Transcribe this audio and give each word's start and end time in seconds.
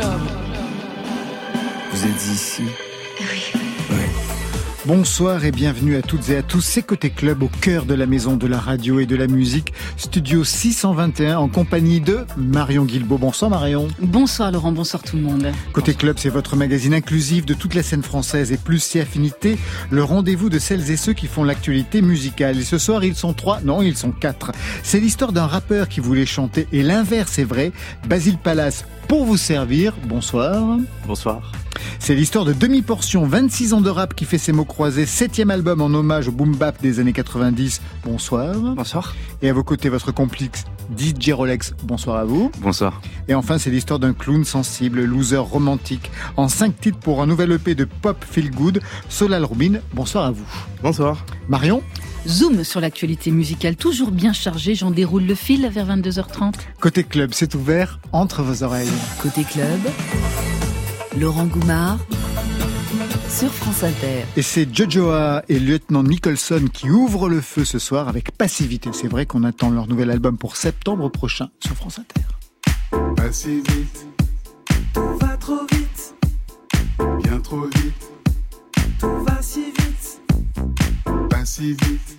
Club. 0.00 0.20
Vous 1.92 2.06
êtes 2.06 2.26
ici 2.26 2.64
Oui. 3.20 3.69
Bonsoir 4.86 5.44
et 5.44 5.50
bienvenue 5.50 5.96
à 5.96 6.00
toutes 6.00 6.30
et 6.30 6.38
à 6.38 6.42
tous. 6.42 6.62
C'est 6.62 6.80
Côté 6.80 7.10
Club 7.10 7.42
au 7.42 7.48
cœur 7.48 7.84
de 7.84 7.92
la 7.92 8.06
maison 8.06 8.36
de 8.36 8.46
la 8.46 8.58
radio 8.58 8.98
et 8.98 9.04
de 9.04 9.14
la 9.14 9.26
musique. 9.26 9.74
Studio 9.98 10.42
621 10.42 11.36
en 11.36 11.48
compagnie 11.48 12.00
de 12.00 12.20
Marion 12.38 12.86
Guilbault. 12.86 13.18
Bonsoir 13.18 13.50
Marion. 13.50 13.88
Bonsoir 14.00 14.50
Laurent, 14.50 14.72
bonsoir 14.72 15.02
tout 15.02 15.16
le 15.16 15.22
monde. 15.22 15.52
Côté 15.74 15.92
Club, 15.92 16.16
c'est 16.18 16.30
votre 16.30 16.56
magazine 16.56 16.94
inclusif 16.94 17.44
de 17.44 17.52
toute 17.52 17.74
la 17.74 17.82
scène 17.82 18.02
française 18.02 18.52
et 18.52 18.56
plus 18.56 18.82
si 18.82 18.98
affinité, 18.98 19.58
le 19.90 20.02
rendez-vous 20.02 20.48
de 20.48 20.58
celles 20.58 20.90
et 20.90 20.96
ceux 20.96 21.12
qui 21.12 21.26
font 21.26 21.44
l'actualité 21.44 22.00
musicale. 22.00 22.58
Et 22.58 22.64
ce 22.64 22.78
soir, 22.78 23.04
ils 23.04 23.16
sont 23.16 23.34
trois, 23.34 23.60
non, 23.60 23.82
ils 23.82 23.98
sont 23.98 24.12
quatre. 24.12 24.52
C'est 24.82 24.98
l'histoire 24.98 25.32
d'un 25.32 25.46
rappeur 25.46 25.90
qui 25.90 26.00
voulait 26.00 26.24
chanter 26.24 26.66
et 26.72 26.82
l'inverse 26.82 27.38
est 27.38 27.44
vrai. 27.44 27.72
Basile 28.08 28.38
Palace 28.38 28.86
pour 29.08 29.26
vous 29.26 29.36
servir. 29.36 29.92
Bonsoir. 30.06 30.78
Bonsoir. 31.06 31.52
C'est 31.98 32.14
l'histoire 32.14 32.44
de 32.44 32.52
Demi-Portion, 32.52 33.26
26 33.26 33.74
ans 33.74 33.80
de 33.80 33.90
rap 33.90 34.14
qui 34.14 34.24
fait 34.24 34.38
ses 34.38 34.52
mots 34.52 34.64
croisés, 34.64 35.06
septième 35.06 35.50
album 35.50 35.80
en 35.80 35.86
hommage 35.86 36.28
au 36.28 36.32
boom 36.32 36.56
bap 36.56 36.80
des 36.80 36.98
années 36.98 37.12
90. 37.12 37.80
Bonsoir. 38.04 38.54
Bonsoir. 38.54 39.14
Et 39.42 39.48
à 39.48 39.52
vos 39.52 39.62
côtés, 39.62 39.88
votre 39.88 40.12
complice 40.12 40.64
DJ 40.96 41.30
Rolex. 41.30 41.74
Bonsoir 41.82 42.16
à 42.16 42.24
vous. 42.24 42.50
Bonsoir. 42.58 43.00
Et 43.28 43.34
enfin, 43.34 43.58
c'est 43.58 43.70
l'histoire 43.70 43.98
d'un 43.98 44.12
clown 44.12 44.44
sensible, 44.44 45.04
loser 45.04 45.36
romantique, 45.36 46.10
en 46.36 46.48
cinq 46.48 46.80
titres 46.80 46.98
pour 46.98 47.22
un 47.22 47.26
nouvel 47.26 47.52
EP 47.52 47.74
de 47.74 47.84
pop 47.84 48.24
feel 48.28 48.50
good. 48.50 48.80
Solal 49.08 49.44
Rubin. 49.44 49.80
Bonsoir 49.94 50.24
à 50.24 50.30
vous. 50.30 50.46
Bonsoir. 50.82 51.24
Marion? 51.48 51.82
Zoom 52.26 52.64
sur 52.64 52.80
l'actualité 52.80 53.30
musicale, 53.30 53.76
toujours 53.76 54.10
bien 54.10 54.32
chargé. 54.32 54.74
J'en 54.74 54.90
déroule 54.90 55.24
le 55.24 55.34
fil 55.34 55.68
vers 55.68 55.86
22h30. 55.86 56.54
Côté 56.80 57.04
club, 57.04 57.30
c'est 57.32 57.54
ouvert 57.54 57.98
entre 58.12 58.42
vos 58.42 58.62
oreilles. 58.62 58.88
Côté 59.22 59.44
club, 59.44 59.80
Laurent 61.20 61.44
Goumard 61.44 61.98
sur 63.28 63.52
France 63.52 63.84
Inter. 63.84 64.24
Et 64.38 64.42
c'est 64.42 64.74
Jojoa 64.74 65.42
et 65.50 65.58
Lieutenant 65.58 66.02
Nicholson 66.02 66.64
qui 66.72 66.88
ouvrent 66.88 67.28
le 67.28 67.42
feu 67.42 67.66
ce 67.66 67.78
soir 67.78 68.08
avec 68.08 68.32
Passivité. 68.32 68.88
C'est 68.94 69.06
vrai 69.06 69.26
qu'on 69.26 69.44
attend 69.44 69.68
leur 69.68 69.86
nouvel 69.86 70.10
album 70.10 70.38
pour 70.38 70.56
septembre 70.56 71.10
prochain 71.10 71.50
sur 71.62 71.76
France 71.76 71.98
Inter. 71.98 72.22
Pas 73.16 73.32
si 73.32 73.56
vite, 73.56 74.06
tout 74.94 75.18
va 75.20 75.36
trop 75.36 75.60
vite, 75.70 76.14
bien 77.22 77.38
trop 77.40 77.66
vite, 77.66 78.10
tout 78.98 79.24
va 79.26 79.42
si 79.42 79.64
vite, 79.64 80.22
pas 81.28 81.44
si 81.44 81.72
vite, 81.72 82.18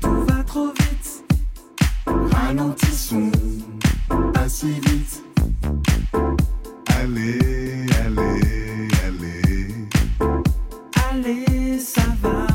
tout 0.00 0.24
va 0.28 0.44
trop 0.44 0.68
vite, 0.68 1.24
ralentissons, 2.06 3.32
pas 4.32 4.48
si 4.48 4.68
vite, 4.68 5.23
allez, 7.04 7.86
allez, 8.06 8.88
allez, 9.06 9.88
allez, 11.10 11.78
ça 11.78 12.02
va 12.22 12.46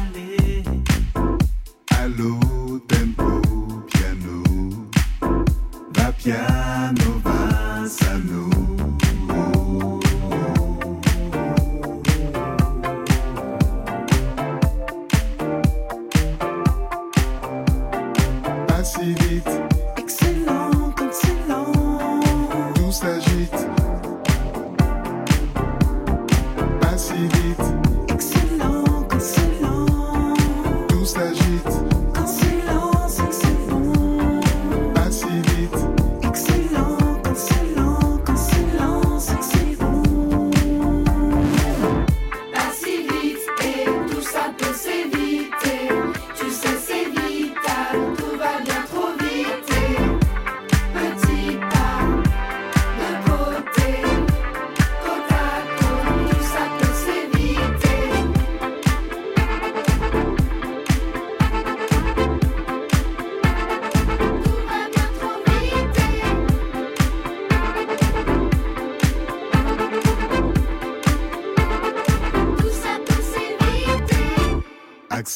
aller, 0.00 0.64
allô, 2.00 2.78
tempo, 2.88 3.42
piano. 3.90 4.88
Va 5.94 6.12
piano, 6.12 6.51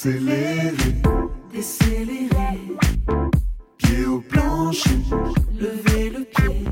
Accélérer, 0.06 0.72
décélérer, 1.52 2.60
pied 3.76 4.06
au 4.06 4.20
plancher, 4.20 5.00
lever 5.58 6.10
le 6.10 6.24
pied, 6.24 6.64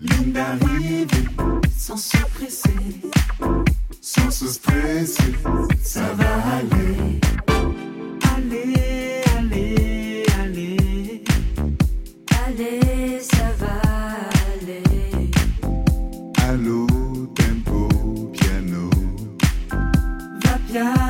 ligne 0.00 0.32
d'arrivée, 0.32 1.06
sans 1.70 1.96
se 1.96 2.16
presser, 2.34 3.00
sans 4.00 4.28
se 4.32 4.48
stresser, 4.48 5.34
ça 5.80 6.12
va 6.14 6.56
aller. 6.56 7.20
Allez, 8.34 9.22
allez, 9.38 10.24
allez, 10.42 11.24
Allez, 12.44 13.20
ça 13.20 13.52
va 13.60 13.80
aller. 14.52 15.30
allô, 16.48 16.88
tempo, 17.36 17.88
piano, 18.32 18.90
va 20.42 20.58
piano, 20.66 21.05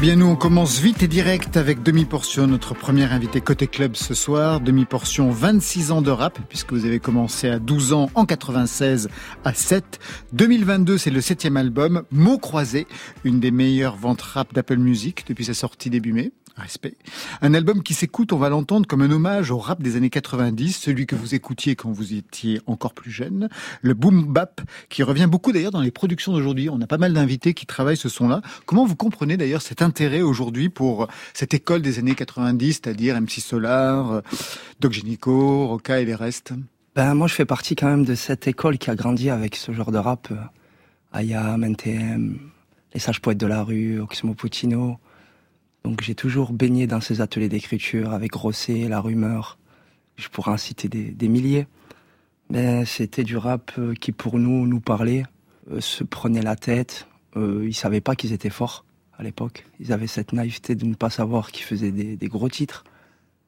bien, 0.00 0.16
nous, 0.16 0.26
on 0.26 0.36
commence 0.36 0.80
vite 0.80 1.02
et 1.02 1.08
direct 1.08 1.58
avec 1.58 1.82
Demi-Portion, 1.82 2.46
notre 2.46 2.74
première 2.74 3.12
invité 3.12 3.42
côté 3.42 3.66
club 3.66 3.96
ce 3.96 4.14
soir. 4.14 4.60
Demi-Portion, 4.60 5.30
26 5.30 5.90
ans 5.90 6.00
de 6.00 6.10
rap, 6.10 6.38
puisque 6.48 6.72
vous 6.72 6.86
avez 6.86 7.00
commencé 7.00 7.50
à 7.50 7.58
12 7.58 7.92
ans 7.92 8.10
en 8.14 8.24
96 8.24 9.10
à 9.44 9.52
7. 9.52 9.98
2022, 10.32 10.96
c'est 10.96 11.10
le 11.10 11.20
septième 11.20 11.58
album, 11.58 12.04
Mots 12.12 12.38
croisés, 12.38 12.86
une 13.24 13.40
des 13.40 13.50
meilleures 13.50 13.96
ventes 13.96 14.22
rap 14.22 14.54
d'Apple 14.54 14.78
Music 14.78 15.24
depuis 15.28 15.44
sa 15.44 15.54
sortie 15.54 15.90
début 15.90 16.14
mai. 16.14 16.32
Respect. 16.60 16.94
Un 17.42 17.54
album 17.54 17.82
qui 17.82 17.94
s'écoute, 17.94 18.32
on 18.32 18.38
va 18.38 18.48
l'entendre 18.48 18.86
comme 18.86 19.02
un 19.02 19.10
hommage 19.10 19.50
au 19.50 19.58
rap 19.58 19.82
des 19.82 19.96
années 19.96 20.10
90, 20.10 20.72
celui 20.72 21.06
que 21.06 21.16
vous 21.16 21.34
écoutiez 21.34 21.76
quand 21.76 21.90
vous 21.90 22.14
étiez 22.14 22.60
encore 22.66 22.94
plus 22.94 23.10
jeune, 23.10 23.48
le 23.82 23.94
boom 23.94 24.24
bap, 24.32 24.60
qui 24.88 25.02
revient 25.02 25.26
beaucoup 25.28 25.52
d'ailleurs 25.52 25.70
dans 25.72 25.80
les 25.80 25.90
productions 25.90 26.32
d'aujourd'hui. 26.32 26.68
On 26.70 26.80
a 26.80 26.86
pas 26.86 26.98
mal 26.98 27.12
d'invités 27.12 27.54
qui 27.54 27.66
travaillent 27.66 27.96
ce 27.96 28.08
son-là. 28.08 28.42
Comment 28.66 28.84
vous 28.84 28.96
comprenez 28.96 29.36
d'ailleurs 29.36 29.62
cet 29.62 29.82
intérêt 29.82 30.22
aujourd'hui 30.22 30.68
pour 30.68 31.08
cette 31.34 31.54
école 31.54 31.82
des 31.82 31.98
années 31.98 32.14
90, 32.14 32.72
c'est-à-dire 32.72 33.20
MC 33.20 33.40
Solar, 33.40 34.12
euh, 34.12 34.20
Doc 34.80 34.92
Gynéco, 34.92 35.66
Roca 35.68 36.00
et 36.00 36.04
les 36.04 36.14
restes? 36.14 36.52
Ben, 36.94 37.14
moi, 37.14 37.28
je 37.28 37.34
fais 37.34 37.44
partie 37.46 37.76
quand 37.76 37.88
même 37.88 38.04
de 38.04 38.14
cette 38.14 38.48
école 38.48 38.78
qui 38.78 38.90
a 38.90 38.94
grandi 38.94 39.30
avec 39.30 39.56
ce 39.56 39.72
genre 39.72 39.92
de 39.92 39.98
rap. 39.98 40.28
euh, 40.30 40.36
IAM, 41.14 41.64
NTM, 41.64 42.38
les 42.94 43.00
sages 43.00 43.20
poètes 43.20 43.38
de 43.38 43.46
la 43.46 43.62
rue, 43.62 44.00
Oxmo 44.00 44.34
Puccino. 44.34 44.98
Donc 45.84 46.02
j'ai 46.02 46.14
toujours 46.14 46.52
baigné 46.52 46.86
dans 46.86 47.00
ces 47.00 47.20
ateliers 47.20 47.48
d'écriture 47.48 48.12
avec 48.12 48.34
Rosset, 48.34 48.88
La 48.88 49.00
Rumeur. 49.00 49.58
Je 50.16 50.28
pourrais 50.28 50.52
en 50.52 50.56
citer 50.56 50.88
des, 50.88 51.28
milliers. 51.28 51.66
Mais 52.50 52.84
c'était 52.84 53.24
du 53.24 53.36
rap 53.36 53.72
euh, 53.78 53.94
qui 53.94 54.12
pour 54.12 54.38
nous 54.38 54.66
nous 54.66 54.80
parlait, 54.80 55.22
euh, 55.70 55.80
se 55.80 56.04
prenait 56.04 56.42
la 56.42 56.56
tête. 56.56 57.06
Euh, 57.36 57.64
ils 57.66 57.74
savaient 57.74 58.00
pas 58.00 58.16
qu'ils 58.16 58.32
étaient 58.32 58.50
forts 58.50 58.84
à 59.16 59.22
l'époque. 59.22 59.64
Ils 59.78 59.92
avaient 59.92 60.06
cette 60.06 60.32
naïveté 60.32 60.74
de 60.74 60.84
ne 60.84 60.94
pas 60.94 61.10
savoir 61.10 61.52
qu'ils 61.52 61.64
faisaient 61.64 61.92
des, 61.92 62.16
des 62.16 62.28
gros 62.28 62.48
titres. 62.48 62.84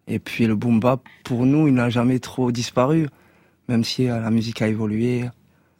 Et 0.06 0.18
puis 0.18 0.46
le 0.46 0.56
boom 0.56 0.80
bap, 0.80 1.02
pour 1.24 1.46
nous, 1.46 1.68
il 1.68 1.74
n'a 1.74 1.90
jamais 1.90 2.18
trop 2.18 2.50
disparu, 2.50 3.08
même 3.68 3.84
si 3.84 4.08
euh, 4.08 4.20
la 4.20 4.30
musique 4.30 4.62
a 4.62 4.68
évolué. 4.68 5.24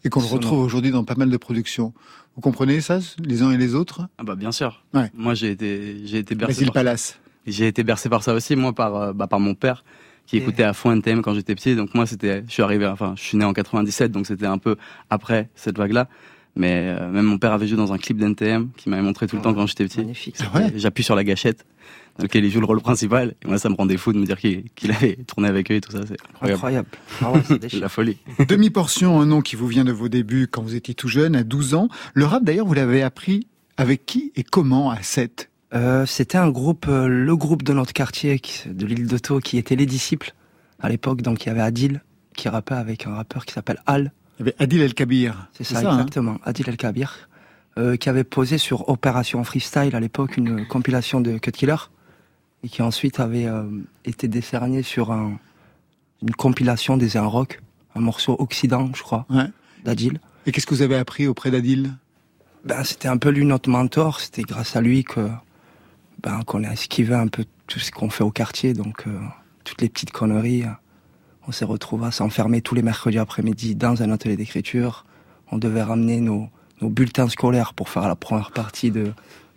Et 0.04 0.08
qu'on 0.10 0.20
le 0.20 0.26
retrouve 0.26 0.60
aujourd'hui 0.60 0.90
dans 0.90 1.04
pas 1.04 1.14
mal 1.14 1.30
de 1.30 1.36
productions. 1.36 1.92
Vous 2.34 2.40
comprenez 2.40 2.80
ça, 2.80 2.98
les 3.22 3.42
uns 3.42 3.50
et 3.52 3.56
les 3.58 3.74
autres? 3.74 4.08
Ah 4.18 4.22
bah 4.24 4.34
bien 4.34 4.52
sûr. 4.52 4.82
Ouais. 4.94 5.10
Moi 5.14 5.34
j'ai 5.34 5.50
été 5.50 5.98
j'ai 6.04 6.18
été 6.18 6.34
bercé 6.34 6.52
Basile 6.54 6.66
par 6.68 6.74
ça. 6.74 6.80
Palace. 6.80 7.18
J'ai 7.46 7.66
été 7.66 7.82
bercé 7.84 8.08
par 8.08 8.22
ça 8.22 8.34
aussi 8.34 8.56
moi 8.56 8.72
par 8.72 8.96
euh, 8.96 9.12
bah, 9.12 9.26
par 9.26 9.40
mon 9.40 9.54
père 9.54 9.84
qui 10.26 10.36
Et- 10.36 10.40
écoutait 10.40 10.62
à 10.62 10.72
fond 10.72 10.92
NTM 10.92 11.20
quand 11.22 11.34
j'étais 11.34 11.54
petit 11.54 11.74
donc 11.76 11.94
moi 11.94 12.06
c'était 12.06 12.44
je 12.46 12.52
suis 12.52 12.62
arrivé 12.62 12.86
enfin 12.86 13.14
je 13.16 13.22
suis 13.22 13.36
né 13.36 13.44
en 13.44 13.52
97 13.52 14.12
donc 14.12 14.26
c'était 14.26 14.46
un 14.46 14.58
peu 14.58 14.76
après 15.10 15.50
cette 15.56 15.76
vague 15.76 15.92
là 15.92 16.08
mais 16.54 16.94
euh, 16.98 17.10
même 17.10 17.24
mon 17.24 17.38
père 17.38 17.52
avait 17.52 17.66
joué 17.66 17.76
dans 17.76 17.92
un 17.92 17.98
clip 17.98 18.18
d'NTM 18.18 18.68
qui 18.76 18.88
m'avait 18.88 19.02
montré 19.02 19.26
tout 19.26 19.36
le 19.36 19.42
temps 19.42 19.54
quand 19.54 19.66
j'étais 19.66 19.84
petit. 19.84 19.98
Magnifique. 20.00 20.36
C'est 20.36 20.44
vrai? 20.46 20.72
J'appuie 20.76 21.02
sur 21.02 21.16
la 21.16 21.24
gâchette 21.24 21.64
dans 22.18 22.24
lequel 22.24 22.44
il 22.44 22.50
joue 22.50 22.60
le 22.60 22.66
rôle 22.66 22.80
principal 22.80 23.34
et 23.42 23.46
moi 23.48 23.58
ça 23.58 23.68
me 23.68 23.74
rendait 23.74 23.96
fou 23.96 24.12
de 24.12 24.18
me 24.18 24.26
dire 24.26 24.38
qu'il 24.38 24.64
qu'il 24.74 24.90
avait 24.92 25.16
tourné 25.26 25.48
avec 25.48 25.70
eux 25.70 25.76
et 25.76 25.80
tout 25.80 25.92
ça 25.92 26.00
c'est 26.06 26.16
incroyable. 26.42 26.54
Incroyable. 26.54 26.88
Ah 27.22 27.32
ouais. 27.32 27.68
La 27.80 27.88
folie. 27.88 28.18
Demi-portion, 28.48 29.20
un 29.20 29.26
nom 29.26 29.40
qui 29.40 29.56
vous 29.56 29.66
vient 29.66 29.84
de 29.84 29.92
vos 29.92 30.08
débuts 30.08 30.46
quand 30.50 30.62
vous 30.62 30.74
étiez 30.74 30.94
tout 30.94 31.08
jeune, 31.08 31.34
à 31.36 31.42
12 31.44 31.74
ans. 31.74 31.88
Le 32.14 32.24
rap, 32.26 32.44
d'ailleurs, 32.44 32.66
vous 32.66 32.74
l'avez 32.74 33.02
appris 33.02 33.46
avec 33.76 34.04
qui 34.06 34.32
et 34.36 34.42
comment 34.44 34.90
à 34.90 35.02
7 35.02 35.48
Euh, 35.74 36.04
C'était 36.04 36.36
un 36.38 36.50
groupe, 36.50 36.86
euh, 36.88 37.08
le 37.08 37.34
groupe 37.36 37.62
de 37.62 37.72
notre 37.72 37.94
quartier 37.94 38.38
qui- 38.40 38.68
de 38.68 38.84
l'île 38.84 39.06
d'Auto 39.06 39.38
qui 39.40 39.56
était 39.56 39.74
les 39.76 39.86
disciples 39.86 40.34
à 40.80 40.88
l'époque. 40.90 41.22
Donc 41.22 41.44
il 41.44 41.48
y 41.48 41.50
avait 41.50 41.62
Adil 41.62 42.02
qui 42.36 42.48
rappait 42.50 42.74
avec 42.74 43.06
un 43.06 43.14
rappeur 43.14 43.46
qui 43.46 43.54
s'appelle 43.54 43.80
Al. 43.86 44.12
Il 44.38 44.40
y 44.40 44.42
avait 44.42 44.54
Adil 44.58 44.82
El 44.82 44.92
Kabir. 44.94 45.48
C'est 45.54 45.64
ça, 45.64 45.78
hein 45.78 45.92
exactement. 45.92 46.36
Adil 46.44 46.68
El 46.68 46.76
Kabir. 46.76 47.28
euh, 47.78 47.96
qui 47.96 48.10
avait 48.10 48.24
posé 48.24 48.58
sur 48.58 48.90
Opération 48.90 49.42
Freestyle 49.44 49.96
à 49.96 50.00
l'époque 50.00 50.36
une 50.36 50.66
compilation 50.66 51.22
de 51.22 51.38
Cut 51.38 51.52
Killer 51.52 51.76
et 52.64 52.68
qui 52.68 52.82
ensuite 52.82 53.20
avait 53.20 53.46
euh, 53.46 53.64
été 54.04 54.28
décerné 54.28 54.82
sur 54.82 55.10
un- 55.12 55.38
une 56.22 56.34
compilation 56.34 56.96
des 56.96 57.16
Un 57.16 57.26
Rock, 57.26 57.60
un 57.94 58.00
morceau 58.00 58.36
Occident, 58.38 58.90
je 58.94 59.02
crois, 59.02 59.26
Ouais. 59.30 59.46
d'Adil. 59.84 60.20
Et 60.46 60.52
qu'est-ce 60.52 60.66
que 60.66 60.74
vous 60.74 60.82
avez 60.82 60.96
appris 60.96 61.26
auprès 61.26 61.50
d'Adil? 61.50 61.92
Ben, 62.64 62.84
c'était 62.84 63.08
un 63.08 63.16
peu 63.16 63.30
lui 63.30 63.44
notre 63.44 63.68
mentor. 63.68 64.20
C'était 64.20 64.42
grâce 64.42 64.76
à 64.76 64.80
lui 64.80 65.02
que 65.04 65.28
ben, 66.22 66.42
qu'on 66.46 66.62
a 66.64 66.70
esquivé 66.70 67.14
un 67.14 67.26
peu 67.26 67.44
tout 67.66 67.80
ce 67.80 67.90
qu'on 67.90 68.10
fait 68.10 68.22
au 68.24 68.30
quartier. 68.30 68.72
Donc, 68.74 69.04
euh, 69.08 69.18
toutes 69.64 69.80
les 69.82 69.88
petites 69.88 70.12
conneries. 70.12 70.62
euh, 70.64 70.68
On 71.48 71.52
s'est 71.52 71.64
retrouvés 71.64 72.06
à 72.06 72.10
s'enfermer 72.12 72.60
tous 72.62 72.76
les 72.76 72.82
mercredis 72.82 73.18
après-midi 73.18 73.74
dans 73.74 74.00
un 74.02 74.10
atelier 74.12 74.36
d'écriture. 74.36 75.04
On 75.50 75.58
devait 75.58 75.82
ramener 75.82 76.20
nos, 76.20 76.48
nos 76.80 76.88
bulletins 76.88 77.28
scolaires 77.28 77.74
pour 77.74 77.88
faire 77.88 78.06
la 78.06 78.14
première 78.14 78.52
partie 78.52 78.92
de 78.92 79.12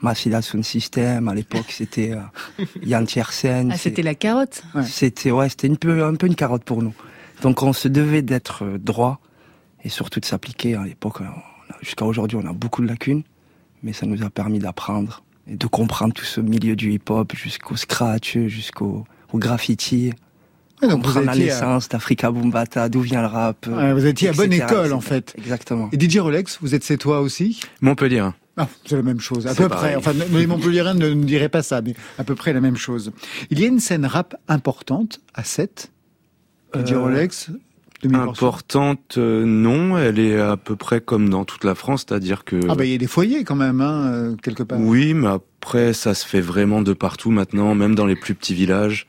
Massila 0.06 0.42
Sound 0.42 0.64
System. 0.64 1.28
À 1.28 1.34
l'époque, 1.36 1.66
c'était 1.70 2.12
euh, 2.12 2.64
Yann 2.84 3.06
Tiersen. 3.06 3.72
Ah, 3.74 3.78
c'était 3.78 4.02
la 4.04 4.16
carotte. 4.16 4.64
Ouais. 4.74 4.84
c'était 4.84 5.32
ouais, 5.32 5.50
c'était 5.50 5.70
un 5.70 5.76
peu 5.76 6.04
un 6.06 6.16
peu 6.16 6.28
une 6.28 6.36
carotte 6.36 6.64
pour 6.64 6.82
nous. 6.82 6.94
Donc 7.42 7.62
on 7.64 7.74
se 7.74 7.88
devait 7.88 8.22
d'être 8.22 8.64
euh, 8.64 8.78
droit 8.78 9.20
et 9.84 9.90
surtout 9.90 10.20
de 10.20 10.26
s'appliquer. 10.26 10.76
À 10.76 10.84
l'époque, 10.86 11.22
on 11.22 11.26
a- 11.26 11.78
jusqu'à 11.82 12.06
aujourd'hui, 12.06 12.38
on 12.42 12.48
a 12.48 12.54
beaucoup 12.54 12.82
de 12.82 12.88
lacunes, 12.88 13.24
mais 13.84 13.92
ça 13.94 14.06
nous 14.06 14.24
a 14.24 14.30
permis 14.30 14.60
d'apprendre 14.60 15.24
et 15.48 15.56
de 15.58 15.68
comprendre 15.68 16.14
tout 16.14 16.26
ce 16.26 16.40
milieu 16.42 16.76
du 16.76 16.92
hip-hop 16.94 17.34
jusqu'au 17.36 17.76
scratch, 17.76 18.38
jusqu'au 18.48 19.06
au 19.34 19.38
graffiti, 19.40 20.12
Ouais, 20.82 20.90
donc 20.90 21.04
comprendre 21.04 21.26
la 21.28 21.34
étiez, 21.36 21.52
à, 21.52 21.56
naissance 21.56 21.88
d'Africa 21.88 22.30
Boombata, 22.32 22.90
d'où 22.90 23.00
vient 23.02 23.22
le 23.22 23.28
rap. 23.28 23.66
ouais, 23.68 23.94
vous 23.94 24.06
étiez 24.06 24.30
à 24.30 24.34
bonne 24.34 24.52
etc., 24.52 24.66
école, 24.70 24.94
en 24.94 25.00
fait. 25.02 25.34
Exactement. 25.38 25.90
Et 25.94 26.00
DJ 26.00 26.18
Rolex, 26.18 26.58
vous 26.62 26.76
êtes 26.76 26.84
c'est 26.84 26.98
toi 26.98 27.22
aussi? 27.22 27.62
Montpellier. 27.82 28.28
Ah, 28.58 28.68
c'est 28.86 28.96
la 28.96 29.02
même 29.02 29.20
chose, 29.20 29.48
à 29.48 29.54
peu 29.56 29.68
pareil. 29.68 29.96
près. 29.96 30.12
Enfin, 30.12 30.14
les 30.32 30.48
Montpelliérains 30.48 30.94
ne 30.94 31.10
ne 31.10 31.24
diraient 31.26 31.50
pas 31.50 31.62
ça, 31.64 31.82
mais 31.82 31.94
à 32.18 32.24
peu 32.24 32.36
près 32.36 32.54
la 32.54 32.62
même 32.62 32.78
chose. 32.78 33.12
Il 33.50 33.60
y 33.60 33.66
a 33.66 33.68
une 33.68 33.80
scène 33.80 34.06
rap 34.06 34.36
importante 34.48 35.20
à 35.34 35.44
7. 35.44 35.92
DJ 36.74 36.94
Euh, 36.94 37.00
Rolex. 37.00 37.50
Importante, 38.14 39.16
euh, 39.18 39.46
non. 39.46 39.98
Elle 39.98 40.20
est 40.20 40.40
à 40.40 40.58
peu 40.58 40.76
près 40.76 41.02
comme 41.02 41.30
dans 41.30 41.44
toute 41.46 41.64
la 41.64 41.76
France, 41.76 42.06
c'est-à-dire 42.08 42.44
que. 42.46 42.60
Ah 42.70 42.76
bah 42.76 42.86
il 42.86 42.92
y 42.92 42.96
a 42.96 42.98
des 42.98 43.08
foyers 43.08 43.44
quand 43.44 43.56
même, 43.56 43.82
hein, 43.82 44.12
euh, 44.14 44.36
quelque 44.36 44.64
part. 44.64 44.80
Oui, 44.80 45.14
mais 45.14 45.28
après, 45.28 45.94
ça 45.94 46.14
se 46.14 46.26
fait 46.26 46.42
vraiment 46.42 46.82
de 46.82 46.94
partout 46.94 47.32
maintenant, 47.32 47.74
même 47.76 47.96
dans 47.96 48.06
les 48.06 48.16
plus 48.16 48.36
petits 48.36 48.54
villages. 48.54 49.08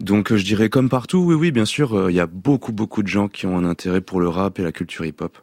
Donc, 0.00 0.30
euh, 0.30 0.36
je 0.36 0.44
dirais 0.44 0.68
comme 0.68 0.88
partout, 0.88 1.18
oui, 1.18 1.34
oui, 1.34 1.50
bien 1.50 1.64
sûr, 1.64 2.10
il 2.10 2.14
y 2.16 2.20
a 2.20 2.26
beaucoup, 2.26 2.72
beaucoup 2.72 3.02
de 3.02 3.08
gens 3.08 3.28
qui 3.28 3.46
ont 3.46 3.56
un 3.56 3.64
intérêt 3.64 4.00
pour 4.02 4.20
le 4.20 4.28
rap 4.28 4.58
et 4.58 4.62
la 4.62 4.72
culture 4.72 5.04
hip-hop. 5.06 5.38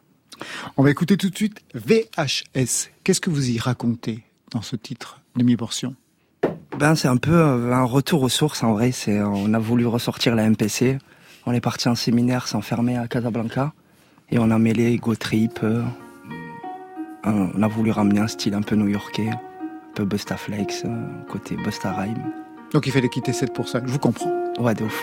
On 0.76 0.82
va 0.82 0.90
écouter 0.90 1.16
tout 1.16 1.30
de 1.30 1.36
suite 1.36 1.60
VHS. 1.74 2.90
Qu'est-ce 3.02 3.20
que 3.20 3.30
vous 3.30 3.50
y 3.50 3.58
racontez 3.58 4.24
dans 4.50 4.62
ce 4.62 4.76
titre, 4.76 5.20
demi-portion? 5.36 5.94
Ben 6.78 6.94
c'est 6.96 7.08
un 7.08 7.16
peu 7.16 7.42
un 7.72 7.84
retour 7.84 8.22
aux 8.22 8.28
sources 8.28 8.62
en 8.62 8.72
vrai. 8.72 8.90
C'est 8.92 9.22
on 9.22 9.54
a 9.54 9.58
voulu 9.58 9.86
ressortir 9.86 10.34
la 10.34 10.48
MPC. 10.48 10.98
On 11.46 11.52
est 11.52 11.60
parti 11.60 11.88
en 11.88 11.94
séminaire, 11.94 12.48
s'enfermer 12.48 12.96
à 12.96 13.06
Casablanca 13.06 13.72
et 14.30 14.38
on 14.38 14.50
a 14.50 14.58
mêlé 14.58 14.96
go 14.96 15.14
trip. 15.14 15.60
euh, 15.62 15.82
on 17.24 17.62
a 17.62 17.68
voulu 17.68 17.90
ramener 17.90 18.20
un 18.20 18.28
style 18.28 18.54
un 18.54 18.62
peu 18.62 18.76
new-yorkais, 18.76 19.28
un 19.30 19.94
peu 19.94 20.04
Busta 20.04 20.36
Flex, 20.36 20.82
euh, 20.84 20.88
côté 21.30 21.56
Busta 21.56 21.92
Rhyme. 21.92 22.32
Donc 22.72 22.86
il 22.86 22.92
fallait 22.92 23.08
quitter 23.08 23.32
7 23.32 23.52
pour 23.52 23.68
ça, 23.68 23.80
je 23.84 23.90
vous 23.90 23.98
comprends. 23.98 24.32
Ouais, 24.58 24.74
de 24.74 24.84
ouf. 24.84 25.02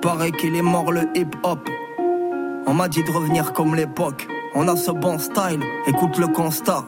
Paraît 0.00 0.32
qu'il 0.32 0.54
est 0.56 0.62
mort 0.62 0.92
le 0.92 1.02
hip-hop. 1.14 1.68
On 2.66 2.74
m'a 2.74 2.88
dit 2.88 3.02
de 3.02 3.10
revenir 3.10 3.52
comme 3.52 3.74
l'époque. 3.74 4.28
On 4.54 4.68
a 4.68 4.76
ce 4.76 4.90
bon 4.90 5.18
style, 5.18 5.60
écoute 5.86 6.18
le 6.18 6.28
constat. 6.28 6.84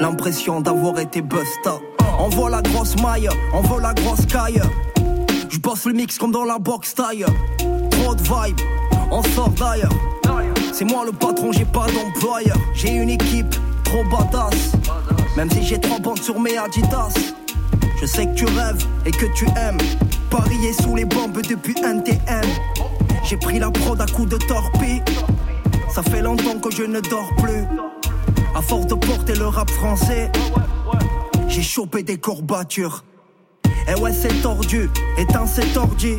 L'impression 0.00 0.60
d'avoir 0.60 0.98
été 0.98 1.20
busta. 1.20 1.78
On 2.18 2.28
voit 2.28 2.50
la 2.50 2.62
grosse 2.62 2.96
maille, 3.02 3.28
on 3.52 3.60
veut 3.60 3.80
la 3.80 3.92
grosse 3.92 4.24
caille. 4.26 4.62
Je 5.48 5.58
bosse 5.58 5.84
le 5.86 5.92
mix 5.92 6.18
comme 6.18 6.32
dans 6.32 6.44
la 6.44 6.58
box 6.58 6.94
taille. 6.94 7.26
Trop 7.90 8.14
de 8.14 8.22
vibe, 8.22 8.60
on 9.10 9.22
sort 9.22 9.50
d'ailleurs. 9.50 9.92
C'est 10.72 10.84
moi 10.84 11.04
le 11.04 11.12
patron, 11.12 11.52
j'ai 11.52 11.64
pas 11.64 11.86
d'employeur. 11.86 12.56
J'ai 12.74 12.90
une 12.90 13.10
équipe 13.10 13.54
trop 13.84 14.04
badass. 14.04 14.72
Même 15.36 15.50
si 15.50 15.62
j'ai 15.62 15.78
trois 15.78 15.98
bandes 15.98 16.22
sur 16.22 16.40
mes 16.40 16.56
Adidas. 16.56 17.14
Je 18.00 18.06
sais 18.06 18.26
que 18.26 18.34
tu 18.34 18.44
rêves 18.46 18.84
et 19.06 19.10
que 19.10 19.26
tu 19.34 19.46
aimes 19.56 19.78
parier 20.30 20.72
sous 20.72 20.96
les 20.96 21.04
bombes 21.04 21.40
depuis 21.42 21.74
NTM. 21.82 22.44
J'ai 23.24 23.36
pris 23.38 23.58
la 23.58 23.70
prod 23.70 23.98
à 24.00 24.06
coups 24.06 24.28
de 24.28 24.36
torpille. 24.36 25.02
Ça 25.88 26.02
fait 26.02 26.20
longtemps 26.20 26.58
que 26.58 26.70
je 26.70 26.82
ne 26.82 27.00
dors 27.00 27.34
plus. 27.36 27.64
À 28.54 28.60
force 28.60 28.86
de 28.86 28.94
porter 28.94 29.34
le 29.34 29.46
rap 29.46 29.70
français, 29.70 30.30
j'ai 31.48 31.62
chopé 31.62 32.02
des 32.02 32.18
courbatures. 32.18 33.02
Et 33.88 33.98
ouais, 34.00 34.12
c'est 34.12 34.42
tordu, 34.42 34.90
éteins, 35.16 35.46
c'est 35.46 35.72
tordu. 35.72 36.18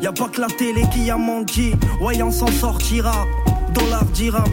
Y 0.00 0.06
a 0.06 0.12
pas 0.12 0.28
que 0.28 0.40
la 0.40 0.46
télé 0.46 0.82
qui 0.92 1.10
a 1.10 1.16
menti. 1.16 1.72
Ouais, 2.00 2.22
on 2.22 2.30
s'en 2.30 2.48
sortira. 2.48 3.26
Dollar 3.72 4.04
dirham. 4.06 4.44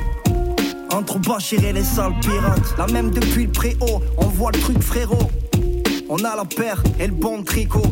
Entre 0.91 1.20
Bachir 1.20 1.63
et 1.63 1.74
les 1.74 1.84
sales 1.84 2.20
pirates. 2.22 2.75
La 2.77 2.88
même 2.88 3.12
depuis 3.12 3.46
le 3.46 3.51
préau, 3.51 4.01
on 4.18 4.25
voit 4.25 4.51
le 4.51 4.60
truc 4.60 4.82
frérot. 4.82 5.30
On 6.10 6.18
a 6.24 6.36
la 6.36 6.46
paire 6.46 6.82
et 7.00 7.08
le 7.08 7.13
bon 7.13 7.44
tricot. 7.44 7.84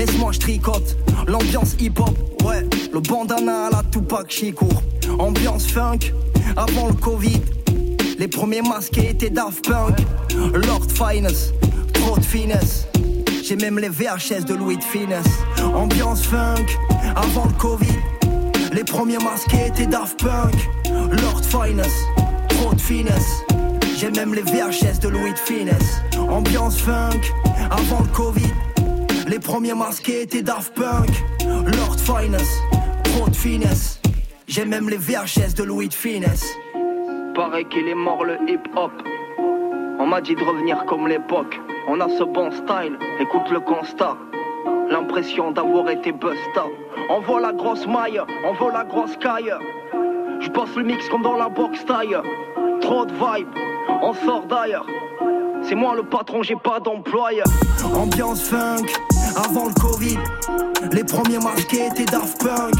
Laisse-moi 0.00 0.32
je 0.32 0.38
tricote. 0.38 0.96
L'ambiance 1.26 1.74
hip-hop, 1.78 2.16
ouais. 2.46 2.66
Le 2.90 3.00
bandana 3.00 3.66
à 3.66 3.70
la 3.70 3.82
Tupac 3.92 4.30
Shakur. 4.30 4.82
Ambiance 5.18 5.66
funk, 5.66 6.14
avant 6.56 6.86
le 6.88 6.94
Covid. 6.94 7.42
Les 8.18 8.26
premiers 8.26 8.62
masqués 8.62 9.10
étaient 9.10 9.28
Daft 9.28 9.68
Punk. 9.68 9.98
Lord 10.54 10.86
Finest, 10.88 11.52
trop 11.92 12.16
de 12.16 12.24
finesse. 12.24 12.86
J'ai 13.44 13.56
même 13.56 13.78
les 13.78 13.90
VHS 13.90 14.46
de 14.46 14.54
Louis 14.54 14.78
de 14.78 14.82
Finesse. 14.82 15.26
Ambiance 15.74 16.22
funk, 16.22 16.64
avant 17.14 17.44
le 17.44 17.52
Covid. 17.60 17.98
Les 18.72 18.84
premiers 18.84 19.18
masqués 19.18 19.66
étaient 19.66 19.86
Daft 19.86 20.18
Punk. 20.18 20.54
Lord 21.10 21.44
Finest, 21.44 22.06
trop 22.48 22.72
de 22.72 22.80
finesse. 22.80 23.42
J'ai 23.98 24.10
même 24.10 24.34
les 24.34 24.40
VHS 24.40 25.00
de 25.02 25.08
Louis 25.08 25.34
de 25.34 25.38
Finesse. 25.38 26.00
Ambiance 26.30 26.78
funk, 26.78 27.20
avant 27.70 28.00
le 28.00 28.08
Covid. 28.16 28.50
Les 29.30 29.38
premiers 29.38 29.74
masqués 29.74 30.22
étaient 30.22 30.42
Daft 30.42 30.74
Punk, 30.74 31.08
Lord 31.46 32.00
Finest, 32.00 32.60
trop 33.04 33.28
de 33.28 33.36
finesse. 33.36 34.02
J'ai 34.48 34.64
même 34.64 34.90
les 34.90 34.96
VHS 34.96 35.54
de 35.56 35.62
Louis 35.62 35.86
de 35.86 35.94
Finesse. 35.94 36.52
Paraît 37.36 37.64
qu'il 37.66 37.86
est 37.86 37.94
mort 37.94 38.24
le 38.24 38.38
hip 38.48 38.62
hop. 38.74 38.90
On 40.00 40.06
m'a 40.06 40.20
dit 40.20 40.34
de 40.34 40.42
revenir 40.42 40.84
comme 40.86 41.06
l'époque. 41.06 41.60
On 41.86 42.00
a 42.00 42.08
ce 42.08 42.24
bon 42.24 42.50
style, 42.50 42.98
écoute 43.20 43.48
le 43.52 43.60
constat. 43.60 44.16
L'impression 44.90 45.52
d'avoir 45.52 45.88
été 45.90 46.10
busta. 46.10 46.64
On 47.08 47.20
voit 47.20 47.40
la 47.40 47.52
grosse 47.52 47.86
maille, 47.86 48.20
on 48.44 48.52
voit 48.54 48.72
la 48.72 48.82
grosse 48.82 49.16
caille. 49.18 49.54
Je 50.40 50.48
passe 50.48 50.74
le 50.74 50.82
mix 50.82 51.08
comme 51.08 51.22
dans 51.22 51.36
la 51.36 51.48
box 51.48 51.84
taille. 51.86 52.16
Trop 52.80 53.06
de 53.06 53.12
vibe, 53.12 53.48
on 54.02 54.12
sort 54.12 54.46
d'ailleurs. 54.46 54.86
C'est 55.62 55.74
moi 55.74 55.94
le 55.94 56.02
patron, 56.02 56.42
j'ai 56.42 56.56
pas 56.56 56.80
d'employeur. 56.80 57.46
Ambiance 57.94 58.42
funk, 58.42 58.86
avant 59.44 59.66
le 59.66 59.74
Covid. 59.74 60.18
Les 60.92 61.04
premiers 61.04 61.38
masqués 61.38 61.86
étaient 61.86 62.04
Daft 62.04 62.38
Punk, 62.38 62.74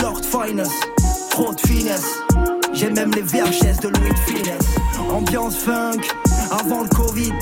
Lord 0.00 0.22
Finest, 0.24 0.72
trop 1.30 1.52
de 1.52 1.60
finesse. 1.60 2.20
J'ai 2.72 2.90
même 2.90 3.10
les 3.14 3.22
VHS 3.22 3.80
de 3.82 3.88
Louis 3.88 4.10
de 4.10 4.18
Finesse. 4.18 4.66
Ambiance 5.10 5.56
funk, 5.56 6.00
avant 6.50 6.82
le 6.82 6.88
Covid. 6.88 7.32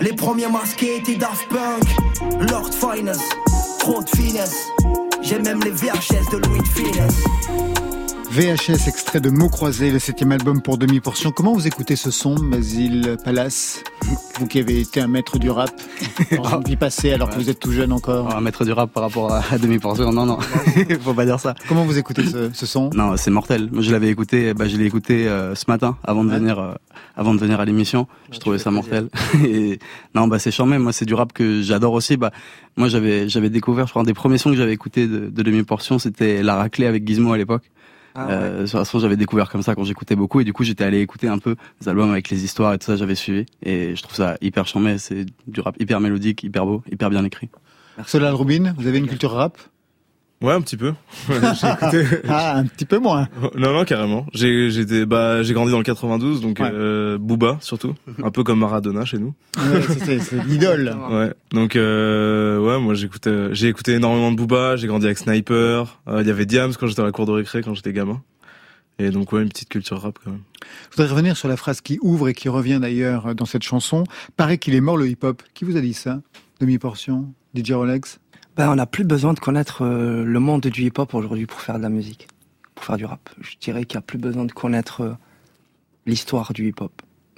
Les 0.00 0.12
premiers 0.12 0.48
masqués 0.48 0.98
étaient 0.98 1.16
Daft 1.16 1.46
Punk, 1.48 2.50
Lord 2.50 2.70
Finest, 2.72 3.22
trop 3.78 4.02
de 4.02 4.10
finesse. 4.10 4.56
J'ai 5.22 5.38
même 5.38 5.60
les 5.62 5.70
VHS 5.70 6.30
de 6.32 6.38
Louis 6.38 6.60
de 6.60 6.68
Finesse. 6.68 7.73
VHS 8.34 8.88
extrait 8.88 9.20
de 9.20 9.30
Mots 9.30 9.48
croisés, 9.48 9.92
le 9.92 10.00
septième 10.00 10.32
album 10.32 10.60
pour 10.60 10.76
demi-portion. 10.76 11.30
Comment 11.30 11.52
vous 11.52 11.68
écoutez 11.68 11.94
ce 11.94 12.10
son, 12.10 12.34
Basile 12.34 13.16
Palace? 13.24 13.84
Vous 14.40 14.48
qui 14.48 14.58
avez 14.58 14.80
été 14.80 15.00
un 15.00 15.06
maître 15.06 15.38
du 15.38 15.50
rap 15.50 15.70
dans 16.36 16.58
une 16.58 16.64
vie 16.64 16.74
passée 16.76 17.12
alors 17.12 17.30
que 17.30 17.36
vous 17.36 17.48
êtes 17.48 17.60
tout 17.60 17.70
jeune 17.70 17.92
encore. 17.92 18.34
Un 18.34 18.40
maître 18.40 18.64
du 18.64 18.72
rap 18.72 18.90
par 18.92 19.04
rapport 19.04 19.32
à, 19.32 19.40
à 19.52 19.58
demi-portion, 19.58 20.10
non, 20.12 20.26
non, 20.26 20.38
faut 21.00 21.14
pas 21.14 21.26
dire 21.26 21.38
ça. 21.38 21.54
Comment 21.68 21.84
vous 21.84 21.96
écoutez 21.96 22.24
ce, 22.26 22.50
ce 22.52 22.66
son? 22.66 22.90
Non, 22.92 23.16
c'est 23.16 23.30
mortel. 23.30 23.68
Moi, 23.70 23.82
je 23.82 23.92
l'avais 23.92 24.08
écouté, 24.08 24.52
bah, 24.52 24.66
je 24.66 24.76
l'ai 24.78 24.86
écouté 24.86 25.28
euh, 25.28 25.54
ce 25.54 25.66
matin 25.68 25.96
avant 26.02 26.24
de 26.24 26.30
Ouais. 26.30 26.38
venir, 26.40 26.58
euh, 26.58 26.72
avant 27.16 27.34
de 27.34 27.38
venir 27.38 27.60
à 27.60 27.64
l'émission. 27.64 28.08
Je 28.32 28.40
trouvais 28.40 28.58
ça 28.58 28.72
mortel. 28.72 29.10
Et 29.46 29.78
non, 30.16 30.26
bah 30.26 30.40
c'est 30.40 30.50
charmé. 30.50 30.78
Moi, 30.78 30.92
c'est 30.92 31.04
du 31.04 31.14
rap 31.14 31.32
que 31.32 31.62
j'adore 31.62 31.92
aussi. 31.92 32.16
Bah, 32.16 32.32
moi, 32.76 32.88
j'avais, 32.88 33.28
j'avais 33.28 33.48
découvert, 33.50 33.86
je 33.86 33.92
crois, 33.92 34.02
un 34.02 34.06
des 34.06 34.12
premiers 34.14 34.38
sons 34.38 34.50
que 34.50 34.56
j'avais 34.56 34.72
écouté 34.72 35.06
de, 35.06 35.28
de 35.28 35.42
demi-portion, 35.42 36.00
c'était 36.00 36.42
La 36.42 36.56
Raclée 36.56 36.86
avec 36.86 37.06
Gizmo 37.06 37.32
à 37.32 37.38
l'époque. 37.38 37.62
Ah 38.14 38.26
ouais. 38.26 38.32
Euh, 38.32 38.66
sur 38.66 38.78
la 38.78 38.84
son, 38.84 38.98
j'avais 39.00 39.16
découvert 39.16 39.50
comme 39.50 39.62
ça 39.62 39.74
quand 39.74 39.84
j'écoutais 39.84 40.16
beaucoup 40.16 40.40
et 40.40 40.44
du 40.44 40.52
coup 40.52 40.62
j'étais 40.62 40.84
allé 40.84 41.00
écouter 41.00 41.28
un 41.28 41.38
peu 41.38 41.56
des 41.80 41.88
albums 41.88 42.10
avec 42.10 42.30
les 42.30 42.44
histoires 42.44 42.72
et 42.72 42.78
tout 42.78 42.86
ça 42.86 42.96
j'avais 42.96 43.16
suivi. 43.16 43.46
Et 43.62 43.96
je 43.96 44.02
trouve 44.02 44.14
ça 44.14 44.36
hyper 44.40 44.66
charmé 44.66 44.98
c'est 44.98 45.26
du 45.46 45.60
rap 45.60 45.74
hyper 45.80 46.00
mélodique 46.00 46.42
hyper 46.42 46.64
beau 46.64 46.82
hyper 46.90 47.10
bien 47.10 47.24
écrit. 47.24 47.48
Solal 48.06 48.34
Rubin, 48.34 48.74
vous 48.76 48.86
avez 48.86 48.98
une 48.98 49.08
culture 49.08 49.32
rap? 49.32 49.58
Ouais, 50.42 50.52
un 50.52 50.60
petit 50.60 50.76
peu. 50.76 50.92
j'ai 51.28 51.34
écouté. 51.36 52.04
Ah, 52.28 52.56
un 52.56 52.66
petit 52.66 52.84
peu 52.84 52.98
moins. 52.98 53.28
Non, 53.56 53.72
non, 53.72 53.84
carrément. 53.84 54.26
J'ai, 54.34 54.70
j'étais, 54.70 55.06
bah, 55.06 55.42
j'ai 55.42 55.54
grandi 55.54 55.70
dans 55.70 55.78
le 55.78 55.84
92, 55.84 56.40
donc 56.42 56.58
Ouais. 56.60 56.68
euh, 56.70 57.16
Booba 57.18 57.56
surtout, 57.60 57.94
un 58.22 58.30
peu 58.30 58.42
comme 58.44 58.58
Maradona 58.58 59.04
chez 59.06 59.18
nous. 59.18 59.32
Ouais, 59.56 59.80
c'est- 60.20 60.44
l'idole. 60.46 60.94
Ouais. 61.10 61.32
Donc, 61.52 61.76
euh, 61.76 62.58
ouais, 62.58 62.78
moi 62.78 62.92
j'écoutais, 62.94 63.54
j'ai 63.54 63.68
écouté 63.68 63.92
énormément 63.92 64.32
de 64.32 64.36
Booba. 64.36 64.76
J'ai 64.76 64.86
grandi 64.86 65.06
avec 65.06 65.16
Sniper. 65.18 65.98
Euh, 66.08 66.20
Il 66.20 66.26
y 66.28 66.30
avait 66.30 66.46
Diams 66.46 66.72
quand 66.78 66.88
j'étais 66.88 67.00
à 67.02 67.04
la 67.04 67.12
cour 67.12 67.24
de 67.26 67.32
récré, 67.32 67.62
quand 67.62 67.74
j'étais 67.74 67.92
gamin. 67.94 68.20
Et 68.98 69.10
donc 69.10 69.32
ouais, 69.32 69.42
une 69.42 69.48
petite 69.48 69.70
culture 69.70 70.00
rap 70.02 70.18
quand 70.22 70.30
même. 70.30 70.42
Je 70.90 70.96
voudrais 70.96 71.10
revenir 71.10 71.36
sur 71.36 71.48
la 71.48 71.56
phrase 71.56 71.80
qui 71.80 71.98
ouvre 72.02 72.28
et 72.28 72.34
qui 72.34 72.48
revient 72.48 72.78
d'ailleurs 72.80 73.34
dans 73.34 73.46
cette 73.46 73.62
chanson. 73.64 74.04
Paraît 74.36 74.58
qu'il 74.58 74.74
est 74.74 74.80
mort 74.80 74.96
le 74.98 75.08
hip-hop. 75.08 75.42
Qui 75.54 75.64
vous 75.64 75.76
a 75.76 75.80
dit 75.80 75.94
ça? 75.94 76.20
Demi-portion? 76.60 77.32
DJ 77.56 77.72
Rolex? 77.72 78.20
Ben, 78.56 78.70
on 78.70 78.76
n'a 78.76 78.86
plus 78.86 79.04
besoin 79.04 79.34
de 79.34 79.40
connaître 79.40 79.82
euh, 79.84 80.24
le 80.24 80.40
monde 80.40 80.62
du 80.62 80.82
hip-hop 80.84 81.12
aujourd'hui 81.14 81.46
pour 81.46 81.60
faire 81.60 81.76
de 81.78 81.82
la 81.82 81.88
musique, 81.88 82.28
pour 82.74 82.84
faire 82.84 82.96
du 82.96 83.04
rap. 83.04 83.28
Je 83.40 83.56
dirais 83.60 83.84
qu'il 83.84 83.96
n'y 83.96 84.00
a 84.00 84.02
plus 84.02 84.18
besoin 84.18 84.44
de 84.44 84.52
connaître 84.52 85.00
euh, 85.00 85.14
l'histoire 86.06 86.52
du 86.52 86.68
hip-hop. 86.68 86.92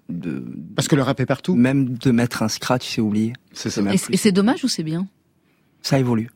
De, 0.08 0.44
Parce 0.76 0.88
que 0.88 0.94
le 0.94 1.02
rap 1.02 1.18
est 1.18 1.26
partout. 1.26 1.54
même 1.56 1.96
de 1.96 2.10
mettre 2.10 2.42
un 2.42 2.48
scratch, 2.48 2.86
c'est 2.94 3.00
oublié. 3.00 3.32
C'est 3.52 3.70
ça. 3.70 3.82
même 3.82 3.94
Et, 3.94 4.14
et 4.14 4.16
c'est 4.16 4.30
dommage 4.32 4.62
ou 4.62 4.68
c'est 4.68 4.82
bien? 4.82 5.08
Ça 5.82 5.98
évolue. 5.98 6.30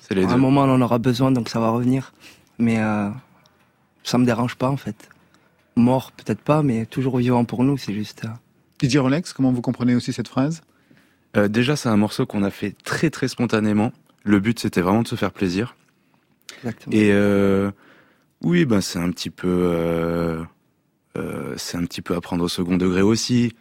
C'est 0.00 0.14
les 0.14 0.24
À 0.24 0.30
un 0.32 0.36
moment, 0.36 0.62
on 0.62 0.70
en 0.74 0.80
aura 0.80 0.98
besoin, 0.98 1.32
donc 1.32 1.48
ça 1.48 1.58
va 1.60 1.70
revenir. 1.70 2.12
Mais 2.58 2.78
euh, 2.78 3.10
ça 4.04 4.16
me 4.16 4.24
dérange 4.24 4.54
pas, 4.56 4.68
en 4.70 4.76
fait. 4.76 5.08
Mort, 5.74 6.12
peut-être 6.12 6.40
pas, 6.40 6.62
mais 6.62 6.86
toujours 6.86 7.16
vivant 7.16 7.44
pour 7.44 7.64
nous, 7.64 7.78
c'est 7.78 7.94
juste... 7.94 8.24
euh, 8.24 8.28
DJ 8.88 8.96
Rolex, 8.98 9.32
comment 9.32 9.52
vous 9.52 9.62
comprenez 9.62 9.94
aussi 9.94 10.12
cette 10.12 10.28
phrase? 10.28 10.62
Euh, 11.36 11.48
déjà, 11.48 11.76
c'est 11.76 11.88
un 11.88 11.96
morceau 11.96 12.26
qu'on 12.26 12.42
a 12.42 12.50
fait 12.50 12.74
très 12.84 13.10
très 13.10 13.28
spontanément. 13.28 13.92
Le 14.24 14.38
but, 14.40 14.58
c'était 14.58 14.80
vraiment 14.80 15.02
de 15.02 15.08
se 15.08 15.16
faire 15.16 15.32
plaisir. 15.32 15.76
exactement. 16.58 16.94
Et 16.94 17.10
euh, 17.12 17.70
oui, 18.42 18.64
ben 18.64 18.80
c'est 18.80 18.98
un 18.98 19.10
petit 19.10 19.30
peu, 19.30 19.48
euh, 19.48 20.42
euh, 21.16 21.54
c'est 21.56 21.76
un 21.76 21.84
petit 21.84 22.02
peu 22.02 22.14
à 22.14 22.20
prendre 22.20 22.44
au 22.44 22.48
second 22.48 22.76
degré 22.76 23.02
aussi. 23.02 23.54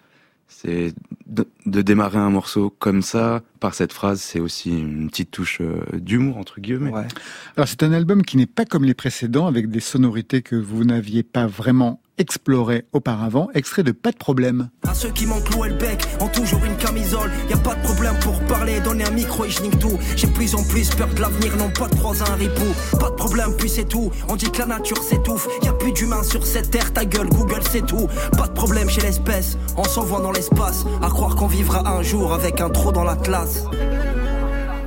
C'est 0.48 0.94
de, 1.28 1.48
de 1.66 1.82
démarrer 1.82 2.18
un 2.18 2.30
morceau 2.30 2.70
comme 2.78 3.02
ça 3.02 3.42
par 3.62 3.74
cette 3.74 3.94
phrase, 3.94 4.20
c'est 4.20 4.42
aussi 4.42 4.70
une 4.72 5.10
petite 5.10 5.32
touche 5.32 5.60
euh, 5.62 5.82
d'humour 5.94 6.38
entre 6.38 6.60
guillemets. 6.60 6.92
Ouais. 6.92 7.08
Alors 7.56 7.70
c'est 7.70 7.84
un 7.84 7.94
album 7.94 8.22
qui 8.22 8.36
n'est 8.36 8.48
pas 8.48 8.66
comme 8.66 8.84
les 8.84 8.94
précédents 8.94 9.48
avec 9.48 9.70
des 9.70 9.80
sonorités 9.80 10.42
que 10.42 10.58
vous 10.58 10.84
n'aviez 10.84 11.24
pas 11.24 11.48
vraiment 11.48 12.01
explorées 12.18 12.86
auparavant. 12.94 13.50
Extrait 13.54 13.84
de 13.84 13.92
Pas 13.92 14.12
de 14.12 14.18
problème. 14.18 14.70
À 14.88 14.94
ceux 14.94 15.10
qui 15.10 15.26
m'ont 15.26 15.42
cloué 15.42 15.70
le 15.70 15.76
bec, 15.76 16.06
ont 16.20 16.28
toujours 16.28 16.64
une 16.66 16.78
camisole. 16.78 17.32
Y 17.50 17.54
a 17.54 17.58
pas 17.58 17.76
de 17.76 17.82
problème 17.82 18.16
pour 18.22 18.40
parler, 18.42 18.80
donner 18.82 19.04
un 19.04 19.12
micro 19.12 19.46
et 19.46 19.50
je 19.50 19.62
nique 19.62 19.80
tout. 19.80 19.98
J'ai 20.16 20.28
plus 20.28 20.56
en 20.56 20.64
plus 20.64 20.90
peur 20.90 21.10
de 21.14 21.22
l'avenir, 21.22 21.56
non 21.58 21.70
pas 21.70 21.88
de 21.88 21.96
croiser 21.96 22.24
un 22.24 22.36
ripou. 22.36 22.98
Pas 23.00 23.10
de 23.10 23.16
problème, 23.16 23.56
puis 23.58 23.70
c'est 23.70 23.88
tout. 23.88 24.12
On 24.30 24.36
dit 24.36 24.50
que 24.52 24.60
la 24.60 24.66
nature 24.68 25.02
s'étouffe. 25.04 25.48
Y 25.64 25.68
a 25.68 25.74
plus 25.74 25.92
d'humains 25.94 26.24
sur 26.24 26.46
cette 26.46 26.72
terre, 26.72 26.94
ta 26.94 27.06
gueule, 27.06 27.30
Google 27.30 27.62
c'est 27.70 27.86
tout. 27.86 28.08
Pas 28.38 28.48
de 28.48 28.54
problème 28.54 28.90
chez 28.90 29.02
l'espèce, 29.02 29.58
on 29.78 29.84
s'envoie 29.84 30.22
dans 30.22 30.32
l'espace. 30.32 30.86
À 31.02 31.10
croire 31.10 31.36
qu'on 31.36 31.48
vivra 31.48 31.88
un 31.88 32.04
jour 32.04 32.34
avec 32.34 32.62
un 32.62 32.70
trou 32.70 32.92
dans 32.92 33.04
la 33.04 33.16
classe. 33.16 33.66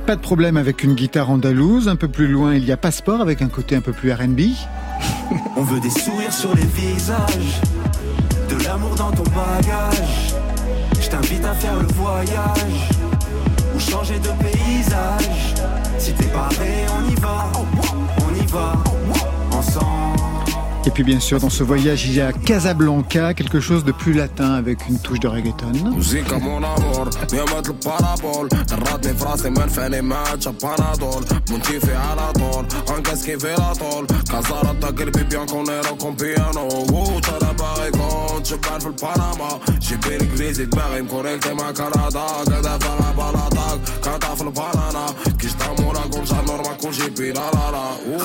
Pas 0.05 0.15
de 0.15 0.21
problème 0.21 0.55
avec 0.55 0.83
une 0.83 0.93
guitare 0.93 1.31
andalouse. 1.31 1.87
Un 1.87 1.95
peu 1.95 2.07
plus 2.07 2.27
loin, 2.27 2.53
il 2.53 2.63
y 2.63 2.71
a 2.71 2.77
Passeport 2.77 3.21
avec 3.21 3.41
un 3.41 3.47
côté 3.47 3.75
un 3.75 3.81
peu 3.81 3.91
plus 3.91 4.11
R&B. 4.11 4.41
On 5.55 5.61
veut 5.61 5.79
des 5.79 5.89
sourires 5.89 6.33
sur 6.33 6.53
les 6.55 6.65
visages, 6.65 7.61
de 8.49 8.63
l'amour 8.63 8.95
dans 8.95 9.11
ton 9.11 9.23
bagage. 9.23 10.35
Je 10.99 11.09
t'invite 11.09 11.45
à 11.45 11.53
faire 11.53 11.75
le 11.75 11.87
voyage, 11.93 12.89
ou 13.75 13.79
changer 13.79 14.19
de 14.19 14.29
paysage. 14.43 15.55
Si 15.97 16.13
t'es 16.13 16.27
paré, 16.27 16.85
on 16.97 17.09
y 17.09 17.15
va, 17.15 17.51
on 18.27 18.35
y 18.35 18.45
va. 18.47 18.94
Et 20.87 20.91
puis 20.91 21.03
bien 21.03 21.19
sûr, 21.19 21.39
dans 21.39 21.49
ce 21.49 21.63
voyage, 21.63 22.05
il 22.05 22.13
y 22.13 22.21
a 22.21 22.31
Casablanca, 22.31 23.33
quelque 23.33 23.59
chose 23.59 23.83
de 23.83 23.91
plus 23.91 24.13
latin 24.13 24.53
avec 24.53 24.87
une 24.87 24.99
touche 24.99 25.19
de 25.19 25.27
reggaeton. 25.27 25.71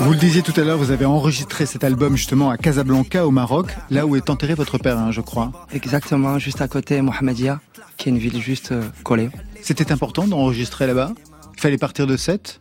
Vous 0.00 0.12
le 0.12 0.19
disiez 0.19 0.42
tout 0.42 0.59
à 0.61 0.64
l'heure, 0.64 0.78
vous 0.78 0.90
avez 0.90 1.04
enregistré 1.04 1.66
cet 1.66 1.85
album 1.85 2.16
justement 2.16 2.50
à 2.50 2.57
Casablanca, 2.57 3.26
au 3.26 3.30
Maroc, 3.30 3.69
là 3.90 4.07
où 4.07 4.16
est 4.16 4.30
enterré 4.30 4.54
votre 4.54 4.78
père, 4.78 4.99
hein, 4.99 5.11
je 5.11 5.21
crois. 5.21 5.52
Exactement, 5.73 6.38
juste 6.38 6.61
à 6.61 6.69
côté, 6.69 7.00
Mohamedia, 7.00 7.61
qui 7.97 8.09
est 8.09 8.12
une 8.12 8.19
ville 8.19 8.40
juste 8.40 8.73
euh, 8.73 8.83
collée. 9.04 9.30
C'était 9.62 9.92
important 9.92 10.26
d'enregistrer 10.26 10.87
là-bas? 10.87 11.12
Il 11.54 11.61
fallait 11.61 11.78
partir 11.78 12.07
de 12.07 12.16
7 12.16 12.61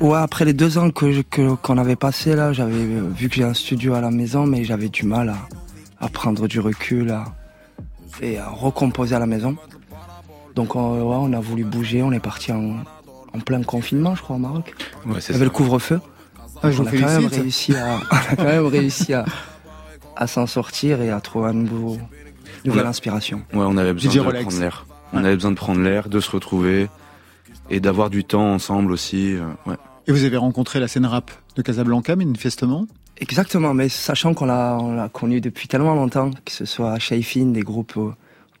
Ouais, 0.00 0.18
après 0.18 0.44
les 0.44 0.52
deux 0.52 0.76
ans 0.76 0.90
que, 0.90 1.54
qu'on 1.54 1.78
avait 1.78 1.96
passé 1.96 2.34
là, 2.34 2.52
j'avais 2.52 2.74
euh, 2.74 3.08
vu 3.08 3.28
que 3.30 3.36
j'ai 3.36 3.44
un 3.44 3.54
studio 3.54 3.94
à 3.94 4.00
la 4.00 4.10
maison, 4.10 4.46
mais 4.46 4.62
j'avais 4.64 4.90
du 4.90 5.06
mal 5.06 5.34
à, 6.00 6.08
prendre 6.08 6.46
du 6.46 6.60
recul 6.60 7.10
à, 7.10 7.24
et 8.20 8.38
à 8.38 8.48
recomposer 8.48 9.14
à 9.14 9.18
la 9.18 9.26
maison. 9.26 9.56
Donc 10.54 10.76
euh, 10.76 10.78
on 10.78 11.32
a 11.32 11.40
voulu 11.40 11.64
bouger, 11.64 12.02
on 12.02 12.12
est 12.12 12.20
parti 12.20 12.52
en, 12.52 12.76
en 13.36 13.40
plein 13.40 13.62
confinement, 13.62 14.14
je 14.14 14.22
crois, 14.22 14.36
au 14.36 14.38
Maroc. 14.40 14.74
Ouais, 15.06 15.14
Il 15.16 15.22
c'est 15.22 15.32
y 15.32 15.36
avait 15.36 15.38
ça. 15.40 15.44
le 15.44 15.50
couvre-feu. 15.50 16.00
Ah, 16.62 16.70
je 16.70 16.82
on 16.82 16.86
a 16.86 16.90
quand 16.90 17.06
même 17.20 17.26
réussi 17.26 17.74
à, 17.76 17.98
on 18.10 18.16
a 18.32 18.36
quand 18.36 18.44
même 18.44 18.66
réussi 18.66 19.12
à, 19.12 19.24
à 20.16 20.26
s'en 20.26 20.46
sortir 20.46 21.02
et 21.02 21.10
à 21.10 21.20
trouver 21.20 21.48
un 21.50 21.52
nouveau, 21.52 21.98
nouvelle 22.64 22.86
inspiration. 22.86 23.38
Ouais, 23.52 23.60
on 23.66 23.76
avait 23.76 23.92
besoin 23.92 24.12
de 24.14 24.20
Rolex. 24.20 24.44
prendre 24.46 24.60
l'air. 24.60 24.86
On 25.12 25.18
avait 25.24 25.34
besoin 25.34 25.50
de 25.50 25.56
prendre 25.56 25.80
l'air, 25.82 26.08
de 26.08 26.18
se 26.20 26.30
retrouver 26.30 26.88
et 27.70 27.80
d'avoir 27.80 28.10
du 28.10 28.24
temps 28.24 28.52
ensemble 28.54 28.92
aussi. 28.92 29.34
euh, 29.34 29.46
ouais. 29.66 29.76
Et 30.06 30.12
vous 30.12 30.24
avez 30.24 30.36
rencontré 30.36 30.80
la 30.80 30.88
scène 30.88 31.04
rap 31.06 31.30
de 31.56 31.62
Casablanca, 31.62 32.16
manifestement? 32.16 32.86
Exactement, 33.18 33.72
mais 33.74 33.88
sachant 33.88 34.34
qu'on 34.34 34.46
l'a, 34.46 34.76
on 34.80 34.94
l'a 34.94 35.08
connu 35.08 35.40
depuis 35.40 35.68
tellement 35.68 35.94
longtemps, 35.94 36.30
que 36.44 36.52
ce 36.52 36.64
soit 36.64 36.98
Shaifin, 36.98 37.46
des 37.46 37.62
groupes 37.62 37.94
euh, 37.96 38.10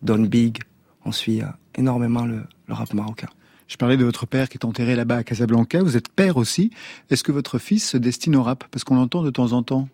Don 0.02 0.18
Big, 0.20 0.58
on 1.04 1.12
suit 1.12 1.42
euh, 1.42 1.46
énormément 1.76 2.24
le, 2.26 2.42
le 2.68 2.74
rap 2.74 2.92
marocain. 2.94 3.28
Je 3.68 3.76
parlais 3.76 3.96
de 3.96 4.04
votre 4.04 4.26
père 4.26 4.48
qui 4.48 4.58
est 4.58 4.64
enterré 4.64 4.94
là-bas 4.94 5.16
à 5.16 5.24
Casablanca. 5.24 5.82
Vous 5.82 5.96
êtes 5.96 6.08
père 6.08 6.36
aussi. 6.36 6.70
Est-ce 7.10 7.24
que 7.24 7.32
votre 7.32 7.58
fils 7.58 7.88
se 7.90 7.96
destine 7.96 8.36
au 8.36 8.42
rap? 8.42 8.64
Parce 8.70 8.84
qu'on 8.84 8.94
l'entend 8.94 9.22
de 9.22 9.30
temps 9.30 9.52
en 9.52 9.62
temps. 9.62 9.88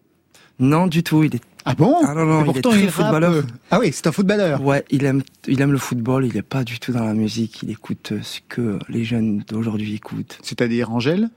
Non, 0.59 0.87
du 0.87 1.02
tout. 1.02 1.25
Il 1.25 1.35
est. 1.37 1.43
Ah 1.64 1.75
bon? 1.75 1.97
Ah 2.05 2.14
non, 2.14 2.26
non, 2.26 2.41
Et 2.41 2.45
il 2.45 2.50
est 2.50 2.52
pourtant, 2.52 2.71
très 2.71 2.83
il 2.85 2.91
footballeur. 2.91 3.45
Ah 3.71 3.79
oui, 3.81 3.91
c'est 3.93 4.07
un 4.07 4.12
footballeur. 4.12 4.62
Ouais, 4.62 4.85
il 4.91 5.05
aime, 5.05 5.23
il 5.47 5.61
aime 5.61 5.73
le 5.73 5.79
football. 5.79 6.26
Il 6.26 6.37
est 6.37 6.43
pas 6.43 6.64
du 6.64 6.79
tout 6.81 6.93
dans 6.93 7.05
la 7.05 7.14
musique. 7.14 7.62
Il 7.62 7.71
écoute 7.71 8.11
euh, 8.12 8.21
ce 8.23 8.41
que 8.49 8.79
les 8.88 9.05
jeunes 9.05 9.38
d'aujourd'hui 9.49 9.95
écoutent. 9.95 10.38
C'est-à-dire 10.43 10.91
Angèle? 10.93 11.31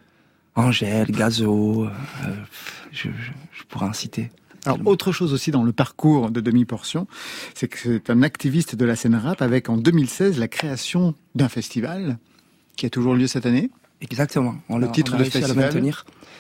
Angèle, 0.56 1.12
Gazo. 1.12 1.86
euh, 1.86 1.90
je, 2.92 3.04
je, 3.10 3.32
je 3.54 3.64
pourrais 3.70 3.86
en 3.88 3.94
citer. 3.94 4.30
Alors, 4.66 4.80
autre 4.86 5.12
chose 5.12 5.34
aussi 5.34 5.52
dans 5.52 5.64
le 5.64 5.72
parcours 5.72 6.32
de 6.32 6.42
Demi-Portion, 6.42 7.08
c'est 7.54 7.68
que 7.68 7.78
c'est 7.84 8.10
un 8.10 8.22
activiste 8.24 8.76
de 8.76 8.86
la 8.86 8.96
scène 8.96 9.16
rap 9.16 9.42
avec 9.42 9.70
en 9.70 9.78
2016 9.78 10.40
la 10.40 10.48
création 10.48 11.16
d'un 11.36 11.50
festival 11.50 12.18
qui 12.76 12.86
a 12.86 12.90
toujours 12.90 13.16
lieu 13.16 13.28
cette 13.28 13.46
année. 13.46 13.70
Exactement. 14.02 14.56
On 14.70 14.78
Le 14.78 14.92
titre 14.92 15.14
on 15.14 15.20
a 15.20 15.20
de 15.20 15.30
festival. 15.30 15.94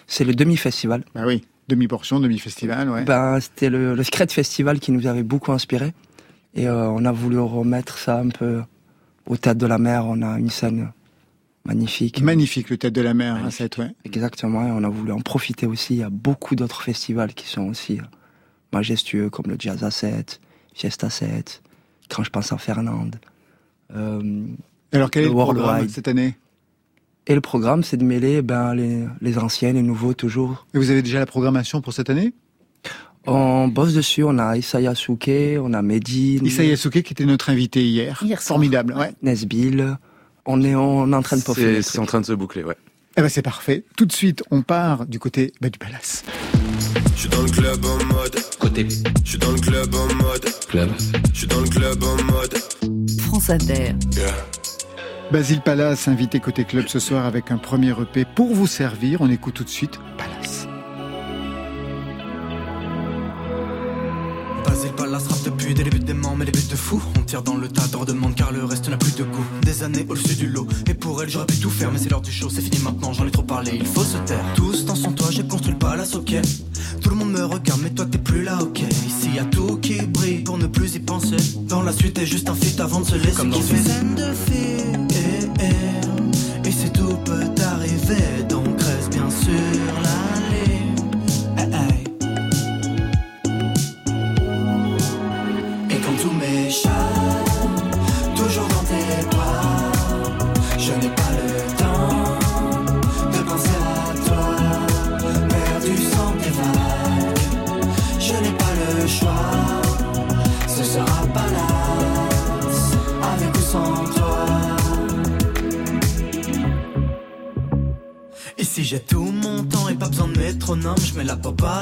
C'est 0.08 0.24
le 0.24 0.34
demi-festival. 0.34 1.03
Bah 1.15 1.24
oui, 1.25 1.44
demi-portion, 1.67 2.20
demi-festival, 2.20 2.89
ouais. 2.89 3.03
Ben, 3.03 3.39
c'était 3.39 3.70
le, 3.70 3.96
le 3.96 4.03
Scred 4.03 4.32
Festival 4.32 4.79
qui 4.79 4.91
nous 4.91 5.08
avait 5.08 5.24
beaucoup 5.24 5.51
inspiré. 5.51 5.94
Et 6.53 6.67
euh, 6.67 6.89
on 6.89 7.03
a 7.05 7.12
voulu 7.12 7.39
remettre 7.39 7.98
ça 7.98 8.20
un 8.20 8.29
peu 8.29 8.62
au 9.25 9.38
théâtre 9.38 9.60
de 9.60 9.67
la 9.67 9.77
mer. 9.77 10.05
On 10.05 10.22
a 10.22 10.38
une 10.39 10.50
scène 10.50 10.91
magnifique. 11.65 12.22
Magnifique 12.22 12.69
le 12.69 12.77
tête 12.77 12.93
de 12.93 13.01
la 13.01 13.13
mer 13.13 13.43
à 13.43 13.51
cette, 13.51 13.77
ouais. 13.77 13.91
Exactement. 14.05 14.65
Et 14.67 14.72
on 14.72 14.84
a 14.84 14.89
voulu 14.89 15.12
en 15.12 15.19
profiter 15.19 15.65
aussi. 15.65 15.95
Il 15.95 16.00
y 16.00 16.03
a 16.03 16.10
beaucoup 16.10 16.55
d'autres 16.55 16.81
festivals 16.81 17.34
qui 17.34 17.48
sont 17.48 17.63
aussi 17.63 18.00
euh, 18.00 18.03
majestueux, 18.74 19.29
comme 19.29 19.48
le 19.48 19.55
Jazz 19.57 19.84
à 19.84 19.91
7, 19.91 20.39
Fiesta 20.74 21.10
7, 21.10 21.62
quand 22.10 22.24
je 22.24 22.29
pense 22.29 22.51
à 22.51 22.57
Fernande. 22.57 23.17
Euh, 23.95 24.45
Alors 24.91 25.12
quel 25.12 25.24
est 25.24 25.27
le 25.27 25.34
programme 25.34 25.89
cette 25.89 26.07
année? 26.07 26.36
Et 27.27 27.34
le 27.34 27.41
programme, 27.41 27.84
c'est 27.84 27.98
de 27.98 28.03
mêler 28.03 28.43
ben, 28.43 28.75
les, 28.75 29.03
les 29.19 29.38
anciens, 29.39 29.74
les 29.74 29.81
nouveaux, 29.81 30.13
toujours. 30.13 30.67
Et 30.75 30.77
vous 30.77 30.91
avez 30.91 31.01
déjà 31.01 31.17
la 31.19 31.25
programmation 31.25 31.81
pour 31.81 31.91
cette 31.93 32.12
année? 32.12 32.34
On 33.27 33.67
bosse 33.67 33.93
dessus, 33.95 34.24
on 34.24 34.38
a 34.38 34.55
Isaya 34.55 34.93
Souke, 34.93 35.29
on 35.60 35.74
a 35.74 35.81
Medine, 35.81 36.45
Issa 36.45 36.63
Yasuke 36.63 37.01
qui 37.01 37.13
était 37.13 37.25
notre 37.25 37.50
invité 37.50 37.84
hier. 37.84 38.22
Hier 38.24 38.39
soir. 38.39 38.57
Formidable, 38.57 38.93
ouais. 38.93 39.13
Nesbill. 39.24 39.98
On 40.45 40.61
est, 40.63 40.75
en 40.75 41.21
train 41.21 41.37
de 41.37 41.41
peaufiner. 41.43 41.81
C'est 41.81 41.99
en 41.99 42.05
train 42.05 42.21
de 42.21 42.25
se 42.25 42.33
boucler, 42.33 42.63
ouais. 42.63 42.77
Eh 43.17 43.21
ben 43.21 43.29
c'est 43.29 43.41
parfait. 43.41 43.83
Tout 43.95 44.05
de 44.05 44.11
suite, 44.11 44.43
on 44.51 44.61
part 44.61 45.05
du 45.05 45.19
côté 45.19 45.53
bah, 45.61 45.69
du 45.69 45.79
palace. 45.79 46.23
Je 47.15 47.21
suis 47.21 47.29
dans 47.29 47.41
le 47.41 47.49
club 47.49 47.85
en 47.85 48.13
mode. 48.13 48.35
Côté 48.59 48.87
Je 49.23 49.29
suis 49.29 49.37
dans 49.37 49.51
le 49.51 49.59
club 49.59 49.95
en 49.95 50.13
mode. 50.15 50.45
club. 50.67 50.89
Je 51.33 51.37
suis 51.39 51.47
dans 51.47 51.61
le 51.61 51.69
club 51.69 52.03
en 52.03 52.15
mode. 52.23 52.55
France 53.21 53.49
Inter. 53.49 53.93
Basile 55.31 55.61
Palace, 55.61 56.07
invité 56.07 56.39
côté 56.39 56.65
club 56.65 56.87
ce 56.87 56.99
soir 56.99 57.25
avec 57.25 57.51
un 57.51 57.57
premier 57.57 57.91
EP 57.99 58.25
pour 58.35 58.53
vous 58.53 58.67
servir. 58.67 59.21
On 59.21 59.29
écoute 59.29 59.55
tout 59.55 59.63
de 59.63 59.69
suite 59.69 59.99
Palace. 60.17 60.67
Basile 64.75 64.91
Palace 64.91 65.27
rap 65.27 65.41
depuis 65.46 65.74
des 65.74 65.84
débuts 65.84 66.00
des 66.00 66.13
membres 66.13 66.36
mais 66.39 66.46
des 66.46 66.51
buts 66.51 66.67
de 66.70 66.75
fou 66.75 67.01
On 67.17 67.22
tire 67.22 67.41
dans 67.41 67.55
le 67.55 67.70
tas, 67.70 67.88
de 67.88 68.12
demande 68.12 68.36
car 68.36 68.51
le 68.51 68.65
reste 68.65 68.89
n'a 68.89 68.98
plus 68.98 69.15
de 69.15 69.24
goût. 69.24 69.46
Des 69.62 69.84
années 69.84 70.05
au-dessus 70.10 70.36
du 70.36 70.48
lot 70.48 70.67
Et 70.89 70.94
pour 70.94 71.24
elle 71.24 71.29
j'aurais 71.29 71.46
pu 71.46 71.58
tout 71.60 71.70
faire 71.70 71.94
mais 71.94 71.98
c'est 71.98 72.10
l'heure 72.10 72.20
du 72.20 72.29
show 72.29 72.50
C'est 72.50 72.60
fini 72.60 72.79
maintenant 72.84 73.13
j'en 73.13 73.25
ai 73.25 73.32
trop 73.32 73.44
parlé 73.44 73.72
il 73.74 73.86
faut 73.86 74.03
se 74.03 74.17
taire. 74.25 74.44
Tous 74.53 74.84
dans 74.84 74.96
son 74.96 75.13
toit 75.13 75.32
j'ai 75.32 75.48
construit 75.48 75.72
le 75.72 75.79
palace 75.79 76.15
ok. 76.15 76.34
Tout 77.01 77.10
le 77.10 77.15
monde 77.15 77.32
me 77.32 77.46
regarde 77.46 77.79
mais 77.84 77.91
toi 77.91 78.05
t'es 78.05 78.17
plus 78.17 78.44
là 78.44 78.58
ok. 78.62 78.82
Ici 78.82 79.29
y 79.34 79.39
a 79.39 79.46
tout 79.46 79.77
qui 79.77 80.01
brille 80.08 80.39
pour 80.39 80.58
ne 80.58 80.67
plus 80.67 80.94
y 80.96 81.00
penser. 81.00 81.38
Dans 81.70 81.82
la 81.82 81.94
suite 81.94 82.15
t'es 82.15 82.25
juste 82.25 82.50
un 82.50 82.55
feat 82.55 82.77
avant 82.82 83.00
de 83.00 83.05
se 83.05 83.15
laisser 83.15 83.38
Comme 83.38 83.51
dans 83.51 83.62
une 83.62 83.77
scène 83.82 84.15
de 84.15 84.34
film 84.51 85.08
eh, 85.12 85.63
eh. 85.63 86.67
Et 86.67 86.72
c'est 86.74 86.91
tout 86.91 87.15
peut 87.24 87.63
arriver 87.63 88.44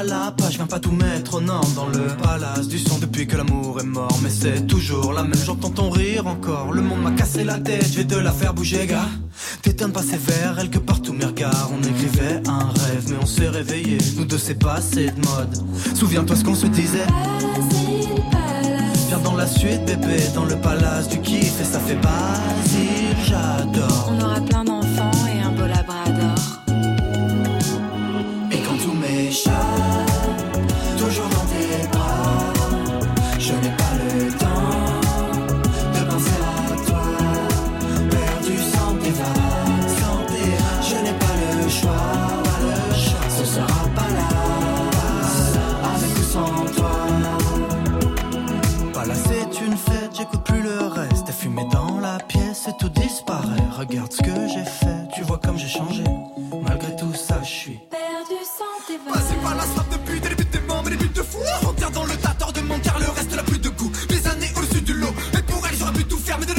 à 0.04 0.34
la 0.40 0.50
viens 0.50 0.66
pas 0.66 0.80
tout 0.80 0.92
mettre 0.92 1.36
aux 1.36 1.42
normes 1.42 1.74
Dans 1.76 1.88
le 1.88 2.08
palace 2.22 2.68
du 2.68 2.78
son 2.78 2.98
depuis 3.00 3.26
que 3.26 3.38
l'amour 3.38 3.80
est 3.80 3.86
mort. 3.86 4.20
Mais 4.22 4.30
c'est 4.30 4.68
toujours 4.68 5.14
la 5.14 5.24
même, 5.24 5.40
j'entends 5.46 5.70
ton 5.70 5.90
rire 5.90 6.28
encore. 6.28 6.74
Le 6.74 6.82
monde 6.82 7.02
m'a 7.02 7.12
cassé 7.12 7.44
la 7.44 7.60
tête, 7.60 7.88
je 7.92 7.98
vais 7.98 8.06
te 8.06 8.16
la 8.16 8.32
faire 8.32 8.54
bouger 8.54 8.86
gars. 8.86 9.10
T'éteins 9.62 9.90
pas 9.90 10.02
sévère, 10.02 10.58
elle 10.60 10.70
que 10.70 10.80
partout 10.80 11.14
mes 11.14 11.26
regards. 11.26 11.70
On 11.74 11.82
écrivait 11.82 12.42
un 12.48 12.70
rêve 12.82 13.06
mais 13.10 13.18
on 13.22 13.26
s'est 13.26 13.50
réveillé. 13.50 13.98
Nous 14.18 14.26
deux 14.26 14.38
c'est 14.38 14.60
passé 14.60 15.08
de 15.08 15.26
mode. 15.28 15.58
Souviens-toi 15.96 16.36
ce 16.36 16.44
qu'on 16.44 16.56
se 16.56 16.68
disait. 16.68 17.08
Viens 19.08 19.20
dans 19.20 19.36
la 19.36 19.48
suite 19.48 19.86
bébé, 19.86 20.18
dans 20.36 20.46
le 20.46 20.56
palace 20.56 21.08
du 21.08 21.20
kiff. 21.22 21.62
Et 21.62 21.64
ça 21.64 21.80
fait 21.80 21.96
Basile, 21.96 22.93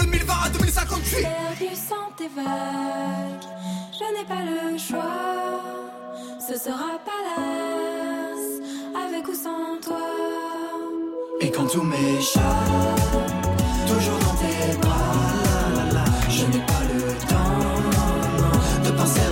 2020 0.04 0.34
à 0.44 0.48
2058 0.50 1.22
Perdu 1.22 1.74
sans 1.74 2.10
tes 2.16 2.28
vagues, 2.28 3.48
je 3.92 4.04
n'ai 4.18 4.24
pas 4.26 4.42
le 4.44 4.78
choix. 4.78 5.60
Ce 6.46 6.58
sera 6.58 6.98
palace, 7.04 8.60
avec 8.94 9.26
ou 9.28 9.34
sans 9.34 9.80
toi. 9.82 9.96
Et 11.40 11.50
quand 11.50 11.66
tout 11.66 11.82
m'échappe 11.82 12.42
Toujours 13.86 14.18
dans 14.18 14.36
tes 14.42 14.76
bras. 14.78 14.94
Je 16.28 16.44
n'ai 16.46 16.64
pas 16.66 16.82
le 16.92 17.00
temps 17.28 18.84
De 18.84 18.90
penser 18.90 19.20
à 19.20 19.30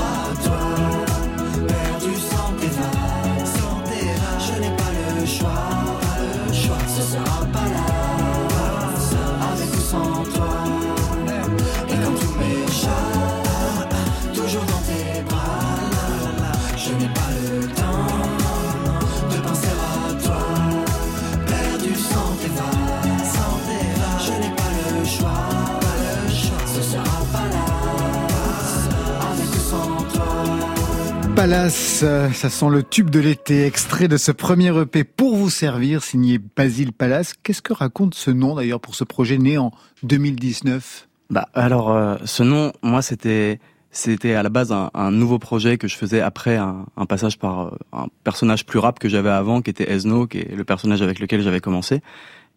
Palace, 31.53 32.03
ça 32.33 32.49
sent 32.49 32.71
le 32.71 32.83
tube 32.83 33.11
de 33.11 33.21
l'été, 33.21 33.67
extrait 33.67 34.09
de 34.09 34.17
ce 34.17 34.33
premier 34.33 34.75
EP 34.75 35.05
pour 35.05 35.37
vous 35.37 35.51
servir, 35.51 36.03
signé 36.03 36.38
Basile 36.38 36.95
Palace. 36.95 37.35
Qu'est-ce 37.43 37.61
que 37.61 37.75
raconte 37.75 38.15
ce 38.15 38.31
nom 38.31 38.55
d'ailleurs 38.55 38.81
pour 38.81 38.95
ce 38.95 39.05
projet 39.05 39.37
né 39.37 39.59
en 39.59 39.71
2019 40.03 41.09
Bah 41.29 41.51
alors 41.53 41.93
euh, 41.93 42.17
ce 42.25 42.43
nom, 42.43 42.73
moi 42.83 43.03
c'était 43.03 43.61
c'était 43.91 44.33
à 44.33 44.43
la 44.43 44.49
base 44.49 44.73
un, 44.73 44.91
un 44.95 45.11
nouveau 45.11 45.38
projet 45.38 45.77
que 45.77 45.88
je 45.88 45.97
faisais 45.97 46.23
après 46.23 46.57
un, 46.57 46.87
un 46.97 47.05
passage 47.05 47.38
par 47.38 47.67
euh, 47.67 47.79
un 47.93 48.07
personnage 48.25 48.65
plus 48.65 48.79
rap 48.79 48.99
que 48.99 49.11
j'avais 49.11 49.29
avant, 49.29 49.61
qui 49.61 49.69
était 49.69 49.93
Esno, 49.93 50.27
qui 50.27 50.38
est 50.38 50.57
le 50.57 50.65
personnage 50.65 51.03
avec 51.03 51.19
lequel 51.19 51.43
j'avais 51.43 51.61
commencé. 51.61 52.01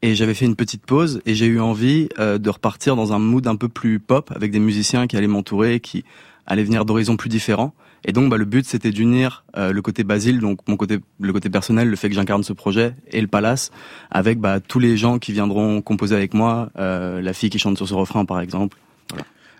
Et 0.03 0.15
j'avais 0.15 0.33
fait 0.33 0.45
une 0.45 0.55
petite 0.55 0.85
pause 0.85 1.21
et 1.25 1.35
j'ai 1.35 1.47
eu 1.47 1.59
envie 1.59 2.07
euh, 2.17 2.37
de 2.37 2.49
repartir 2.49 2.95
dans 2.95 3.11
un 3.11 3.19
mood 3.19 3.45
un 3.45 3.57
peu 3.57 3.67
plus 3.67 3.99
pop 3.99 4.31
avec 4.33 4.51
des 4.51 4.59
musiciens 4.59 5.05
qui 5.05 5.17
allaient 5.17 5.27
m'entourer, 5.27 5.81
qui 5.81 6.05
allaient 6.47 6.63
venir 6.63 6.85
d'horizons 6.85 7.17
plus 7.17 7.27
différents. 7.29 7.73
Et 8.07 8.11
donc, 8.11 8.29
bah, 8.29 8.37
le 8.37 8.45
but, 8.45 8.65
c'était 8.65 8.91
d'unir 8.91 9.43
euh, 9.57 9.73
le 9.73 9.81
côté 9.81 10.03
Basile, 10.03 10.39
donc 10.39 10.59
mon 10.67 10.77
côté, 10.77 10.99
le 11.19 11.33
côté 11.33 11.49
personnel, 11.49 11.89
le 11.89 11.95
fait 11.95 12.07
que 12.07 12.15
j'incarne 12.15 12.43
ce 12.43 12.53
projet, 12.53 12.93
et 13.11 13.19
le 13.19 13.27
Palace, 13.27 13.71
avec 14.11 14.39
bah, 14.39 14.59
tous 14.59 14.79
les 14.79 14.95
gens 14.95 15.17
qui 15.17 15.33
viendront 15.33 15.81
composer 15.81 16.15
avec 16.15 16.35
moi, 16.35 16.69
euh, 16.77 17.19
la 17.19 17.33
fille 17.33 17.49
qui 17.49 17.57
chante 17.57 17.77
sur 17.77 17.87
ce 17.87 17.95
refrain, 17.95 18.23
par 18.25 18.39
exemple. 18.39 18.77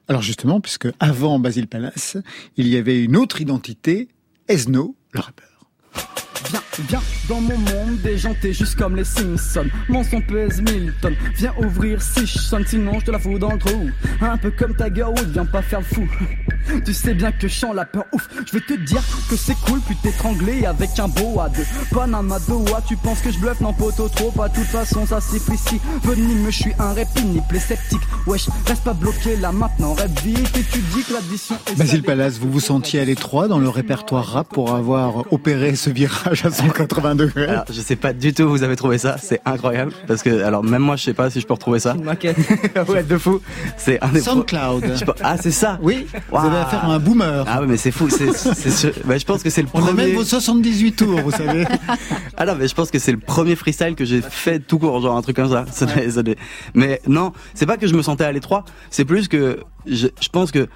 Alors 0.08 0.21
justement, 0.21 0.62
puisque 0.62 0.88
avant 0.99 1.39
Basile 1.39 1.67
Palace, 1.67 2.17
il 2.58 2.67
y 2.67 2.77
avait 2.77 3.03
une 3.03 3.17
autre 3.17 3.41
identité, 3.41 4.10
Esno, 4.47 4.95
le 5.12 5.19
rappeur. 5.19 5.47
Viens, 6.51 6.62
viens 6.88 7.01
dans 7.27 7.41
mon 7.41 7.58
monde, 7.58 7.97
déjanté 8.03 8.53
juste 8.53 8.75
comme 8.75 8.95
les 8.95 9.03
Simpsons. 9.03 9.65
Mon 9.89 10.03
son 10.03 10.21
pèse 10.21 10.62
Milton. 10.62 11.15
Viens 11.38 11.55
ouvrir 11.58 12.01
si 12.03 12.27
je 12.27 12.38
sonne, 12.38 12.65
sinon 12.67 12.99
je 12.99 13.05
te 13.05 13.12
la 13.12 13.17
fous 13.17 13.39
dans 13.39 13.53
le 13.53 13.58
trou. 13.58 13.89
Un 14.21 14.38
peu 14.38 14.51
comme 14.51 14.75
ta 14.75 14.93
girl, 14.93 15.15
viens 15.31 15.45
pas 15.45 15.63
faire 15.63 15.79
le 15.79 15.86
fou. 15.86 16.08
Tu 16.86 16.93
sais 16.93 17.13
bien 17.13 17.32
que 17.32 17.47
je 17.47 17.54
chante 17.54 17.75
la 17.75 17.86
peur, 17.86 18.06
ouf. 18.13 18.28
Je 18.45 18.51
vais 18.54 18.62
te 18.62 18.73
dire 18.73 19.01
que 19.30 19.36
c'est 19.36 19.56
cool, 19.65 19.80
puis 19.82 19.95
t'étrangler 19.95 20.65
avec 20.65 20.97
un 20.99 21.08
beau 21.08 21.39
à 21.39 21.49
deux. 21.49 21.65
Panama 21.93 22.38
Doha, 22.47 22.82
tu 22.88 22.95
penses 22.97 23.21
que 23.21 23.32
je 23.32 23.39
bluffe, 23.39 23.60
non 23.62 23.73
poteau 23.73 24.10
trop. 24.10 24.32
Pas 24.32 24.49
de 24.49 24.56
toute 24.56 24.65
façon, 24.65 25.06
ça 25.06 25.19
c'est 25.21 25.43
précis. 25.43 25.80
Venime, 26.04 26.45
je 26.47 26.56
suis 26.56 26.73
un 26.80 26.93
répinible, 26.93 27.60
sceptique. 27.60 28.01
Wesh, 28.28 28.47
reste 28.67 28.84
pas 28.84 28.93
bloqué 28.93 29.36
là 29.38 29.51
maintenant, 29.51 29.93
rêve 29.93 30.12
vite. 30.23 30.58
Et 30.58 30.63
tu 30.71 30.80
dis 30.80 31.04
que 31.04 31.13
l'addition 31.13 31.56
est. 31.71 31.75
Basile 31.78 32.04
Palace, 32.04 32.38
vous 32.39 32.51
vous 32.51 32.60
sentiez 32.60 32.99
à 32.99 33.06
l'étroit 33.06 33.47
dans 33.47 33.60
le 33.60 33.69
répertoire 33.69 34.25
rap 34.25 34.49
pour 34.49 34.73
avoir 34.75 35.32
opéré 35.32 35.75
ce 35.75 35.89
virage 35.89 36.45
à 36.45 36.51
180 36.51 37.15
degrés 37.15 37.47
Alors, 37.47 37.65
je 37.69 37.82
sais 37.82 37.95
pas 37.95 38.13
du 38.13 38.34
tout 38.34 38.47
vous 38.49 38.63
avez 38.63 38.75
trouvé 38.75 38.97
ça, 38.97 39.17
c'est 39.21 39.41
incroyable. 39.45 39.91
Parce 40.08 40.21
que, 40.23 40.43
alors, 40.43 40.63
même 40.63 40.82
moi, 40.82 40.95
je 40.95 41.04
sais 41.04 41.13
pas 41.13 41.30
si 41.30 41.39
je 41.41 41.47
peux 41.47 41.54
retrouver 41.54 41.80
ça. 41.80 41.93
maquette. 41.95 42.38
ouais, 42.89 43.04
de 43.04 43.17
fou. 43.17 43.41
C'est 43.78 44.01
un 44.04 44.10
des 44.10 44.21
SoundCloud. 44.21 44.84
Ah, 45.23 45.38
c'est 45.41 45.51
ça 45.51 45.80
Oui, 45.82 46.06
Waouh. 46.32 46.43
Avez 46.56 46.65
affaire 46.65 46.86
à 46.86 46.94
un 46.94 47.00
boomer. 47.00 47.44
Ah 47.48 47.62
ouais, 47.62 47.68
mais 47.68 47.78
c'est 47.78 47.91
fou. 47.91 48.10
C'est, 48.10 48.32
c'est 48.34 48.72
sûr- 48.72 48.91
bah, 49.06 49.18
je 49.18 49.26
pense 49.26 49.44
que 49.44 49.50
c'est 49.50 49.62
le 49.62 49.68
On 49.74 49.80
a 49.80 49.88
premier. 49.88 50.06
même 50.08 50.15
vos 50.15 50.24
78 50.24 50.91
tours, 50.94 51.20
vous 51.22 51.32
savez. 51.32 51.65
Ah 52.38 52.46
non, 52.46 52.56
mais 52.60 52.68
je 52.68 52.76
pense 52.76 52.91
que 52.91 53.00
c'est 53.00 53.12
le 53.13 53.18
premier 53.20 53.56
freestyle 53.56 53.96
que 53.96 54.04
j'ai 54.04 54.22
fait 54.22 54.60
tout 54.60 54.78
court, 54.80 55.00
genre 55.02 55.15
un 55.15 55.22
truc 55.22 55.36
comme 55.38 55.50
ça. 55.50 55.65
Doit- 56.22 56.34
Mais 56.74 57.02
non, 57.08 57.32
c'est 57.54 57.65
pas 57.65 57.78
que 57.78 57.88
je 57.88 57.94
me 57.96 58.02
sentais 58.02 58.26
à 58.26 58.32
l'étroit, 58.32 58.65
c'est 58.89 59.06
plus 59.06 59.28
que 59.28 59.60
je, 59.86 60.08
je 60.22 60.30
pense 60.30 60.52
que 60.52 60.68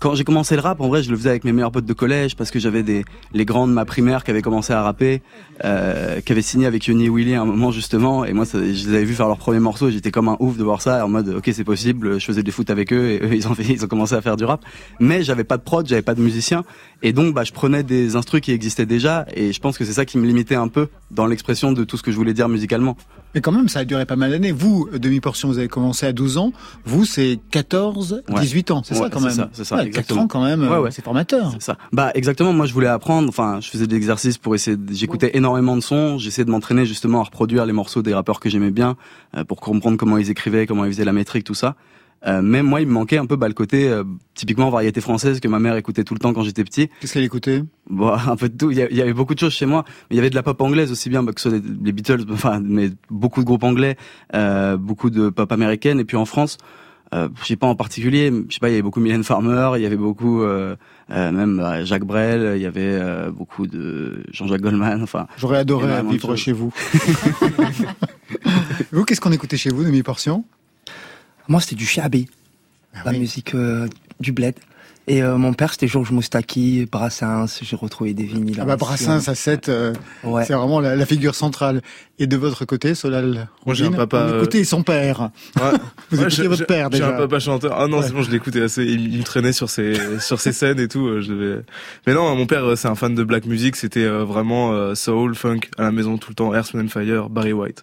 quand 0.00 0.14
j'ai 0.14 0.24
commencé 0.24 0.54
le 0.54 0.60
rap, 0.60 0.80
en 0.80 0.88
vrai, 0.88 1.02
je 1.02 1.10
le 1.10 1.16
faisais 1.16 1.30
avec 1.30 1.44
mes 1.44 1.52
meilleurs 1.52 1.72
potes 1.72 1.84
de 1.84 1.92
collège 1.92 2.36
parce 2.36 2.50
que 2.50 2.58
j'avais 2.58 2.82
des 2.82 3.04
les 3.32 3.44
grands 3.44 3.66
de 3.66 3.72
ma 3.72 3.84
primaire 3.84 4.22
qui 4.22 4.30
avaient 4.30 4.42
commencé 4.42 4.72
à 4.72 4.82
rapper, 4.82 5.22
euh, 5.64 6.20
qui 6.20 6.32
avaient 6.32 6.42
signé 6.42 6.66
avec 6.66 6.86
Yoni 6.86 7.06
et 7.06 7.10
Willy 7.10 7.34
à 7.34 7.42
un 7.42 7.44
moment 7.44 7.72
justement, 7.72 8.24
et 8.24 8.32
moi, 8.32 8.44
je 8.52 8.58
les 8.58 8.88
avais 8.88 9.04
vus 9.04 9.14
faire 9.14 9.26
leur 9.26 9.38
premier 9.38 9.58
morceau, 9.58 9.90
j'étais 9.90 10.10
comme 10.10 10.28
un 10.28 10.36
ouf 10.38 10.56
de 10.56 10.62
voir 10.62 10.82
ça, 10.82 11.04
en 11.04 11.08
mode, 11.08 11.28
ok, 11.28 11.50
c'est 11.52 11.64
possible, 11.64 12.20
je 12.20 12.24
faisais 12.24 12.42
des 12.42 12.52
foot 12.52 12.70
avec 12.70 12.92
eux, 12.92 13.10
et 13.10 13.20
eux, 13.22 13.32
ils 13.34 13.48
ont 13.48 13.54
ils 13.58 13.84
ont 13.84 13.88
commencé 13.88 14.14
à 14.14 14.20
faire 14.20 14.36
du 14.36 14.44
rap, 14.44 14.64
mais 15.00 15.22
j'avais 15.22 15.44
pas 15.44 15.56
de 15.56 15.62
prod, 15.62 15.86
j'avais 15.86 16.02
pas 16.02 16.14
de 16.14 16.22
musicien, 16.22 16.64
et 17.02 17.12
donc, 17.12 17.34
bah, 17.34 17.44
je 17.44 17.52
prenais 17.52 17.82
des 17.82 18.14
instrus 18.14 18.40
qui 18.40 18.52
existaient 18.52 18.86
déjà, 18.86 19.26
et 19.34 19.52
je 19.52 19.60
pense 19.60 19.78
que 19.78 19.84
c'est 19.84 19.92
ça 19.92 20.04
qui 20.04 20.18
me 20.18 20.26
limitait 20.26 20.54
un 20.54 20.68
peu 20.68 20.88
dans 21.10 21.26
l'expression 21.26 21.72
de 21.72 21.84
tout 21.84 21.96
ce 21.96 22.02
que 22.02 22.12
je 22.12 22.16
voulais 22.16 22.34
dire 22.34 22.48
musicalement. 22.48 22.96
Mais 23.34 23.40
quand 23.42 23.52
même, 23.52 23.68
ça 23.68 23.80
a 23.80 23.84
duré 23.84 24.06
pas 24.06 24.16
mal 24.16 24.30
d'années. 24.30 24.52
Vous, 24.52 24.88
demi-portion, 24.92 25.48
vous 25.48 25.58
avez 25.58 25.68
commencé 25.68 26.06
à 26.06 26.12
12 26.12 26.38
ans. 26.38 26.52
Vous, 26.86 27.04
c'est 27.04 27.38
14, 27.50 28.22
Ouais. 28.30 28.40
18 28.40 28.70
ans. 28.70 28.82
C'est 28.84 28.94
ça 28.94 29.10
quand 29.10 29.20
même. 29.20 29.30
ça, 29.30 29.50
c'est 29.52 29.64
ça, 29.64 29.74
Ouais, 29.76 29.82
4 29.82 29.88
exactement. 29.88 30.22
ans 30.22 30.26
quand 30.28 30.42
même. 30.42 30.62
Ouais, 30.62 30.68
euh, 30.68 30.80
ouais. 30.82 30.90
C'est 30.90 31.04
formateur. 31.04 31.50
C'est 31.52 31.62
ça. 31.62 31.76
Bah 31.92 32.10
exactement. 32.14 32.52
Moi, 32.52 32.66
je 32.66 32.72
voulais 32.72 32.86
apprendre. 32.88 33.28
Enfin, 33.28 33.58
je 33.60 33.68
faisais 33.68 33.86
des 33.86 33.96
exercices 33.96 34.38
pour 34.38 34.54
essayer. 34.54 34.76
de- 34.78 34.92
J'écoutais 34.94 35.36
énormément 35.36 35.76
de 35.76 35.82
sons. 35.82 36.18
J'essayais 36.18 36.44
de 36.46 36.50
m'entraîner 36.50 36.86
justement 36.86 37.20
à 37.20 37.24
reproduire 37.24 37.66
les 37.66 37.72
morceaux 37.74 38.00
des 38.02 38.14
rappeurs 38.14 38.40
que 38.40 38.48
j'aimais 38.48 38.70
bien 38.70 38.96
euh, 39.36 39.44
pour 39.44 39.60
comprendre 39.60 39.96
comment 39.98 40.16
ils 40.18 40.30
écrivaient, 40.30 40.66
comment 40.66 40.84
ils 40.86 40.92
faisaient 40.92 41.04
la 41.04 41.12
métrique, 41.12 41.44
tout 41.44 41.54
ça. 41.54 41.76
Euh, 42.26 42.40
mais 42.42 42.62
moi, 42.62 42.80
il 42.80 42.88
me 42.88 42.92
manquait 42.92 43.18
un 43.18 43.26
peu 43.26 43.36
bah, 43.36 43.48
le 43.48 43.54
côté 43.54 43.88
euh, 43.88 44.02
typiquement 44.34 44.70
variété 44.70 45.00
française 45.00 45.38
que 45.40 45.48
ma 45.48 45.58
mère 45.58 45.76
écoutait 45.76 46.04
tout 46.04 46.14
le 46.14 46.20
temps 46.20 46.32
quand 46.32 46.42
j'étais 46.42 46.64
petit. 46.64 46.88
Qu'est-ce 47.00 47.12
qu'elle 47.14 47.24
écoutait? 47.24 47.62
Bon, 47.88 48.12
un 48.12 48.36
peu 48.36 48.48
de 48.48 48.56
tout. 48.56 48.70
Il 48.70 48.78
y, 48.78 49.00
avait 49.00 49.12
beaucoup 49.12 49.34
de 49.34 49.40
choses 49.40 49.52
chez 49.52 49.66
moi, 49.66 49.84
mais 49.86 50.14
il 50.14 50.16
y 50.16 50.20
avait 50.20 50.30
de 50.30 50.34
la 50.34 50.42
pop 50.42 50.60
anglaise 50.60 50.90
aussi 50.90 51.08
bien, 51.10 51.22
bah, 51.22 51.32
que 51.32 51.40
ce 51.40 51.48
soit 51.48 51.58
les, 51.58 51.64
les 51.84 51.92
Beatles, 51.92 52.24
enfin, 52.30 52.60
mais 52.62 52.90
beaucoup 53.10 53.40
de 53.40 53.46
groupes 53.46 53.64
anglais, 53.64 53.96
euh, 54.34 54.76
beaucoup 54.76 55.10
de 55.10 55.28
pop 55.28 55.50
américaine, 55.52 56.00
et 56.00 56.04
puis 56.04 56.16
en 56.16 56.24
France, 56.24 56.58
euh, 57.14 57.28
je 57.40 57.46
sais 57.46 57.56
pas 57.56 57.66
en 57.66 57.74
particulier, 57.74 58.30
je 58.48 58.54
sais 58.54 58.60
pas, 58.60 58.68
il 58.68 58.72
y 58.72 58.74
avait 58.74 58.82
beaucoup 58.82 59.00
Mylène 59.00 59.24
Farmer, 59.24 59.72
il 59.76 59.82
y 59.82 59.86
avait 59.86 59.96
beaucoup 59.96 60.42
euh, 60.42 60.76
euh, 61.10 61.32
même 61.32 61.58
euh, 61.58 61.84
Jacques 61.84 62.04
Brel, 62.04 62.56
il 62.56 62.62
y 62.62 62.66
avait 62.66 62.82
euh, 62.82 63.30
beaucoup 63.30 63.66
de 63.66 64.24
Jean-Jacques 64.30 64.60
Goldman, 64.60 65.02
enfin. 65.02 65.26
J'aurais 65.38 65.58
adoré 65.58 66.02
vivre 66.02 66.36
chez 66.36 66.52
vous. 66.52 66.72
vous, 68.92 69.04
qu'est-ce 69.04 69.20
qu'on 69.20 69.32
écoutait 69.32 69.56
chez 69.56 69.70
vous, 69.70 69.84
demi-portion 69.84 70.44
Moi, 71.48 71.60
c'était 71.60 71.76
du 71.76 71.86
chiabi, 71.86 72.28
la 73.04 73.12
musique 73.12 73.54
euh, 73.54 73.88
du 74.20 74.32
bled. 74.32 74.54
Et 75.10 75.22
euh, 75.22 75.38
mon 75.38 75.54
père, 75.54 75.72
c'était 75.72 75.88
Georges 75.88 76.10
Moustaki, 76.10 76.86
Brassens, 76.92 77.60
j'ai 77.62 77.76
retrouvé 77.76 78.12
des 78.12 78.24
vinyles. 78.24 78.58
Ah 78.60 78.66
bah. 78.66 78.76
Brassens 78.76 79.26
à 79.26 79.34
7, 79.34 79.70
euh, 79.70 79.94
Ouais. 80.22 80.44
c'est 80.44 80.52
vraiment 80.52 80.80
la, 80.80 80.96
la 80.96 81.06
figure 81.06 81.34
centrale. 81.34 81.80
Et 82.18 82.26
de 82.26 82.36
votre 82.36 82.66
côté, 82.66 82.94
Solal 82.94 83.48
Moi, 83.64 83.74
j'ai 83.74 83.86
un 83.86 83.92
papa, 83.92 84.18
euh, 84.18 84.42
écoutez 84.42 84.64
son 84.64 84.82
père. 84.82 85.30
Ouais. 85.56 85.62
Vous 86.10 86.18
Ouais, 86.18 86.24
écoutez 86.24 86.28
j'ai- 86.30 86.46
votre 86.46 86.58
j'ai- 86.58 86.64
père 86.66 86.88
J'ai 86.92 86.98
déjà. 86.98 87.14
un 87.14 87.18
papa 87.18 87.38
chanteur. 87.38 87.74
Ah 87.80 87.86
non, 87.86 88.00
Ouais. 88.00 88.06
c'est 88.06 88.12
bon, 88.12 88.20
je 88.20 88.30
l'écoutais 88.30 88.60
assez. 88.60 88.84
Il, 88.84 89.14
il 89.14 89.18
me 89.20 89.24
traînait 89.24 89.54
sur 89.54 89.70
ses 89.70 89.94
sur 90.20 90.40
ses 90.42 90.52
scènes 90.52 90.78
et 90.78 90.88
tout. 90.88 91.06
euh, 91.06 91.22
Je 91.22 91.32
devais... 91.32 91.62
Mais 92.06 92.12
non, 92.12 92.36
mon 92.36 92.44
père, 92.44 92.64
euh, 92.66 92.76
c'est 92.76 92.88
un 92.88 92.94
fan 92.94 93.14
de 93.14 93.24
black 93.24 93.46
music. 93.46 93.76
C'était 93.76 94.04
euh, 94.04 94.24
vraiment 94.24 94.72
euh, 94.74 94.94
soul, 94.94 95.34
funk 95.34 95.60
à 95.78 95.84
la 95.84 95.90
maison 95.92 96.18
tout 96.18 96.28
le 96.28 96.34
temps. 96.34 96.54
Earth, 96.54 96.74
Fire, 96.90 97.30
Barry 97.30 97.54
White. 97.54 97.82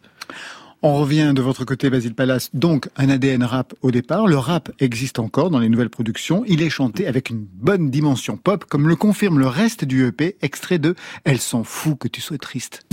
On 0.87 0.93
revient 0.93 1.33
de 1.35 1.41
votre 1.41 1.65
côté, 1.65 1.89
Basile 1.89 2.13
Palace. 2.13 2.51
Donc, 2.53 2.89
un 2.95 3.09
ADN 3.09 3.41
rap 3.43 3.73
au 3.81 3.89
départ. 3.89 4.27
Le 4.27 4.37
rap 4.37 4.71
existe 4.77 5.17
encore 5.17 5.49
dans 5.49 5.57
les 5.57 5.67
nouvelles 5.67 5.89
productions. 5.89 6.43
Il 6.45 6.61
est 6.61 6.69
chanté 6.69 7.07
avec 7.07 7.31
une 7.31 7.43
bonne 7.43 7.89
dimension 7.89 8.37
pop, 8.37 8.65
comme 8.65 8.87
le 8.87 8.95
confirme 8.95 9.39
le 9.39 9.47
reste 9.47 9.83
du 9.83 10.05
EP, 10.05 10.37
extrait 10.43 10.77
de 10.77 10.93
Elle 11.23 11.39
s'en 11.39 11.63
fout 11.63 11.97
que 11.97 12.07
tu 12.07 12.21
sois 12.21 12.37
triste. 12.37 12.85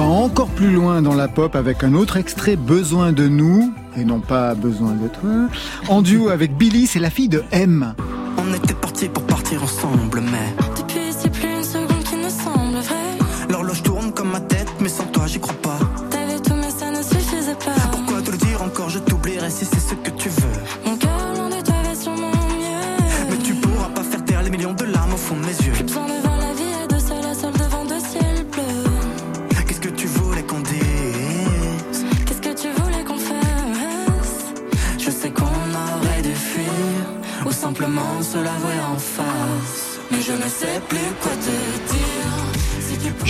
Va 0.00 0.06
encore 0.06 0.48
plus 0.48 0.70
loin 0.72 1.02
dans 1.02 1.14
la 1.14 1.28
pop 1.28 1.54
avec 1.54 1.84
un 1.84 1.92
autre 1.92 2.16
extrait, 2.16 2.56
Besoin 2.56 3.12
de 3.12 3.28
nous, 3.28 3.74
et 3.98 4.04
non 4.04 4.20
pas 4.20 4.54
Besoin 4.54 4.92
de 4.92 5.08
toi. 5.08 5.30
En 5.88 6.00
duo 6.00 6.28
avec 6.30 6.56
Billy, 6.56 6.86
c'est 6.86 7.00
la 7.00 7.10
fille 7.10 7.28
de 7.28 7.44
M. 7.50 7.94
On 8.38 8.54
était 8.54 8.72
partis 8.72 9.10
pour 9.10 9.24
partir 9.24 9.62
ensemble, 9.62 10.22
mais 10.22 10.54
Depuis, 10.78 11.12
c'est 11.12 11.30
plus 11.30 11.48
une 11.54 11.64
seconde 11.64 12.02
qui 12.04 12.16
ne 12.16 12.30
semble 12.30 12.78
vraie. 12.78 13.50
l'horloge 13.50 13.82
tourne 13.82 14.12
comme 14.12 14.30
ma 14.30 14.40
tête, 14.40 14.72
mais 14.80 14.88
sans 14.88 15.04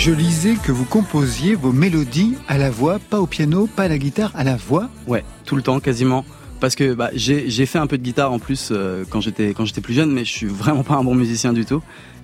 Je 0.03 0.09
lisais 0.09 0.55
que 0.55 0.71
vous 0.71 0.85
composiez 0.85 1.53
vos 1.53 1.71
mélodies 1.71 2.33
à 2.47 2.57
la 2.57 2.71
voix, 2.71 2.97
pas 2.97 3.19
au 3.19 3.27
piano, 3.27 3.67
pas 3.67 3.83
à 3.83 3.87
la 3.87 3.99
guitare, 3.99 4.31
à 4.33 4.43
la 4.43 4.55
voix. 4.55 4.89
Ouais, 5.05 5.23
tout 5.45 5.55
le 5.55 5.61
temps, 5.61 5.79
quasiment. 5.79 6.25
Parce 6.59 6.73
que 6.73 6.95
bah, 6.95 7.11
j'ai 7.13 7.65
fait 7.67 7.77
un 7.77 7.85
peu 7.85 7.99
de 7.99 8.03
guitare 8.03 8.33
en 8.33 8.39
plus 8.39 8.69
euh, 8.71 9.03
quand 9.07 9.21
j'étais 9.21 9.53
quand 9.53 9.63
j'étais 9.63 9.79
plus 9.79 9.93
jeune, 9.93 10.11
mais 10.11 10.25
je 10.25 10.31
suis 10.31 10.47
vraiment 10.47 10.81
pas 10.81 10.95
un 10.95 11.03
bon 11.03 11.13
musicien 11.13 11.53
du 11.53 11.65
tout. 11.65 11.83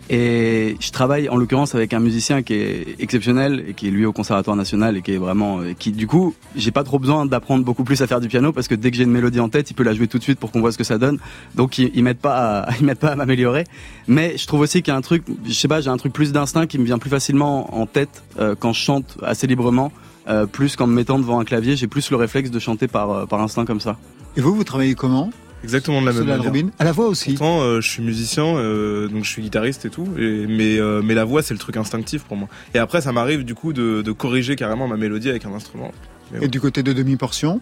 Et 0.09 0.77
je 0.79 0.91
travaille 0.91 1.27
en 1.27 1.35
l'occurrence 1.35 1.75
avec 1.75 1.93
un 1.93 1.99
musicien 1.99 2.41
qui 2.41 2.53
est 2.53 2.95
exceptionnel 2.99 3.65
et 3.67 3.73
qui 3.73 3.87
est 3.89 3.91
lui 3.91 4.05
au 4.05 4.13
Conservatoire 4.13 4.55
National 4.55 4.95
et 4.95 5.01
qui 5.01 5.11
est 5.13 5.17
vraiment 5.17 5.59
euh, 5.59 5.73
qui 5.77 5.91
du 5.91 6.07
coup 6.07 6.33
j'ai 6.55 6.71
pas 6.71 6.85
trop 6.85 6.97
besoin 6.97 7.25
d'apprendre 7.25 7.65
beaucoup 7.65 7.83
plus 7.83 8.01
à 8.01 8.07
faire 8.07 8.21
du 8.21 8.29
piano 8.29 8.53
parce 8.53 8.69
que 8.69 8.75
dès 8.75 8.89
que 8.89 8.95
j'ai 8.95 9.03
une 9.03 9.11
mélodie 9.11 9.41
en 9.41 9.49
tête, 9.49 9.69
il 9.69 9.73
peut 9.73 9.83
la 9.83 9.93
jouer 9.93 10.07
tout 10.07 10.17
de 10.17 10.23
suite 10.23 10.39
pour 10.39 10.51
qu'on 10.51 10.61
voit 10.61 10.71
ce 10.71 10.77
que 10.77 10.85
ça 10.85 10.97
donne. 10.97 11.19
Donc 11.55 11.77
il, 11.77 11.91
il 11.93 12.03
m'aide 12.03 12.19
pas 12.19 12.61
à, 12.61 12.95
pas 13.01 13.09
à 13.09 13.15
m'améliorer. 13.15 13.65
Mais 14.07 14.37
je 14.37 14.47
trouve 14.47 14.61
aussi 14.61 14.81
qu'il 14.81 14.93
y 14.93 14.95
a 14.95 14.97
un 14.97 15.01
truc, 15.01 15.23
je 15.45 15.51
sais 15.51 15.67
pas, 15.67 15.81
j'ai 15.81 15.89
un 15.89 15.97
truc 15.97 16.13
plus 16.13 16.31
d'instinct 16.31 16.67
qui 16.67 16.79
me 16.79 16.85
vient 16.85 16.99
plus 16.99 17.09
facilement 17.09 17.77
en 17.77 17.85
tête 17.85 18.23
euh, 18.39 18.55
quand 18.57 18.71
je 18.71 18.79
chante 18.79 19.17
assez 19.23 19.45
librement. 19.45 19.91
euh, 20.29 20.45
plus 20.45 20.75
qu'en 20.75 20.87
me 20.87 20.93
mettant 20.93 21.19
devant 21.19 21.39
un 21.39 21.45
clavier, 21.45 21.75
j'ai 21.75 21.87
plus 21.87 22.09
le 22.11 22.17
réflexe 22.17 22.49
de 22.51 22.59
chanter 22.59 22.87
par, 22.87 23.27
par 23.27 23.41
instinct 23.41 23.65
comme 23.65 23.79
ça. 23.81 23.97
Et 24.35 24.41
vous, 24.41 24.53
vous 24.55 24.63
travaillez 24.63 24.93
comment? 24.95 25.31
Exactement 25.63 26.01
de 26.01 26.05
la 26.07 26.13
même 26.13 26.25
manière. 26.25 26.43
Rubin, 26.53 26.69
à 26.79 26.83
la 26.83 26.91
voix 26.91 27.07
aussi. 27.07 27.31
Pourtant, 27.31 27.61
euh, 27.61 27.81
je 27.81 27.89
suis 27.89 28.03
musicien, 28.03 28.45
euh, 28.45 29.07
donc 29.07 29.23
je 29.23 29.29
suis 29.29 29.41
guitariste 29.41 29.85
et 29.85 29.89
tout, 29.89 30.07
et- 30.17 30.45
mais, 30.47 30.77
euh, 30.79 31.01
mais 31.03 31.13
la 31.15 31.25
voix, 31.25 31.41
c'est 31.41 31.53
le 31.53 31.59
truc 31.59 31.77
instinctif 31.77 32.23
pour 32.23 32.37
moi. 32.37 32.47
Et 32.73 32.77
après, 32.79 33.01
ça 33.01 33.11
m'arrive 33.11 33.43
du 33.43 33.55
coup 33.55 33.73
de, 33.73 34.01
de 34.01 34.11
corriger 34.11 34.55
carrément 34.55 34.87
ma 34.87 34.97
mélodie 34.97 35.29
avec 35.29 35.45
un 35.45 35.53
instrument. 35.53 35.91
Mais 36.31 36.37
Et 36.37 36.41
ouais. 36.41 36.47
du 36.47 36.61
côté 36.61 36.83
de 36.83 36.93
demi-portion 36.93 37.59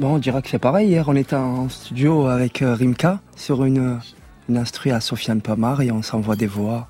Bon, 0.00 0.14
on 0.14 0.18
dira 0.18 0.42
que 0.42 0.48
c'est 0.48 0.58
pareil. 0.58 0.88
Hier, 0.88 1.04
on 1.08 1.14
était 1.14 1.36
en 1.36 1.68
studio 1.68 2.26
avec 2.26 2.62
euh, 2.62 2.74
Rimka 2.74 3.20
sur 3.36 3.64
une, 3.64 4.00
une 4.48 4.56
instru 4.56 4.90
à 4.90 5.00
Sofiane 5.00 5.40
Pamar 5.40 5.82
et 5.82 5.92
on 5.92 6.02
s'envoie 6.02 6.34
des 6.34 6.48
voix 6.48 6.88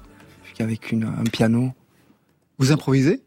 avec 0.60 0.90
une, 0.92 1.04
un 1.04 1.24
piano. 1.24 1.72
Vous 2.58 2.72
improvisez? 2.72 3.20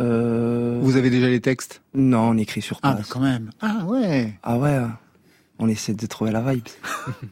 Euh, 0.00 0.78
Vous 0.82 0.96
avez 0.96 1.08
déjà 1.10 1.28
les 1.28 1.40
textes? 1.40 1.80
Non, 1.94 2.30
on 2.30 2.36
écrit 2.36 2.60
sur 2.62 2.78
Ah, 2.82 2.94
place. 2.94 3.08
quand 3.08 3.20
même. 3.20 3.50
Ah, 3.60 3.84
ouais. 3.86 4.34
Ah 4.42 4.58
ouais, 4.58 4.78
on 5.62 5.68
essaie 5.68 5.94
de 5.94 6.06
trouver 6.06 6.32
la 6.32 6.40
vibe. 6.40 6.64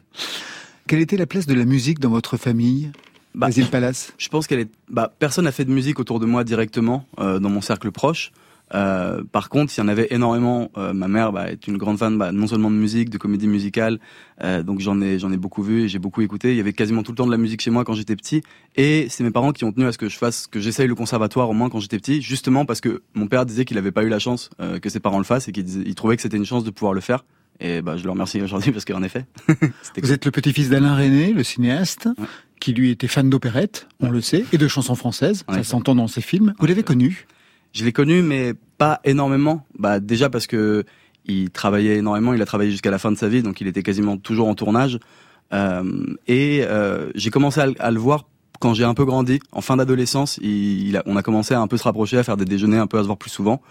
Quelle 0.87 1.01
était 1.01 1.17
la 1.17 1.25
place 1.27 1.45
de 1.45 1.53
la 1.53 1.65
musique 1.65 1.99
dans 1.99 2.09
votre 2.09 2.37
famille 2.37 2.91
Bah, 3.35 3.47
Basile 3.47 3.67
Palace? 3.67 4.13
Je 4.17 4.29
pense 4.29 4.47
qu'elle 4.47 4.59
est. 4.61 4.69
Bah, 4.89 5.11
personne 5.19 5.45
n'a 5.45 5.51
fait 5.51 5.65
de 5.65 5.71
musique 5.71 5.99
autour 5.99 6.19
de 6.19 6.25
moi 6.25 6.43
directement 6.43 7.05
euh, 7.19 7.39
dans 7.39 7.49
mon 7.49 7.61
cercle 7.61 7.91
proche. 7.91 8.31
Euh, 8.73 9.21
par 9.33 9.49
contre, 9.49 9.73
il 9.75 9.81
y 9.81 9.83
en 9.83 9.89
avait 9.89 10.07
énormément. 10.11 10.71
Euh, 10.77 10.93
ma 10.93 11.09
mère 11.09 11.33
bah, 11.33 11.51
est 11.51 11.67
une 11.67 11.77
grande 11.77 11.97
fan, 11.97 12.17
bah, 12.17 12.31
non 12.31 12.47
seulement 12.47 12.71
de 12.71 12.75
musique, 12.75 13.09
de 13.09 13.17
comédie 13.17 13.47
musicale, 13.47 13.99
euh, 14.43 14.63
donc 14.63 14.79
j'en 14.79 15.01
ai 15.01 15.19
j'en 15.19 15.29
ai 15.31 15.35
beaucoup 15.35 15.61
vu, 15.61 15.83
et 15.83 15.87
j'ai 15.89 15.99
beaucoup 15.99 16.21
écouté. 16.21 16.51
Il 16.51 16.57
y 16.57 16.61
avait 16.61 16.71
quasiment 16.71 17.03
tout 17.03 17.11
le 17.11 17.17
temps 17.17 17.25
de 17.25 17.31
la 17.31 17.37
musique 17.37 17.59
chez 17.61 17.69
moi 17.69 17.83
quand 17.83 17.93
j'étais 17.95 18.15
petit, 18.15 18.43
et 18.77 19.07
c'est 19.09 19.25
mes 19.25 19.31
parents 19.31 19.51
qui 19.51 19.65
ont 19.65 19.73
tenu 19.73 19.87
à 19.87 19.91
ce 19.91 19.97
que 19.97 20.07
je 20.07 20.17
fasse, 20.17 20.47
que 20.47 20.61
j'essaye 20.61 20.87
le 20.87 20.95
conservatoire 20.95 21.49
au 21.49 21.53
moins 21.53 21.69
quand 21.69 21.81
j'étais 21.81 21.97
petit, 21.99 22.21
justement 22.21 22.65
parce 22.65 22.79
que 22.79 23.01
mon 23.13 23.27
père 23.27 23.45
disait 23.45 23.65
qu'il 23.65 23.75
n'avait 23.75 23.91
pas 23.91 24.03
eu 24.03 24.09
la 24.09 24.19
chance 24.19 24.49
euh, 24.61 24.79
que 24.79 24.89
ses 24.89 25.01
parents 25.01 25.17
le 25.17 25.25
fassent 25.25 25.49
et 25.49 25.51
qu'il 25.51 25.65
disait- 25.65 25.83
il 25.85 25.95
trouvait 25.95 26.15
que 26.15 26.21
c'était 26.21 26.37
une 26.37 26.45
chance 26.45 26.63
de 26.63 26.71
pouvoir 26.71 26.93
le 26.93 27.01
faire. 27.01 27.25
Et 27.63 27.81
bah, 27.83 27.95
je 27.95 28.03
le 28.03 28.09
remercie 28.09 28.41
aujourd'hui 28.41 28.71
parce 28.71 28.85
qu'en 28.85 29.03
effet, 29.03 29.25
Vous 30.01 30.11
êtes 30.11 30.25
le 30.25 30.31
petit-fils 30.31 30.69
d'Alain 30.69 30.95
René, 30.95 31.31
le 31.31 31.43
cinéaste, 31.43 32.09
qui 32.59 32.73
lui 32.73 32.89
était 32.89 33.07
fan 33.07 33.29
d'opérette, 33.29 33.87
on 33.99 34.09
le 34.09 34.19
sait, 34.19 34.43
et 34.51 34.57
de 34.57 34.67
chansons 34.67 34.95
françaises, 34.95 35.43
ça 35.47 35.63
s'entend 35.63 35.93
dans 35.95 36.07
ses 36.07 36.21
films. 36.21 36.53
Vous 36.59 36.65
l'avez 36.65 36.83
connu? 36.83 37.27
Je 37.73 37.85
l'ai 37.85 37.91
connu, 37.93 38.21
mais 38.23 38.53
pas 38.77 38.99
énormément. 39.03 39.65
Bah 39.77 39.99
déjà 39.99 40.29
parce 40.29 40.47
que 40.47 40.83
il 41.25 41.51
travaillait 41.51 41.97
énormément. 41.97 42.33
Il 42.33 42.41
a 42.41 42.45
travaillé 42.45 42.71
jusqu'à 42.71 42.89
la 42.91 42.97
fin 42.97 43.11
de 43.11 43.17
sa 43.17 43.29
vie, 43.29 43.43
donc 43.43 43.61
il 43.61 43.67
était 43.67 43.83
quasiment 43.83 44.17
toujours 44.17 44.47
en 44.47 44.55
tournage. 44.55 44.97
Euh, 45.53 45.83
et 46.27 46.61
euh, 46.63 47.11
j'ai 47.15 47.29
commencé 47.29 47.59
à, 47.61 47.67
le- 47.67 47.75
à 47.79 47.91
le 47.91 47.99
voir 47.99 48.25
quand 48.59 48.73
j'ai 48.73 48.83
un 48.83 48.93
peu 48.93 49.05
grandi, 49.05 49.39
en 49.51 49.61
fin 49.61 49.77
d'adolescence. 49.77 50.37
Il, 50.41 50.87
il 50.87 50.97
a- 50.97 51.03
on 51.05 51.15
a 51.15 51.21
commencé 51.21 51.53
à 51.53 51.61
un 51.61 51.67
peu 51.67 51.77
se 51.77 51.83
rapprocher, 51.83 52.17
à 52.17 52.23
faire 52.23 52.37
des 52.37 52.45
déjeuners, 52.45 52.77
un 52.77 52.87
peu 52.87 52.97
à 52.97 53.01
se 53.01 53.05
voir 53.05 53.17
plus 53.17 53.29
souvent. 53.29 53.61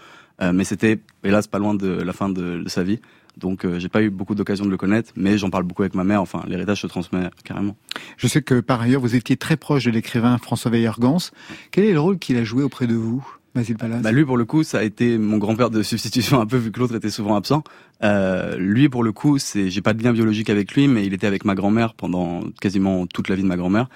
Euh, 0.41 0.53
mais 0.53 0.63
c'était, 0.63 0.99
hélas, 1.23 1.47
pas 1.47 1.59
loin 1.59 1.73
de 1.75 1.87
la 1.87 2.13
fin 2.13 2.29
de, 2.29 2.61
de 2.63 2.69
sa 2.69 2.83
vie. 2.83 2.99
Donc 3.37 3.65
euh, 3.65 3.79
j'ai 3.79 3.89
pas 3.89 4.01
eu 4.01 4.09
beaucoup 4.09 4.35
d'occasion 4.35 4.65
de 4.65 4.69
le 4.69 4.77
connaître, 4.77 5.11
mais 5.15 5.37
j'en 5.37 5.49
parle 5.49 5.63
beaucoup 5.63 5.83
avec 5.83 5.95
ma 5.95 6.03
mère. 6.03 6.21
Enfin, 6.21 6.43
l'héritage 6.47 6.81
se 6.81 6.87
transmet 6.87 7.29
carrément. 7.43 7.75
Je 8.17 8.27
sais 8.27 8.41
que 8.41 8.59
par 8.59 8.81
ailleurs, 8.81 9.01
vous 9.01 9.15
étiez 9.15 9.37
très 9.37 9.57
proche 9.57 9.85
de 9.85 9.91
l'écrivain 9.91 10.37
François 10.37 10.71
Weyer-Gans. 10.71 11.31
Quel 11.71 11.85
est 11.85 11.93
le 11.93 11.99
rôle 11.99 12.19
qu'il 12.19 12.37
a 12.37 12.43
joué 12.43 12.63
auprès 12.63 12.87
de 12.87 12.95
vous, 12.95 13.25
Basile 13.53 13.77
Palace 13.77 14.01
Bah 14.01 14.11
lui 14.11 14.23
pour 14.23 14.37
le 14.37 14.45
coup 14.45 14.63
ça 14.63 14.79
a 14.79 14.83
été 14.83 15.17
mon 15.17 15.37
grand-père 15.37 15.69
de 15.69 15.83
substitution 15.83 16.39
un 16.39 16.45
peu 16.45 16.57
vu 16.57 16.71
que 16.71 16.79
l'autre 16.79 16.95
était 16.95 17.09
souvent 17.09 17.35
absent. 17.35 17.63
Euh, 18.03 18.55
lui 18.57 18.87
pour 18.87 19.03
le 19.03 19.11
coup 19.11 19.39
c'est 19.39 19.69
j'ai 19.69 19.81
pas 19.81 19.93
de 19.93 20.01
lien 20.01 20.13
biologique 20.13 20.49
avec 20.49 20.73
lui 20.73 20.87
mais 20.87 21.05
il 21.05 21.13
était 21.13 21.27
avec 21.27 21.43
ma 21.43 21.53
grand-mère 21.53 21.93
pendant 21.93 22.43
quasiment 22.61 23.05
toute 23.07 23.27
la 23.27 23.35
vie 23.35 23.43
de 23.43 23.47
ma 23.47 23.57
grand-mère. 23.57 23.89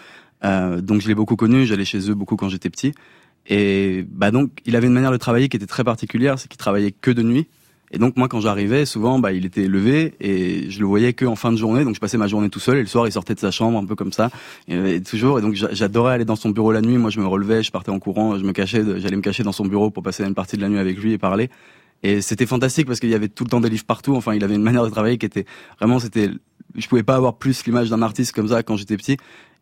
Euh, 0.43 0.81
donc 0.81 1.01
je 1.01 1.07
l'ai 1.07 1.15
beaucoup 1.15 1.37
connu, 1.37 1.65
j'allais 1.65 1.85
chez 1.85 2.09
eux 2.09 2.13
beaucoup 2.13 2.35
quand 2.35 2.49
j'étais 2.49 2.69
petit 2.69 2.93
et 3.47 4.05
bah 4.09 4.31
donc 4.31 4.51
il 4.65 4.75
avait 4.75 4.87
une 4.87 4.93
manière 4.93 5.11
de 5.11 5.17
travailler 5.17 5.47
qui 5.47 5.55
était 5.55 5.67
très 5.67 5.85
particulière, 5.85 6.37
c'est 6.37 6.49
qu'il 6.49 6.57
travaillait 6.57 6.91
que 6.91 7.11
de 7.11 7.23
nuit. 7.23 7.47
Et 7.95 7.97
donc 7.97 8.17
moi 8.17 8.27
quand 8.27 8.41
j'arrivais 8.41 8.85
souvent 8.85 9.19
bah 9.19 9.31
il 9.31 9.45
était 9.45 9.67
levé 9.67 10.15
et 10.19 10.69
je 10.69 10.79
le 10.79 10.85
voyais 10.85 11.13
que 11.13 11.25
en 11.25 11.35
fin 11.37 11.51
de 11.53 11.57
journée. 11.57 11.85
Donc 11.85 11.95
je 11.95 11.99
passais 12.01 12.17
ma 12.17 12.27
journée 12.27 12.49
tout 12.49 12.59
seul 12.59 12.77
et 12.77 12.81
le 12.81 12.87
soir 12.87 13.07
il 13.07 13.11
sortait 13.13 13.35
de 13.35 13.39
sa 13.39 13.51
chambre 13.51 13.79
un 13.79 13.85
peu 13.85 13.95
comme 13.95 14.11
ça 14.11 14.29
et, 14.67 14.95
et 14.95 15.01
toujours. 15.01 15.39
Et 15.39 15.41
donc 15.41 15.55
j'a- 15.55 15.73
j'adorais 15.73 16.13
aller 16.13 16.25
dans 16.25 16.35
son 16.35 16.49
bureau 16.49 16.73
la 16.73 16.81
nuit. 16.81 16.97
Moi 16.97 17.09
je 17.09 17.19
me 17.21 17.25
relevais 17.25 17.63
je 17.63 17.71
partais 17.71 17.91
en 17.91 17.99
courant 17.99 18.37
je 18.37 18.43
me 18.43 18.51
cachais 18.51 18.83
j'allais 18.99 19.15
me 19.15 19.21
cacher 19.21 19.43
dans 19.43 19.53
son 19.53 19.65
bureau 19.65 19.91
pour 19.91 20.03
passer 20.03 20.23
une 20.25 20.33
partie 20.35 20.57
de 20.57 20.61
la 20.61 20.67
nuit 20.69 20.77
avec 20.79 20.97
lui 20.97 21.13
et 21.13 21.17
parler. 21.17 21.49
Et 22.03 22.19
c'était 22.21 22.45
fantastique 22.45 22.85
parce 22.85 22.99
qu'il 22.99 23.09
y 23.09 23.15
avait 23.15 23.29
tout 23.29 23.45
le 23.45 23.49
temps 23.49 23.61
des 23.61 23.69
livres 23.69 23.85
partout. 23.85 24.13
Enfin 24.15 24.33
il 24.33 24.43
avait 24.43 24.55
une 24.55 24.61
manière 24.63 24.83
de 24.83 24.89
travailler 24.89 25.17
qui 25.17 25.25
était 25.25 25.45
vraiment 25.79 25.99
c'était 25.99 26.29
je 26.75 26.87
pouvais 26.89 27.03
pas 27.03 27.15
avoir 27.15 27.37
plus 27.37 27.65
l'image 27.65 27.89
d'un 27.89 28.01
artiste 28.01 28.33
comme 28.33 28.49
ça 28.49 28.61
quand 28.61 28.75
j'étais 28.75 28.97
petit. 28.97 29.15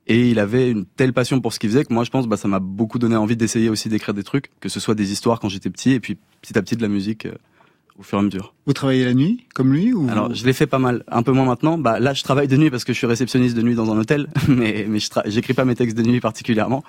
Et 0.07 0.29
il 0.31 0.39
avait 0.39 0.69
une 0.71 0.85
telle 0.85 1.13
passion 1.13 1.39
pour 1.39 1.53
ce 1.53 1.59
qu'il 1.59 1.69
faisait 1.69 1.85
que 1.85 1.93
moi 1.93 2.03
je 2.03 2.09
pense 2.09 2.27
bah 2.27 2.35
ça 2.35 2.47
m'a 2.47 2.59
beaucoup 2.59 2.97
donné 2.99 3.15
envie 3.15 3.37
d'essayer 3.37 3.69
aussi 3.69 3.87
d'écrire 3.89 4.15
des 4.15 4.23
trucs 4.23 4.49
que 4.59 4.67
ce 4.69 4.79
soit 4.79 4.95
des 4.95 5.11
histoires 5.13 5.39
quand 5.39 5.49
j'étais 5.49 5.69
petit 5.69 5.91
et 5.91 5.99
puis 5.99 6.17
petit 6.41 6.57
à 6.57 6.61
petit 6.63 6.75
de 6.75 6.81
la 6.81 6.89
musique 6.89 7.27
euh, 7.27 7.33
au 7.99 8.03
fur 8.03 8.17
et 8.17 8.21
à 8.21 8.23
mesure 8.23 8.53
Vous 8.65 8.73
travaillez 8.73 9.05
la 9.05 9.13
nuit, 9.13 9.45
comme 9.53 9.71
lui 9.73 9.93
ou 9.93 10.09
alors, 10.09 10.33
je 10.33 10.45
l'ai 10.45 10.53
fait 10.53 10.67
pas 10.67 10.79
mal, 10.79 11.03
un 11.07 11.21
peu 11.23 11.31
moins 11.31 11.45
maintenant. 11.45 11.77
Bah 11.77 11.99
là, 11.99 12.13
je 12.13 12.23
travaille 12.23 12.47
de 12.47 12.57
nuit 12.57 12.69
parce 12.71 12.83
que 12.83 12.93
je 12.93 12.97
suis 12.97 13.07
réceptionniste 13.07 13.55
de 13.55 13.61
nuit 13.61 13.75
dans 13.75 13.91
un 13.91 13.97
hôtel, 13.97 14.27
mais 14.47 14.85
mais 14.89 14.99
je 14.99 15.09
tra- 15.09 15.23
j'écris 15.29 15.53
pas 15.53 15.65
mes 15.65 15.75
textes 15.75 15.95
de 15.97 16.01
nuit 16.03 16.19
particulièrement. 16.19 16.83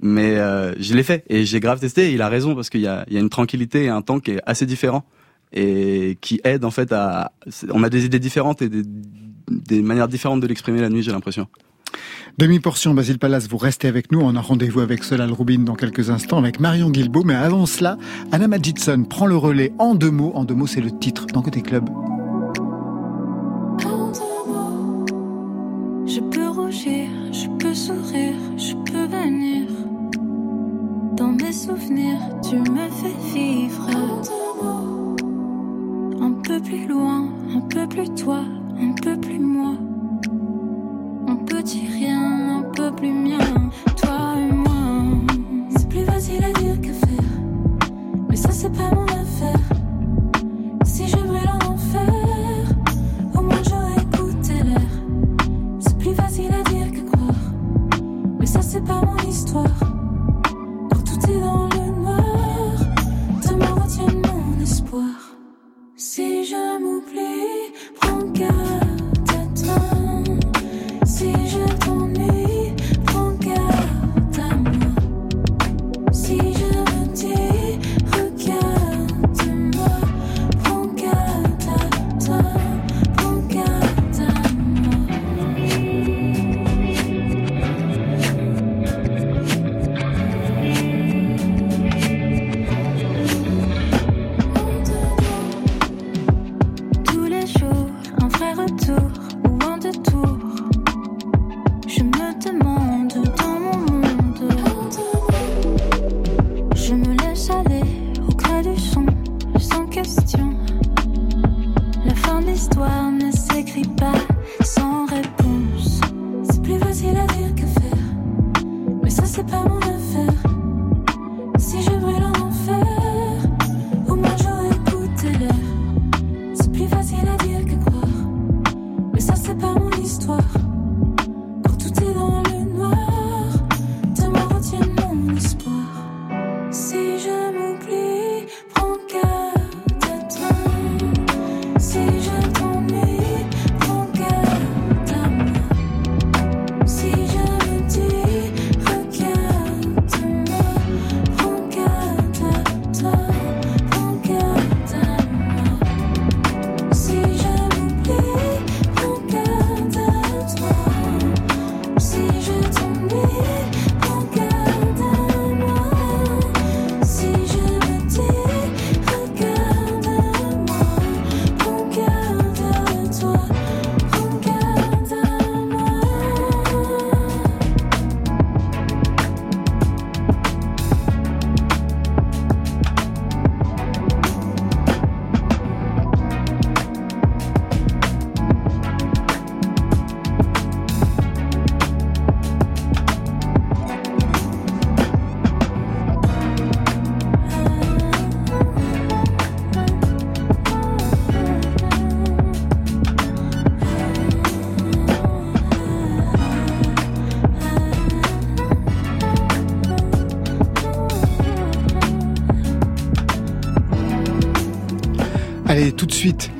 Mais 0.00 0.36
euh, 0.36 0.74
je 0.80 0.94
l'ai 0.94 1.02
fait 1.04 1.24
et 1.28 1.44
j'ai 1.44 1.60
grave 1.60 1.78
testé. 1.80 2.10
Et 2.10 2.12
il 2.14 2.22
a 2.22 2.28
raison 2.28 2.54
parce 2.54 2.70
qu'il 2.70 2.80
y 2.80 2.86
a 2.86 3.04
il 3.08 3.14
y 3.14 3.16
a 3.16 3.20
une 3.20 3.30
tranquillité 3.30 3.84
et 3.84 3.88
un 3.88 4.02
temps 4.02 4.18
qui 4.20 4.32
est 4.32 4.40
assez 4.46 4.66
différent 4.66 5.04
et 5.52 6.18
qui 6.20 6.40
aide 6.44 6.64
en 6.64 6.70
fait 6.70 6.92
à. 6.92 7.32
On 7.70 7.82
a 7.82 7.88
des 7.88 8.04
idées 8.04 8.18
différentes 8.18 8.60
et 8.62 8.68
des 8.68 8.82
des 9.50 9.80
manières 9.80 10.08
différentes 10.08 10.40
de 10.40 10.46
l'exprimer 10.46 10.80
la 10.80 10.90
nuit. 10.90 11.02
J'ai 11.02 11.12
l'impression. 11.12 11.46
Demi-portion, 12.38 12.94
Basile 12.94 13.18
Palace, 13.18 13.48
vous 13.48 13.56
restez 13.56 13.88
avec 13.88 14.12
nous. 14.12 14.20
On 14.20 14.36
a 14.36 14.40
rendez-vous 14.40 14.80
avec 14.80 15.02
Solal 15.02 15.32
Rubin 15.32 15.60
dans 15.60 15.74
quelques 15.74 16.10
instants, 16.10 16.38
avec 16.38 16.60
Marion 16.60 16.90
Guilbault. 16.90 17.24
Mais 17.24 17.34
avant 17.34 17.66
cela, 17.66 17.98
Anna 18.30 18.46
Majidson 18.46 19.04
prend 19.04 19.26
le 19.26 19.36
relais 19.36 19.72
en 19.78 19.94
deux 19.94 20.10
mots. 20.10 20.32
En 20.34 20.44
deux 20.44 20.54
mots, 20.54 20.68
c'est 20.68 20.80
le 20.80 20.96
titre 20.96 21.26
dans 21.26 21.42
Côté 21.42 21.62
Club. 21.62 21.88
Je 26.06 26.20
peux 26.20 26.48
rougir, 26.48 27.08
je 27.32 27.48
peux 27.58 27.74
sourire, 27.74 28.34
je 28.56 28.74
peux 28.90 29.06
venir. 29.06 29.66
Dans 31.16 31.32
mes 31.32 31.52
souvenirs, 31.52 32.20
tu 32.48 32.56
me 32.56 32.88
fais 32.88 33.16
vivre. 33.34 33.90
Un 36.22 36.32
peu 36.42 36.60
plus 36.60 36.86
loin, 36.86 37.28
un 37.54 37.60
peu 37.62 37.86
plus 37.88 38.08
toi, 38.14 38.44
un 38.80 38.92
peu 38.92 39.18
plus 39.20 39.38
moi. 39.38 39.74
Petit 41.48 41.86
rien, 41.86 42.58
un 42.58 42.62
peu 42.62 42.92
plus 42.92 43.10
mien, 43.10 43.70
toi 43.96 44.34
et 44.36 44.52
moi. 44.52 44.72
C'est 45.76 45.88
plus 45.88 46.04
facile 46.04 46.44
à 46.44 46.52
dire 46.52 46.80
qu'à 46.80 46.92
faire, 46.92 47.32
mais 48.28 48.36
ça 48.36 48.50
c'est 48.52 48.70
pas 48.70 48.90
mon 48.94 49.04
affaire. 49.06 49.58
Si 50.84 51.08
je 51.08 51.16
brûle 51.16 51.48
en 51.48 51.72
enfer, 51.72 52.64
au 53.34 53.40
moins 53.40 53.62
j'aurais 53.68 54.02
écouté 54.02 54.62
l'air. 54.62 54.90
C'est 55.80 55.98
plus 55.98 56.14
facile 56.14 56.50
à 56.52 56.62
dire 56.70 56.90
qu'à 56.92 57.16
croire. 57.16 57.34
Mais 58.38 58.46
ça, 58.46 58.62
c'est 58.62 58.84
pas 58.84 59.00
mon 59.00 59.16
histoire. 59.28 59.78
Quand 60.90 61.04
tout 61.04 61.30
est 61.30 61.40
dans 61.40 61.64
le 61.64 62.00
noir, 62.00 62.74
tes 63.42 63.56
mains 63.56 63.82
retiennent 63.82 64.22
mon 64.26 64.62
espoir. 64.62 65.36
Si 65.96 66.44
je 66.44 66.67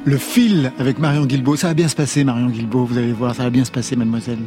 le 0.09 0.17
fil 0.17 0.73
avec 0.79 0.99
Marion 0.99 1.27
Guilbault. 1.27 1.57
Ça 1.57 1.69
va 1.69 1.75
bien 1.75 1.89
se 1.89 1.95
passer, 1.95 2.25
Marion 2.25 2.49
Guilbault, 2.49 2.87
vous 2.87 2.97
allez 2.97 3.13
voir, 3.13 3.35
ça 3.35 3.45
va 3.45 3.51
bien 3.51 3.65
se 3.65 3.71
passer, 3.71 3.95
mademoiselle. 3.95 4.39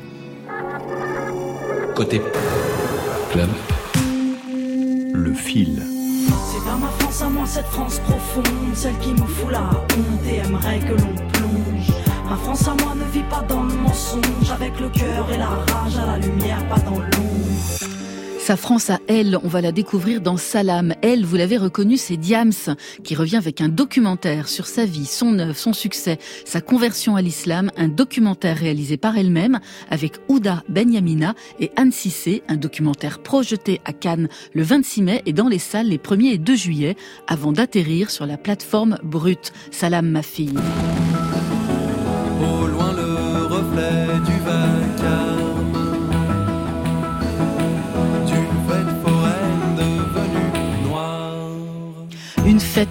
Côté 1.96 2.22
club, 3.32 3.50
le 5.14 5.34
fil. 5.34 5.84
C'est 6.52 6.66
dans 6.66 6.78
ma 6.78 6.88
France 7.00 7.22
à 7.22 7.30
moi, 7.30 7.46
cette 7.46 7.68
France 7.68 8.00
profonde, 8.00 8.46
celle 8.74 8.98
qui 9.00 9.12
me 9.12 9.28
fout 9.28 9.52
la 9.52 9.70
honte 9.70 10.26
et 10.28 10.38
aimerait 10.38 10.80
que 10.80 10.94
l'on 10.94 11.14
plonge. 11.32 11.92
Ma 12.28 12.36
France 12.38 12.68
à 12.68 12.74
moi 12.84 12.94
ne 12.96 13.12
vit 13.12 13.26
pas 13.30 13.44
dans 13.48 13.64
le 13.64 13.74
mensonge, 13.76 14.52
avec 14.52 14.80
le 14.80 14.90
cœur 14.90 15.28
et 15.32 15.38
la 15.38 15.48
rage 15.48 15.98
à 16.02 16.06
la 16.08 16.18
lumière, 16.18 16.68
pas 16.68 16.80
dans 16.80 17.00
l'ombre. 17.00 17.81
Sa 18.52 18.58
France 18.58 18.90
à 18.90 19.00
elle, 19.08 19.38
on 19.46 19.48
va 19.48 19.62
la 19.62 19.72
découvrir 19.72 20.20
dans 20.20 20.36
Salam. 20.36 20.94
Elle, 21.02 21.24
vous 21.24 21.38
l'avez 21.38 21.56
reconnu, 21.56 21.96
c'est 21.96 22.18
Diams, 22.18 22.52
qui 23.02 23.16
revient 23.16 23.38
avec 23.38 23.62
un 23.62 23.70
documentaire 23.70 24.50
sur 24.50 24.68
sa 24.68 24.84
vie, 24.84 25.06
son 25.06 25.40
œuvre, 25.40 25.56
son 25.56 25.72
succès, 25.72 26.20
sa 26.44 26.60
conversion 26.60 27.16
à 27.16 27.22
l'islam, 27.22 27.72
un 27.78 27.88
documentaire 27.88 28.58
réalisé 28.58 28.98
par 28.98 29.18
elle-même 29.18 29.62
avec 29.90 30.16
Ouda 30.28 30.66
Benyamina 30.68 31.34
et 31.62 31.72
Anne 31.78 31.94
Cissé, 31.94 32.44
un 32.50 32.58
documentaire 32.58 33.20
projeté 33.20 33.80
à 33.86 33.94
Cannes 33.94 34.28
le 34.54 34.64
26 34.64 35.02
mai 35.02 35.22
et 35.26 35.32
dans 35.32 35.48
les 35.48 35.58
salles 35.58 35.88
les 35.88 35.98
1er 35.98 36.34
et 36.34 36.38
2 36.38 36.54
juillet, 36.54 36.98
avant 37.28 37.54
d'atterrir 37.54 38.12
sur 38.12 38.26
la 38.26 38.36
plateforme 38.36 38.98
Brute. 39.02 39.54
Salam, 39.72 40.10
ma 40.10 40.24
fille. 40.24 40.56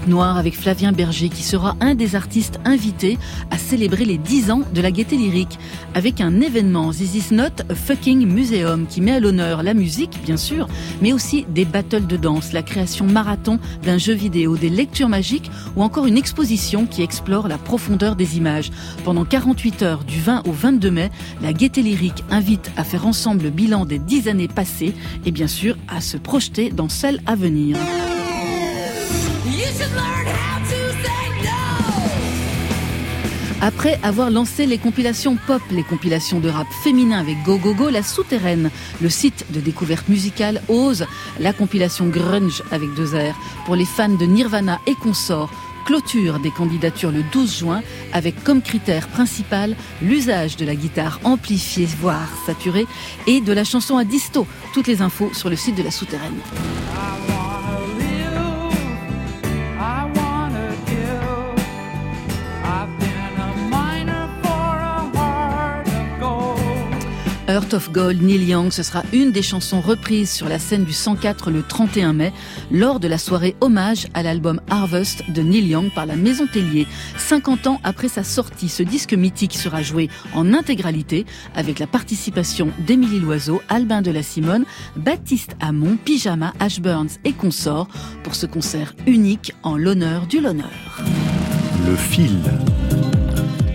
Noire 0.06 0.36
avec 0.36 0.56
Flavien 0.56 0.92
Berger 0.92 1.28
qui 1.28 1.42
sera 1.42 1.76
un 1.80 1.94
des 1.94 2.14
artistes 2.14 2.60
invités 2.64 3.18
à 3.50 3.58
célébrer 3.58 4.04
les 4.04 4.18
10 4.18 4.50
ans 4.50 4.62
de 4.72 4.80
la 4.80 4.90
gaieté 4.90 5.16
lyrique 5.16 5.58
avec 5.94 6.20
un 6.20 6.40
événement 6.40 6.90
This 6.92 7.14
is 7.14 7.34
not 7.34 7.74
fucking 7.74 8.26
museum 8.26 8.86
qui 8.86 9.00
met 9.00 9.12
à 9.12 9.20
l'honneur 9.20 9.62
la 9.62 9.74
musique 9.74 10.20
bien 10.24 10.36
sûr 10.36 10.68
mais 11.02 11.12
aussi 11.12 11.44
des 11.48 11.64
battles 11.64 12.06
de 12.06 12.16
danse, 12.16 12.52
la 12.52 12.62
création 12.62 13.04
marathon 13.04 13.58
d'un 13.82 13.98
jeu 13.98 14.12
vidéo, 14.12 14.56
des 14.56 14.68
lectures 14.68 15.08
magiques 15.08 15.50
ou 15.76 15.82
encore 15.82 16.06
une 16.06 16.18
exposition 16.18 16.86
qui 16.86 17.02
explore 17.02 17.48
la 17.48 17.58
profondeur 17.58 18.16
des 18.16 18.36
images. 18.36 18.70
Pendant 19.04 19.24
48 19.24 19.82
heures 19.82 20.04
du 20.04 20.20
20 20.20 20.46
au 20.46 20.52
22 20.52 20.90
mai, 20.90 21.10
la 21.42 21.52
gaieté 21.52 21.82
lyrique 21.82 22.24
invite 22.30 22.70
à 22.76 22.84
faire 22.84 23.06
ensemble 23.06 23.44
le 23.44 23.50
bilan 23.50 23.86
des 23.86 23.98
10 23.98 24.28
années 24.28 24.48
passées 24.48 24.94
et 25.26 25.32
bien 25.32 25.48
sûr 25.48 25.76
à 25.88 26.00
se 26.00 26.16
projeter 26.16 26.70
dans 26.70 26.88
celles 26.88 27.20
à 27.26 27.34
venir. 27.34 27.76
Après 33.62 34.00
avoir 34.02 34.30
lancé 34.30 34.64
les 34.64 34.78
compilations 34.78 35.36
pop, 35.46 35.60
les 35.70 35.82
compilations 35.82 36.40
de 36.40 36.48
rap 36.48 36.66
féminin 36.82 37.20
avec 37.20 37.42
Go 37.42 37.58
Go 37.58 37.74
Go, 37.74 37.90
la 37.90 38.02
souterraine, 38.02 38.70
le 39.02 39.08
site 39.10 39.44
de 39.50 39.60
découverte 39.60 40.08
musicale 40.08 40.62
ose 40.68 41.06
la 41.38 41.52
compilation 41.52 42.06
grunge 42.06 42.62
avec 42.70 42.88
deux 42.94 43.14
R 43.14 43.38
pour 43.66 43.76
les 43.76 43.84
fans 43.84 44.08
de 44.08 44.24
Nirvana 44.24 44.80
et 44.86 44.94
consorts. 44.94 45.50
Clôture 45.84 46.38
des 46.38 46.50
candidatures 46.50 47.10
le 47.10 47.22
12 47.32 47.58
juin 47.58 47.82
avec 48.12 48.42
comme 48.44 48.62
critère 48.62 49.08
principal 49.08 49.76
l'usage 50.00 50.56
de 50.56 50.64
la 50.64 50.74
guitare 50.74 51.20
amplifiée 51.24 51.86
voire 52.00 52.28
saturée 52.46 52.86
et 53.26 53.40
de 53.40 53.52
la 53.52 53.64
chanson 53.64 53.98
à 53.98 54.04
disto. 54.04 54.46
Toutes 54.72 54.86
les 54.86 55.02
infos 55.02 55.32
sur 55.34 55.50
le 55.50 55.56
site 55.56 55.76
de 55.76 55.82
la 55.82 55.90
souterraine. 55.90 56.38
Of 67.72 67.92
Gold, 67.92 68.22
Neil 68.22 68.44
Young, 68.44 68.72
ce 68.72 68.82
sera 68.82 69.02
une 69.12 69.32
des 69.32 69.42
chansons 69.42 69.80
reprises 69.80 70.30
sur 70.30 70.48
la 70.48 70.58
scène 70.58 70.84
du 70.84 70.92
104 70.92 71.50
le 71.50 71.62
31 71.62 72.12
mai, 72.12 72.32
lors 72.70 72.98
de 73.00 73.06
la 73.06 73.18
soirée 73.18 73.54
hommage 73.60 74.08
à 74.14 74.22
l'album 74.22 74.60
Harvest 74.70 75.30
de 75.30 75.42
Neil 75.42 75.68
Young 75.68 75.90
par 75.94 76.06
la 76.06 76.16
Maison 76.16 76.46
Tellier. 76.46 76.86
50 77.18 77.66
ans 77.66 77.80
après 77.84 78.08
sa 78.08 78.24
sortie, 78.24 78.68
ce 78.68 78.82
disque 78.82 79.14
mythique 79.14 79.54
sera 79.54 79.82
joué 79.82 80.08
en 80.34 80.52
intégralité 80.52 81.26
avec 81.54 81.78
la 81.78 81.86
participation 81.86 82.68
d'Émilie 82.86 83.20
Loiseau, 83.20 83.62
Albin 83.68 84.02
de 84.02 84.10
la 84.10 84.22
Simone, 84.22 84.64
Baptiste 84.96 85.54
Hamon, 85.60 85.96
Pyjama, 86.04 86.52
Ashburns 86.58 87.18
et 87.24 87.32
consorts 87.32 87.88
pour 88.22 88.34
ce 88.34 88.46
concert 88.46 88.94
unique 89.06 89.52
en 89.62 89.76
l'honneur 89.76 90.26
du 90.26 90.40
l'honneur. 90.40 90.70
Le 91.86 91.94
fil. 91.94 92.40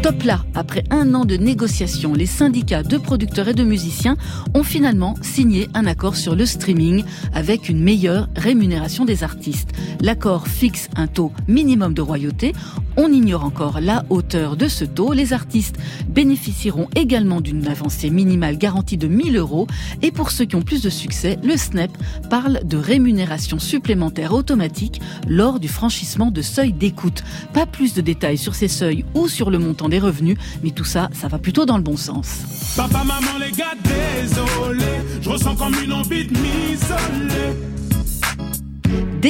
Top 0.05 0.21
là, 0.21 0.45
après 0.53 0.83
un 0.91 1.15
an 1.15 1.25
de 1.25 1.35
négociations, 1.35 2.13
les 2.13 2.27
syndicats 2.27 2.83
de 2.83 2.99
producteurs 2.99 3.47
et 3.47 3.55
de 3.55 3.63
musiciens 3.63 4.17
ont 4.53 4.61
finalement 4.61 5.15
signé 5.23 5.67
un 5.73 5.87
accord 5.87 6.15
sur 6.15 6.35
le 6.35 6.45
streaming 6.45 7.03
avec 7.33 7.69
une 7.69 7.81
meilleure 7.81 8.29
rémunération 8.35 9.03
des 9.03 9.23
artistes. 9.23 9.71
L'accord 10.01 10.47
fixe 10.47 10.89
un 10.95 11.07
taux 11.07 11.31
minimum 11.47 11.95
de 11.95 12.03
royauté. 12.03 12.53
On 12.97 13.11
ignore 13.11 13.43
encore 13.43 13.81
la 13.81 14.05
hauteur 14.11 14.55
de 14.55 14.67
ce 14.67 14.85
taux. 14.85 15.11
Les 15.11 15.33
artistes 15.33 15.77
bénéficieront 16.07 16.87
également 16.95 17.41
d'une 17.41 17.67
avancée 17.67 18.11
minimale 18.11 18.57
garantie 18.57 18.97
de 18.97 19.07
1000 19.07 19.35
euros. 19.37 19.65
Et 20.03 20.11
pour 20.11 20.29
ceux 20.29 20.45
qui 20.45 20.55
ont 20.55 20.61
plus 20.61 20.83
de 20.83 20.89
succès, 20.89 21.39
le 21.43 21.57
SNEP 21.57 21.91
parle 22.29 22.61
de 22.63 22.77
rémunération 22.77 23.57
supplémentaire 23.57 24.33
automatique 24.33 25.01
lors 25.27 25.59
du 25.59 25.67
franchissement 25.67 26.29
de 26.29 26.43
seuils 26.43 26.73
d'écoute. 26.73 27.23
Pas 27.53 27.65
plus 27.65 27.95
de 27.95 28.01
détails 28.01 28.37
sur 28.37 28.53
ces 28.53 28.67
seuils 28.67 29.03
ou 29.15 29.27
sur 29.27 29.49
le 29.49 29.57
montant 29.57 29.89
des 29.89 29.94
revenus, 29.99 30.38
mais 30.63 30.71
tout 30.71 30.84
ça, 30.84 31.10
ça 31.13 31.27
va 31.27 31.38
plutôt 31.38 31.65
dans 31.65 31.77
le 31.77 31.84
bon 31.84 31.97
sens. 31.97 32.39
Papa, 32.75 33.03
maman, 33.03 33.39
les 33.39 33.51
gars, 33.51 33.73
désolé. 33.84 34.86
Je 35.21 35.29
ressens 35.29 35.55
comme 35.55 35.75
une 35.84 35.93
envie 35.93 36.25
de 36.25 36.34
m'isoler. 36.34 37.74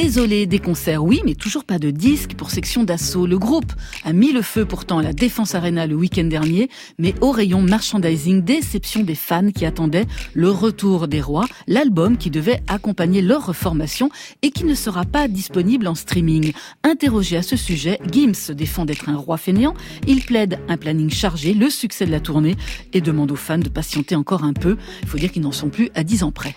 Désolé 0.02 0.44
des 0.44 0.58
concerts, 0.58 1.02
oui, 1.02 1.22
mais 1.24 1.34
toujours 1.34 1.64
pas 1.64 1.78
de 1.78 1.90
disques 1.90 2.34
pour 2.34 2.50
section 2.50 2.84
d'assaut. 2.84 3.26
Le 3.26 3.38
groupe 3.38 3.72
a 4.04 4.12
mis 4.12 4.30
le 4.30 4.42
feu 4.42 4.66
pourtant 4.66 4.98
à 4.98 5.02
la 5.02 5.14
Défense 5.14 5.54
Arena 5.54 5.86
le 5.86 5.94
week-end 5.94 6.24
dernier, 6.24 6.68
mais 6.98 7.14
au 7.22 7.30
rayon 7.30 7.62
merchandising, 7.62 8.42
déception 8.42 9.04
des 9.04 9.14
fans 9.14 9.50
qui 9.50 9.64
attendaient 9.64 10.04
le 10.34 10.50
retour 10.50 11.08
des 11.08 11.22
rois, 11.22 11.46
l'album 11.66 12.18
qui 12.18 12.28
devait 12.28 12.60
accompagner 12.68 13.22
leur 13.22 13.46
reformation 13.46 14.10
et 14.42 14.50
qui 14.50 14.64
ne 14.64 14.74
sera 14.74 15.06
pas 15.06 15.28
disponible 15.28 15.88
en 15.88 15.94
streaming. 15.94 16.52
Interrogé 16.82 17.38
à 17.38 17.42
ce 17.42 17.56
sujet, 17.56 17.98
Gims 18.12 18.34
se 18.34 18.52
défend 18.52 18.84
d'être 18.84 19.08
un 19.08 19.16
roi 19.16 19.38
fainéant. 19.38 19.72
Il 20.06 20.22
plaide 20.26 20.58
un 20.68 20.76
planning 20.76 21.08
chargé, 21.08 21.54
le 21.54 21.70
succès 21.70 22.04
de 22.04 22.10
la 22.10 22.20
tournée 22.20 22.56
et 22.92 23.00
demande 23.00 23.32
aux 23.32 23.36
fans 23.36 23.56
de 23.56 23.70
patienter 23.70 24.14
encore 24.14 24.44
un 24.44 24.52
peu. 24.52 24.76
Il 25.04 25.08
faut 25.08 25.16
dire 25.16 25.32
qu'ils 25.32 25.40
n'en 25.40 25.52
sont 25.52 25.70
plus 25.70 25.88
à 25.94 26.04
10 26.04 26.22
ans 26.22 26.32
près. 26.32 26.54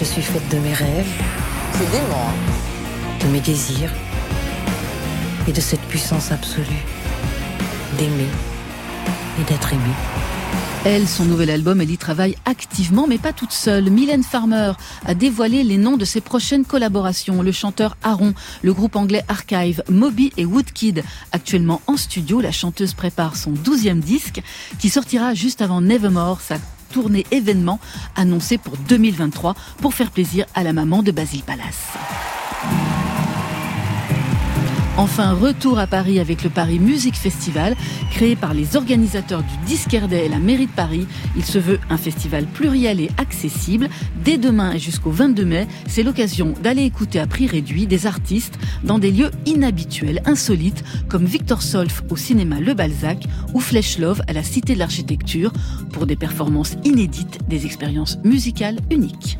Je 0.00 0.04
suis 0.04 0.22
faite 0.22 0.48
de 0.50 0.58
mes 0.58 0.74
rêves. 0.74 1.45
C'est 1.72 1.90
dément. 1.90 2.30
De 3.20 3.26
mes 3.28 3.40
désirs. 3.40 3.90
Et 5.48 5.52
de 5.52 5.60
cette 5.60 5.82
puissance 5.82 6.32
absolue. 6.32 6.84
D'aimer. 7.98 8.28
Et 9.40 9.44
d'être 9.44 9.72
aimé. 9.72 9.92
Elle, 10.84 11.08
son 11.08 11.24
nouvel 11.24 11.50
album, 11.50 11.80
elle 11.80 11.90
y 11.90 11.98
travaille 11.98 12.36
activement, 12.44 13.06
mais 13.08 13.18
pas 13.18 13.32
toute 13.32 13.50
seule. 13.50 13.90
Mylène 13.90 14.22
Farmer 14.22 14.72
a 15.04 15.14
dévoilé 15.14 15.64
les 15.64 15.78
noms 15.78 15.96
de 15.96 16.04
ses 16.04 16.20
prochaines 16.20 16.64
collaborations. 16.64 17.42
Le 17.42 17.50
chanteur 17.50 17.96
Aaron, 18.04 18.34
le 18.62 18.72
groupe 18.72 18.94
anglais 18.94 19.24
Archive, 19.26 19.82
Moby 19.88 20.32
et 20.36 20.44
Woodkid. 20.44 21.02
Actuellement 21.32 21.82
en 21.88 21.96
studio, 21.96 22.40
la 22.40 22.52
chanteuse 22.52 22.94
prépare 22.94 23.36
son 23.36 23.50
douzième 23.50 23.98
disque 23.98 24.40
qui 24.78 24.88
sortira 24.88 25.34
juste 25.34 25.60
avant 25.60 25.80
Nevermore, 25.80 26.40
sa 26.40 26.58
tournée 26.96 27.26
événement 27.30 27.78
annoncée 28.16 28.56
pour 28.56 28.74
2023 28.88 29.54
pour 29.82 29.92
faire 29.92 30.10
plaisir 30.10 30.46
à 30.54 30.62
la 30.62 30.72
maman 30.72 31.02
de 31.02 31.10
Basil 31.10 31.42
Palace. 31.42 31.92
Enfin, 34.98 35.34
retour 35.34 35.78
à 35.78 35.86
Paris 35.86 36.18
avec 36.20 36.42
le 36.42 36.48
Paris 36.48 36.78
Music 36.78 37.16
Festival, 37.16 37.76
créé 38.10 38.34
par 38.34 38.54
les 38.54 38.76
organisateurs 38.76 39.42
du 39.42 39.66
Disquerdet 39.66 40.24
et 40.24 40.28
la 40.30 40.38
mairie 40.38 40.68
de 40.68 40.72
Paris. 40.72 41.06
Il 41.36 41.44
se 41.44 41.58
veut 41.58 41.78
un 41.90 41.98
festival 41.98 42.46
pluriel 42.46 42.98
et 43.00 43.10
accessible. 43.18 43.90
Dès 44.24 44.38
demain 44.38 44.72
et 44.72 44.78
jusqu'au 44.78 45.10
22 45.10 45.44
mai, 45.44 45.66
c'est 45.86 46.02
l'occasion 46.02 46.54
d'aller 46.62 46.84
écouter 46.84 47.20
à 47.20 47.26
prix 47.26 47.46
réduit 47.46 47.86
des 47.86 48.06
artistes 48.06 48.58
dans 48.84 48.98
des 48.98 49.10
lieux 49.10 49.30
inhabituels, 49.44 50.22
insolites, 50.24 50.82
comme 51.08 51.26
Victor 51.26 51.60
Solf 51.60 52.02
au 52.08 52.16
cinéma 52.16 52.58
Le 52.58 52.72
Balzac 52.72 53.22
ou 53.52 53.60
Flesh 53.60 53.98
Love 53.98 54.22
à 54.28 54.32
la 54.32 54.42
Cité 54.42 54.72
de 54.72 54.78
l'Architecture, 54.78 55.52
pour 55.92 56.06
des 56.06 56.16
performances 56.16 56.76
inédites, 56.84 57.38
des 57.48 57.66
expériences 57.66 58.16
musicales 58.24 58.78
uniques. 58.90 59.36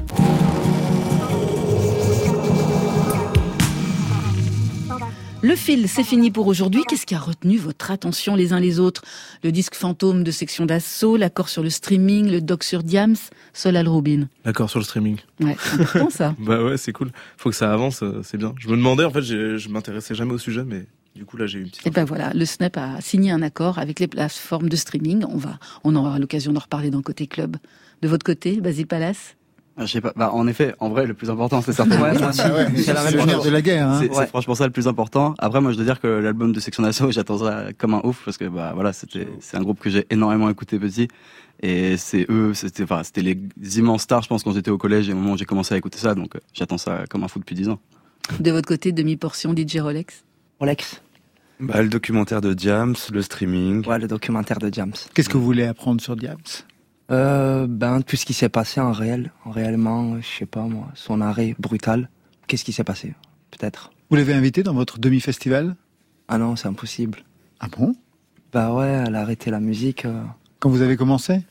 Le 5.42 5.54
fil, 5.54 5.88
c'est 5.88 6.02
fini 6.02 6.30
pour 6.30 6.46
aujourd'hui. 6.46 6.82
Qu'est-ce 6.88 7.04
qui 7.06 7.14
a 7.14 7.18
retenu 7.18 7.58
votre 7.58 7.90
attention 7.90 8.34
les 8.34 8.52
uns 8.52 8.60
les 8.60 8.80
autres? 8.80 9.02
Le 9.44 9.52
disque 9.52 9.74
fantôme 9.74 10.24
de 10.24 10.30
section 10.30 10.66
d'assaut, 10.66 11.16
l'accord 11.16 11.48
sur 11.48 11.62
le 11.62 11.70
streaming, 11.70 12.30
le 12.30 12.40
doc 12.40 12.64
sur 12.64 12.82
Diams, 12.82 13.16
Solal 13.52 13.86
Rubin. 13.86 14.28
L'accord 14.44 14.70
sur 14.70 14.78
le 14.78 14.84
streaming. 14.84 15.18
Ouais, 15.40 15.56
c'est 15.60 15.80
important 15.80 16.10
ça. 16.10 16.34
bah 16.38 16.64
ouais, 16.64 16.78
c'est 16.78 16.92
cool. 16.92 17.12
Faut 17.36 17.50
que 17.50 17.56
ça 17.56 17.72
avance, 17.72 18.02
euh, 18.02 18.22
c'est 18.24 18.38
bien. 18.38 18.54
Je 18.58 18.68
me 18.68 18.76
demandais, 18.76 19.04
en 19.04 19.10
fait, 19.10 19.22
je 19.22 19.68
m'intéressais 19.68 20.14
jamais 20.14 20.32
au 20.32 20.38
sujet, 20.38 20.64
mais 20.64 20.86
du 21.14 21.24
coup 21.24 21.36
là 21.36 21.46
j'ai 21.46 21.58
eu 21.58 21.62
une 21.62 21.68
petite. 21.68 21.86
Et 21.86 21.90
ben 21.90 22.04
voilà, 22.04 22.32
le 22.32 22.44
SNEP 22.44 22.76
a 22.76 23.00
signé 23.00 23.30
un 23.30 23.42
accord 23.42 23.78
avec 23.78 24.00
les 24.00 24.06
plateformes 24.06 24.68
de 24.68 24.76
streaming. 24.76 25.24
On 25.28 25.36
va, 25.36 25.58
on 25.84 25.94
aura 25.96 26.18
l'occasion 26.18 26.52
d'en 26.52 26.60
reparler 26.60 26.90
dans 26.90 27.02
côté 27.02 27.26
club. 27.26 27.56
De 28.02 28.08
votre 28.08 28.24
côté, 28.24 28.60
Basile 28.60 28.86
Palace? 28.86 29.35
Je 29.78 29.84
sais 29.86 30.00
pas. 30.00 30.12
Bah, 30.16 30.30
en 30.32 30.46
effet, 30.46 30.74
en 30.80 30.88
vrai, 30.88 31.06
le 31.06 31.12
plus 31.14 31.28
important, 31.28 31.60
c'est 31.60 31.72
certainement. 31.72 32.04
Ouais. 32.06 32.12
Ah 32.22 32.32
c'est 32.32 32.48
le 32.48 33.24
nerf 33.26 33.42
de 33.42 33.50
la 33.50 33.60
guerre, 33.62 33.88
hein. 33.88 33.98
C'est 34.02 34.10
Ouais. 34.16 34.26
franchement 34.26 34.54
ça 34.54 34.64
le 34.64 34.72
plus 34.72 34.88
important. 34.88 35.34
Après, 35.38 35.60
moi, 35.60 35.70
je 35.72 35.76
dois 35.76 35.84
dire 35.84 36.00
que 36.00 36.06
l'album 36.06 36.52
de 36.52 36.60
Section 36.60 36.82
d'Assaut, 36.82 37.10
j'attends 37.12 37.38
ça 37.38 37.66
comme 37.76 37.94
un 37.94 38.00
ouf 38.04 38.22
parce 38.24 38.38
que 38.38 38.46
bah 38.46 38.72
voilà, 38.74 38.92
c'était 38.92 39.28
c'est 39.40 39.56
un 39.56 39.62
groupe 39.62 39.78
que 39.80 39.90
j'ai 39.90 40.06
énormément 40.10 40.48
écouté 40.48 40.78
petit 40.78 41.08
et 41.62 41.96
c'est 41.96 42.26
eux, 42.30 42.52
c'était 42.54 42.84
enfin 42.84 43.02
c'était 43.02 43.22
les 43.22 43.38
immenses 43.78 44.02
stars, 44.02 44.22
je 44.22 44.28
pense, 44.28 44.42
quand 44.42 44.52
j'étais 44.52 44.70
au 44.70 44.78
collège 44.78 45.08
et 45.08 45.12
au 45.12 45.16
moment 45.16 45.32
où 45.32 45.36
j'ai 45.36 45.44
commencé 45.44 45.74
à 45.74 45.78
écouter 45.78 45.98
ça. 45.98 46.14
Donc, 46.14 46.36
euh, 46.36 46.40
j'attends 46.54 46.78
ça 46.78 47.04
comme 47.10 47.24
un 47.24 47.28
fou 47.28 47.38
depuis 47.38 47.54
10 47.54 47.68
ans. 47.68 47.78
De 48.40 48.50
votre 48.50 48.66
côté, 48.68 48.92
demi-portion 48.92 49.54
DJ 49.54 49.78
Rolex 49.78 50.24
Rolex. 50.58 51.02
Bah, 51.60 51.80
le 51.82 51.88
documentaire 51.88 52.40
de 52.42 52.52
Diams, 52.54 52.94
le 53.12 53.22
streaming. 53.22 53.86
Ouais, 53.86 53.98
le 53.98 54.08
documentaire 54.08 54.58
de 54.58 54.68
Diams. 54.68 54.92
Qu'est-ce 55.14 55.28
que 55.30 55.36
vous 55.38 55.44
voulez 55.44 55.64
apprendre 55.64 56.00
sur 56.02 56.14
Diams? 56.16 56.36
Euh, 57.10 57.66
ben, 57.68 58.02
tout 58.02 58.16
ce 58.16 58.24
qui 58.26 58.32
s'est 58.34 58.48
passé 58.48 58.80
en 58.80 58.90
réel, 58.92 59.30
en 59.44 59.50
réellement, 59.50 60.20
je 60.20 60.26
sais 60.26 60.46
pas 60.46 60.62
moi, 60.62 60.88
son 60.94 61.20
arrêt 61.20 61.54
brutal. 61.58 62.08
Qu'est-ce 62.46 62.64
qui 62.64 62.72
s'est 62.72 62.84
passé 62.84 63.14
Peut-être? 63.50 63.90
Vous 64.10 64.16
l'avez 64.16 64.34
invité 64.34 64.62
dans 64.62 64.74
votre 64.74 64.98
demi-festival? 64.98 65.76
Ah 66.28 66.38
non, 66.38 66.56
c'est 66.56 66.68
impossible. 66.68 67.20
Ah 67.60 67.66
bon? 67.76 67.94
Bah 68.52 68.72
ouais, 68.72 69.04
elle 69.06 69.14
a 69.14 69.20
arrêté 69.20 69.50
la 69.50 69.60
musique. 69.60 70.04
euh. 70.04 70.22
Quand 70.58 70.68
vous 70.70 70.82
avez 70.82 70.96
commencé? 70.96 71.42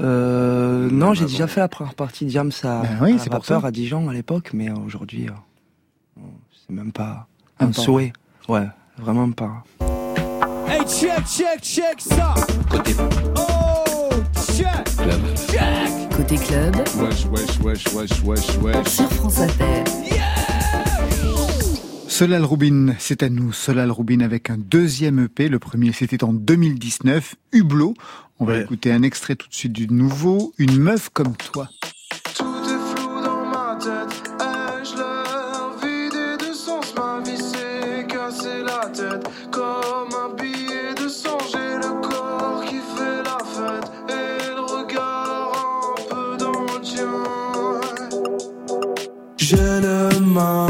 Euh, 0.00 0.88
non, 0.90 1.12
j'ai 1.12 1.24
déjà 1.26 1.46
fait 1.48 1.60
la 1.60 1.68
première 1.68 1.94
partie 1.94 2.24
de 2.24 2.30
Diams 2.30 2.52
à, 2.62 2.82
Ben 2.82 2.98
oui, 3.02 3.10
à 3.10 3.12
la 3.14 3.18
c'est 3.18 3.30
pour 3.30 3.40
vapeur 3.40 3.64
à 3.64 3.70
Dijon 3.72 4.08
à 4.08 4.12
l'époque, 4.14 4.50
mais 4.54 4.70
aujourd'hui, 4.70 5.28
euh, 5.28 6.20
c'est 6.66 6.72
même 6.72 6.92
pas 6.92 7.26
un 7.58 7.66
pas. 7.66 7.72
souhait. 7.72 8.12
Ouais, 8.48 8.66
vraiment 8.96 9.30
pas. 9.32 9.64
Hey, 10.68 10.82
check, 10.86 11.26
check, 11.26 11.60
check 11.62 12.00
ça. 12.00 12.34
Côté. 12.70 12.94
Oh, 13.36 13.84
Côté 16.16 16.36
club, 16.36 16.76
Wesh, 16.96 17.24
wesh, 17.26 17.58
wesh, 17.62 17.84
wesh, 17.94 18.22
wesh, 18.24 18.56
wesh. 18.58 18.88
sur 18.88 19.08
France 19.12 19.38
Inter. 19.38 19.84
Solal 22.08 22.44
Rubin, 22.44 22.94
c'est 22.98 23.22
à 23.22 23.28
nous. 23.28 23.52
Solal 23.52 23.92
Rubin 23.92 24.20
avec 24.20 24.50
un 24.50 24.56
deuxième 24.58 25.20
EP. 25.26 25.48
Le 25.48 25.60
premier, 25.60 25.92
c'était 25.92 26.24
en 26.24 26.32
2019. 26.32 27.36
Hublot. 27.52 27.94
On 28.40 28.44
va 28.44 28.54
Ouais. 28.54 28.62
écouter 28.62 28.90
un 28.92 29.02
extrait 29.02 29.36
tout 29.36 29.48
de 29.48 29.54
suite 29.54 29.72
du 29.72 29.86
nouveau. 29.86 30.52
Une 30.58 30.76
meuf 30.78 31.10
comme 31.10 31.36
toi. 31.36 31.68
Tout 32.36 32.44
est 32.44 32.96
flou 33.00 33.22
dans 33.22 33.46
ma 33.46 33.78
tête. 33.80 34.27
Le 50.38 50.67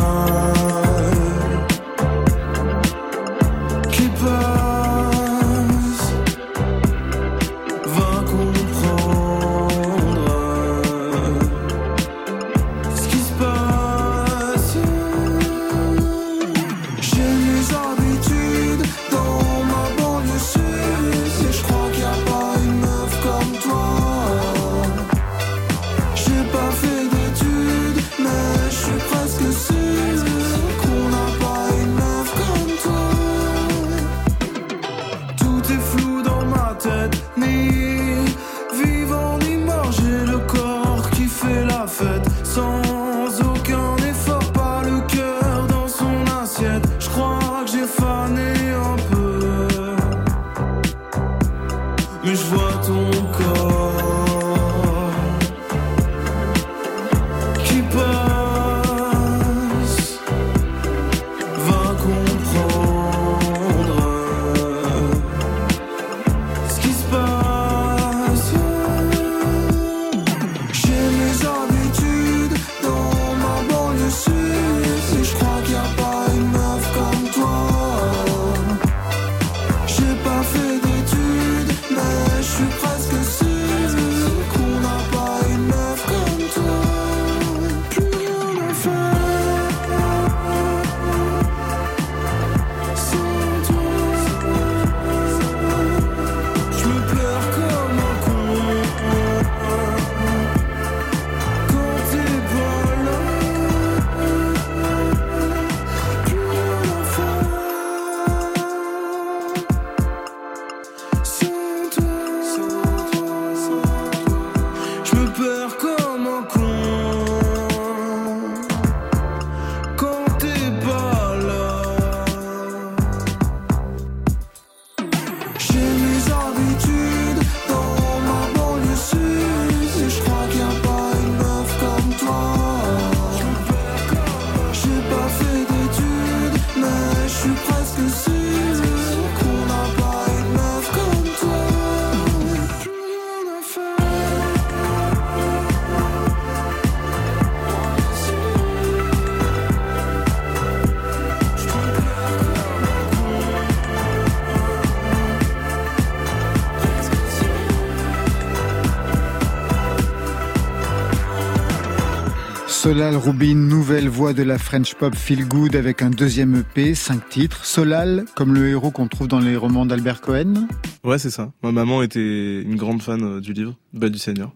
Solal 162.88 163.16
Rubin, 163.16 163.54
nouvelle 163.54 164.08
voix 164.08 164.32
de 164.32 164.42
la 164.42 164.56
French 164.56 164.94
pop 164.94 165.14
feel 165.14 165.46
good 165.46 165.76
avec 165.76 166.00
un 166.00 166.08
deuxième 166.08 166.56
EP, 166.56 166.94
cinq 166.94 167.28
titres. 167.28 167.66
Solal, 167.66 168.24
comme 168.34 168.54
le 168.54 168.66
héros 168.66 168.90
qu'on 168.90 169.08
trouve 169.08 169.28
dans 169.28 169.40
les 169.40 169.56
romans 169.56 169.84
d'Albert 169.84 170.22
Cohen. 170.22 170.66
Ouais, 171.04 171.18
c'est 171.18 171.28
ça. 171.28 171.52
Ma 171.62 171.70
maman 171.70 172.00
était 172.00 172.62
une 172.62 172.76
grande 172.76 173.02
fan 173.02 173.22
euh, 173.22 173.40
du 173.42 173.52
livre, 173.52 173.74
Belle 173.92 174.12
du 174.12 174.18
Seigneur. 174.18 174.52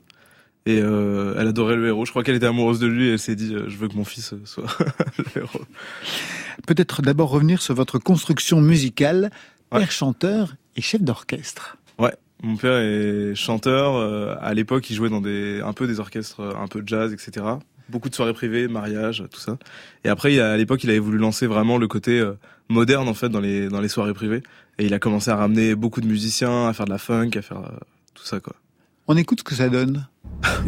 Et 0.64 0.80
euh, 0.80 1.34
elle 1.38 1.48
adorait 1.48 1.76
le 1.76 1.88
héros. 1.88 2.06
Je 2.06 2.10
crois 2.10 2.24
qu'elle 2.24 2.36
était 2.36 2.46
amoureuse 2.46 2.78
de 2.78 2.86
lui 2.86 3.08
et 3.08 3.12
elle 3.12 3.18
s'est 3.18 3.36
dit 3.36 3.54
euh, 3.54 3.68
je 3.68 3.76
veux 3.76 3.88
que 3.88 3.96
mon 3.96 4.06
fils 4.06 4.32
soit 4.46 4.64
le 5.18 5.42
héros. 5.42 5.60
Peut-être 6.66 7.02
d'abord 7.02 7.28
revenir 7.28 7.60
sur 7.60 7.74
votre 7.74 7.98
construction 7.98 8.62
musicale, 8.62 9.30
père 9.68 9.92
chanteur 9.92 10.54
et 10.74 10.80
chef 10.80 11.02
d'orchestre. 11.02 11.76
Ouais, 11.98 12.14
mon 12.42 12.56
père 12.56 12.78
est 12.78 13.34
chanteur. 13.34 14.40
à 14.42 14.54
l'époque, 14.54 14.88
il 14.88 14.96
jouait 14.96 15.10
dans 15.10 15.20
des 15.20 15.60
un 15.60 15.74
peu 15.74 15.86
des 15.86 16.00
orchestres, 16.00 16.40
un 16.40 16.66
peu 16.66 16.80
de 16.80 16.88
jazz, 16.88 17.12
etc. 17.12 17.44
Beaucoup 17.92 18.08
de 18.08 18.14
soirées 18.14 18.32
privées, 18.32 18.66
mariages, 18.68 19.22
tout 19.30 19.38
ça. 19.40 19.58
Et 20.04 20.08
après, 20.08 20.32
il 20.34 20.40
a- 20.40 20.52
à 20.52 20.56
l'époque, 20.56 20.82
il 20.82 20.90
avait 20.90 20.98
voulu 20.98 21.18
lancer 21.18 21.46
vraiment 21.46 21.76
le 21.78 21.86
côté 21.86 22.18
euh, 22.18 22.32
moderne 22.68 23.06
en 23.06 23.14
fait 23.14 23.28
dans 23.28 23.40
les 23.40 23.68
dans 23.68 23.80
les 23.82 23.88
soirées 23.88 24.14
privées. 24.14 24.42
Et 24.78 24.86
il 24.86 24.94
a 24.94 24.98
commencé 24.98 25.30
à 25.30 25.36
ramener 25.36 25.74
beaucoup 25.74 26.00
de 26.00 26.06
musiciens, 26.06 26.68
à 26.68 26.72
faire 26.72 26.86
de 26.86 26.90
la 26.90 26.98
funk, 26.98 27.30
à 27.36 27.42
faire 27.42 27.58
euh, 27.58 27.78
tout 28.14 28.24
ça 28.24 28.40
quoi. 28.40 28.54
On 29.08 29.16
écoute 29.16 29.40
ce 29.40 29.44
que 29.44 29.54
ça 29.54 29.68
donne. 29.68 30.06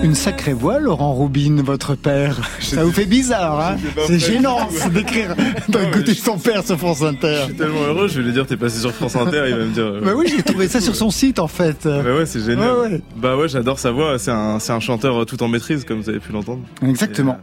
Une 0.00 0.14
sacrée 0.14 0.52
voix, 0.52 0.78
Laurent 0.78 1.12
Rubin, 1.14 1.60
votre 1.62 1.96
père. 1.96 2.36
Ça 2.60 2.84
vous 2.84 2.92
fait 2.92 3.04
bizarre, 3.04 3.60
hein 3.60 3.76
C'est 4.06 4.18
gênant 4.18 4.68
d'écrire, 4.94 5.34
d'écouter 5.68 6.14
son 6.14 6.38
père 6.38 6.64
sur 6.64 6.78
France 6.78 7.02
Inter. 7.02 7.38
Je 7.40 7.44
suis 7.46 7.54
tellement 7.54 7.82
heureux, 7.82 8.06
je 8.08 8.20
vais 8.20 8.26
lui 8.26 8.32
dire 8.32 8.46
t'es 8.46 8.56
passé 8.56 8.78
sur 8.80 8.92
France 8.92 9.16
Inter, 9.16 9.44
il 9.48 9.56
va 9.56 9.64
me 9.64 9.72
dire. 9.72 9.84
euh, 9.84 10.00
Bah 10.04 10.12
oui, 10.16 10.32
j'ai 10.34 10.42
trouvé 10.42 10.68
ça 10.68 10.80
sur 10.80 10.94
son 10.94 11.10
site 11.10 11.40
en 11.40 11.48
fait. 11.48 11.80
Bah 11.84 12.02
ouais, 12.16 12.26
c'est 12.26 12.40
génial. 12.40 12.70
Ouais, 12.74 12.80
ouais. 12.92 13.02
Bah 13.16 13.36
ouais, 13.36 13.48
j'adore 13.48 13.78
sa 13.80 13.90
voix. 13.90 14.18
C'est 14.20 14.30
un, 14.30 14.58
un 14.66 14.80
chanteur 14.80 15.22
euh, 15.22 15.24
tout 15.24 15.42
en 15.42 15.48
maîtrise, 15.48 15.84
comme 15.84 16.00
vous 16.00 16.08
avez 16.08 16.20
pu 16.20 16.30
l'entendre. 16.32 16.60
Exactement. 16.86 17.36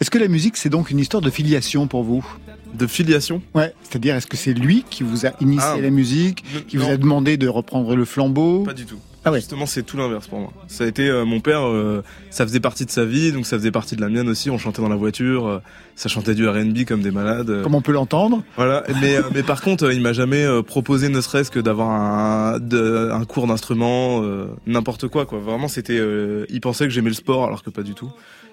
Est-ce 0.00 0.10
que 0.10 0.18
la 0.18 0.28
musique, 0.28 0.56
c'est 0.56 0.68
donc 0.68 0.90
une 0.90 0.98
histoire 0.98 1.22
de 1.22 1.30
filiation 1.30 1.86
pour 1.86 2.02
vous? 2.02 2.26
De 2.74 2.86
filiation? 2.88 3.40
Ouais, 3.54 3.72
c'est-à-dire 3.82 4.16
est-ce 4.16 4.26
que 4.26 4.36
c'est 4.36 4.52
lui 4.52 4.84
qui 4.90 5.04
vous 5.04 5.26
a 5.26 5.30
initié 5.40 5.64
Ah. 5.74 5.78
à 5.78 5.80
la 5.80 5.90
musique, 5.90 6.44
qui 6.66 6.76
vous 6.76 6.88
a 6.90 6.96
demandé 6.96 7.36
de 7.36 7.46
reprendre 7.48 7.94
le 7.94 8.04
flambeau? 8.04 8.64
Pas 8.64 8.74
du 8.74 8.84
tout. 8.84 8.98
Ah 9.24 9.30
ouais. 9.30 9.38
Justement, 9.38 9.66
c'est 9.66 9.82
tout 9.82 9.96
l'inverse 9.98 10.28
pour 10.28 10.38
moi. 10.40 10.52
Ça 10.66 10.84
a 10.84 10.86
été 10.86 11.08
euh, 11.08 11.24
mon 11.26 11.40
père, 11.40 11.66
euh, 11.66 12.02
ça 12.30 12.46
faisait 12.46 12.60
partie 12.60 12.86
de 12.86 12.90
sa 12.90 13.04
vie, 13.04 13.32
donc 13.32 13.44
ça 13.44 13.58
faisait 13.58 13.70
partie 13.70 13.94
de 13.96 14.00
la 14.00 14.08
mienne 14.08 14.28
aussi. 14.30 14.48
On 14.48 14.56
chantait 14.56 14.80
dans 14.80 14.88
la 14.88 14.96
voiture, 14.96 15.46
euh, 15.46 15.58
ça 15.94 16.08
chantait 16.08 16.34
du 16.34 16.48
R&B 16.48 16.84
comme 16.86 17.02
des 17.02 17.10
malades. 17.10 17.62
Comme 17.62 17.74
on 17.74 17.82
peut 17.82 17.92
l'entendre 17.92 18.42
Voilà, 18.56 18.82
mais 19.02 19.16
euh, 19.16 19.22
mais 19.34 19.42
par 19.42 19.60
contre, 19.60 19.92
il 19.92 20.00
m'a 20.00 20.14
jamais 20.14 20.42
euh, 20.44 20.62
proposé 20.62 21.10
ne 21.10 21.20
serait-ce 21.20 21.50
que 21.50 21.60
d'avoir 21.60 21.90
un 21.90 22.58
de- 22.58 23.10
un 23.12 23.24
cours 23.26 23.46
d'instrument, 23.46 24.22
euh, 24.22 24.46
n'importe 24.66 25.08
quoi 25.08 25.26
quoi. 25.26 25.38
Vraiment, 25.38 25.68
c'était 25.68 25.98
euh, 25.98 26.46
il 26.48 26.62
pensait 26.62 26.84
que 26.84 26.90
j'aimais 26.90 27.10
le 27.10 27.14
sport 27.14 27.44
alors 27.44 27.62
que 27.62 27.68
pas 27.70 27.82
du 27.82 27.92
tout. 27.94 28.10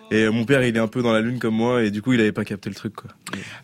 Et 0.10 0.30
mon 0.30 0.46
père, 0.46 0.64
il 0.64 0.76
est 0.76 0.80
un 0.80 0.88
peu 0.88 1.02
dans 1.02 1.12
la 1.12 1.22
lune 1.22 1.40
comme 1.40 1.56
moi 1.56 1.84
et 1.84 1.92
du 1.92 2.02
coup, 2.02 2.14
il 2.14 2.20
avait 2.20 2.32
pas 2.32 2.46
capté 2.46 2.70
le 2.70 2.76
truc 2.76 2.96
quoi. 2.96 3.10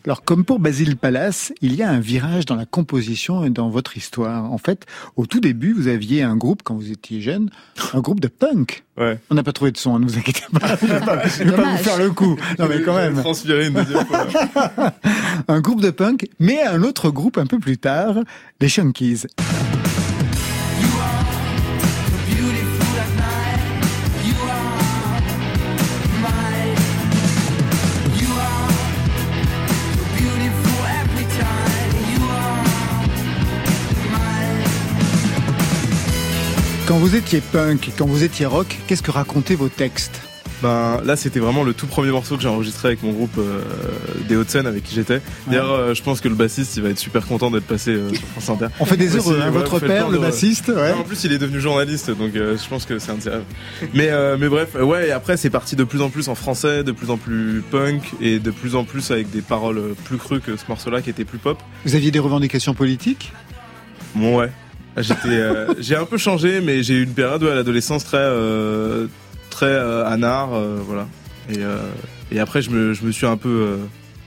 Alors, 0.04 0.24
comme 0.24 0.44
pour 0.44 0.58
Basile 0.58 0.96
Palace, 0.96 1.52
il 1.62 1.74
y 1.74 1.82
a 1.82 1.88
un 1.88 2.00
virage 2.00 2.44
dans 2.44 2.54
la 2.54 2.66
composition 2.66 3.44
et 3.44 3.50
dans 3.50 3.68
votre 3.68 3.96
histoire. 3.96 4.52
En 4.52 4.58
fait, 4.58 4.84
au 5.16 5.26
tout 5.26 5.40
début, 5.40 5.72
vous 5.72 5.88
aviez 5.88 6.22
un 6.22 6.36
groupe, 6.36 6.62
quand 6.62 6.74
vous 6.74 6.90
étiez 6.90 7.20
jeune, 7.20 7.50
un 7.94 8.00
groupe 8.00 8.20
de 8.20 8.28
punk. 8.28 8.84
Ouais. 8.98 9.18
On 9.30 9.34
n'a 9.34 9.42
pas 9.42 9.52
trouvé 9.52 9.72
de 9.72 9.78
son, 9.78 9.98
ne 9.98 10.04
vous 10.04 10.18
inquiétez 10.18 10.44
pas. 10.52 10.76
Je 10.80 10.86
vais 10.86 11.00
pas, 11.00 11.26
je 11.26 11.44
vais 11.44 11.52
pas 11.52 11.70
vous 11.70 11.78
faire 11.78 11.98
le 11.98 12.10
coup. 12.10 12.36
Non, 12.58 12.66
mais 12.68 12.82
quand 12.82 12.94
même. 12.94 13.14
Transpirer 13.22 13.66
une 13.68 13.74
deuxième 13.74 14.06
fois. 14.06 14.26
un 15.48 15.60
groupe 15.60 15.80
de 15.80 15.90
punk, 15.90 16.28
mais 16.38 16.62
un 16.62 16.82
autre 16.82 17.10
groupe 17.10 17.38
un 17.38 17.46
peu 17.46 17.58
plus 17.58 17.78
tard, 17.78 18.16
les 18.60 18.68
Shunkies. 18.68 19.24
Quand 36.86 36.98
vous 36.98 37.16
étiez 37.16 37.40
punk, 37.40 37.92
quand 37.96 38.04
vous 38.04 38.24
étiez 38.24 38.44
rock, 38.44 38.78
qu'est-ce 38.86 39.02
que 39.02 39.10
racontaient 39.10 39.54
vos 39.54 39.70
textes 39.70 40.20
Ben 40.62 41.00
là, 41.02 41.16
c'était 41.16 41.40
vraiment 41.40 41.64
le 41.64 41.72
tout 41.72 41.86
premier 41.86 42.10
morceau 42.10 42.36
que 42.36 42.42
j'ai 42.42 42.48
enregistré 42.48 42.88
avec 42.88 43.02
mon 43.02 43.12
groupe 43.12 43.38
euh, 43.38 43.62
des 44.28 44.36
Hauts-de-Seine 44.36 44.66
avec 44.66 44.82
qui 44.84 44.94
j'étais. 44.94 45.22
D'ailleurs, 45.46 45.72
euh, 45.72 45.94
je 45.94 46.02
pense 46.02 46.20
que 46.20 46.28
le 46.28 46.34
bassiste, 46.34 46.76
il 46.76 46.82
va 46.82 46.90
être 46.90 46.98
super 46.98 47.26
content 47.26 47.50
d'être 47.50 47.64
passé 47.64 47.92
euh, 47.92 48.10
sur 48.10 48.20
France 48.36 48.50
Inter. 48.50 48.66
On 48.80 48.84
fait 48.84 48.98
des 48.98 49.16
heureux, 49.16 49.40
hein, 49.42 49.48
votre 49.48 49.78
père, 49.78 50.10
le 50.10 50.18
bassiste, 50.18 50.68
ouais. 50.68 50.92
En 50.92 51.04
plus, 51.04 51.24
il 51.24 51.32
est 51.32 51.38
devenu 51.38 51.58
journaliste, 51.58 52.10
donc 52.10 52.36
euh, 52.36 52.58
je 52.62 52.68
pense 52.68 52.84
que 52.84 52.98
c'est 52.98 53.12
un 53.12 53.16
de 53.16 53.22
ses 53.22 53.30
rêves. 53.30 53.44
Mais 53.94 54.10
mais 54.38 54.50
bref, 54.50 54.74
ouais. 54.74 55.08
Et 55.08 55.12
après, 55.12 55.38
c'est 55.38 55.48
parti 55.50 55.76
de 55.76 55.84
plus 55.84 56.02
en 56.02 56.10
plus 56.10 56.28
en 56.28 56.34
français, 56.34 56.84
de 56.84 56.92
plus 56.92 57.08
en 57.08 57.16
plus 57.16 57.62
punk 57.70 58.12
et 58.20 58.38
de 58.40 58.50
plus 58.50 58.74
en 58.74 58.84
plus 58.84 59.10
avec 59.10 59.30
des 59.30 59.40
paroles 59.40 59.94
plus 60.04 60.18
crues 60.18 60.40
que 60.40 60.54
ce 60.58 60.64
morceau-là 60.68 61.00
qui 61.00 61.08
était 61.08 61.24
plus 61.24 61.38
pop. 61.38 61.56
Vous 61.86 61.94
aviez 61.94 62.10
des 62.10 62.18
revendications 62.18 62.74
politiques? 62.74 63.32
Bon 64.14 64.36
ouais. 64.36 64.50
J'étais, 64.96 65.28
euh, 65.28 65.74
j'ai 65.80 65.96
un 65.96 66.04
peu 66.04 66.18
changé, 66.18 66.60
mais 66.60 66.82
j'ai 66.82 66.94
eu 66.94 67.02
une 67.02 67.14
période 67.14 67.42
ouais, 67.42 67.50
à 67.50 67.54
l'adolescence 67.54 68.04
très, 68.04 68.18
euh, 68.18 69.06
très 69.50 69.66
euh, 69.66 70.06
anard, 70.06 70.54
euh, 70.54 70.78
voilà. 70.86 71.08
Et, 71.50 71.58
euh, 71.58 71.78
et 72.30 72.38
après, 72.38 72.62
je 72.62 72.70
me, 72.70 72.92
je 72.94 73.04
me 73.04 73.10
suis 73.10 73.26
un 73.26 73.36
peu 73.36 73.48
euh, 73.48 73.76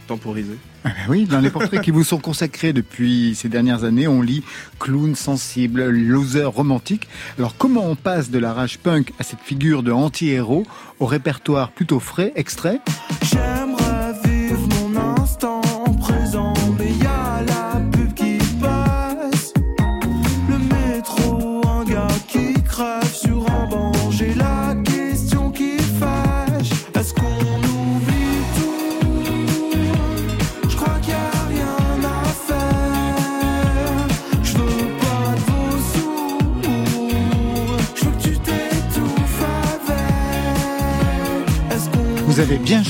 temporisé. 0.08 0.58
Ah 0.84 0.90
ben 0.90 1.12
oui, 1.12 1.26
dans 1.26 1.40
les 1.40 1.50
portraits 1.50 1.82
qui 1.82 1.92
vous 1.92 2.04
sont 2.04 2.20
consacrés 2.20 2.72
depuis 2.72 3.34
ces 3.36 3.50
dernières 3.50 3.84
années, 3.84 4.08
on 4.08 4.22
lit 4.22 4.44
clown 4.80 5.16
sensible, 5.16 5.86
loser 5.90 6.44
romantique. 6.44 7.08
Alors 7.38 7.56
comment 7.58 7.90
on 7.90 7.96
passe 7.96 8.30
de 8.30 8.40
la 8.40 8.54
rage 8.54 8.78
punk 8.78 9.12
à 9.20 9.24
cette 9.24 9.42
figure 9.42 9.84
de 9.84 9.92
anti-héros 9.92 10.66
au 11.00 11.06
répertoire 11.06 11.72
plutôt 11.72 12.00
frais, 12.00 12.32
extrait? 12.36 12.80
J'aimerais 13.24 13.87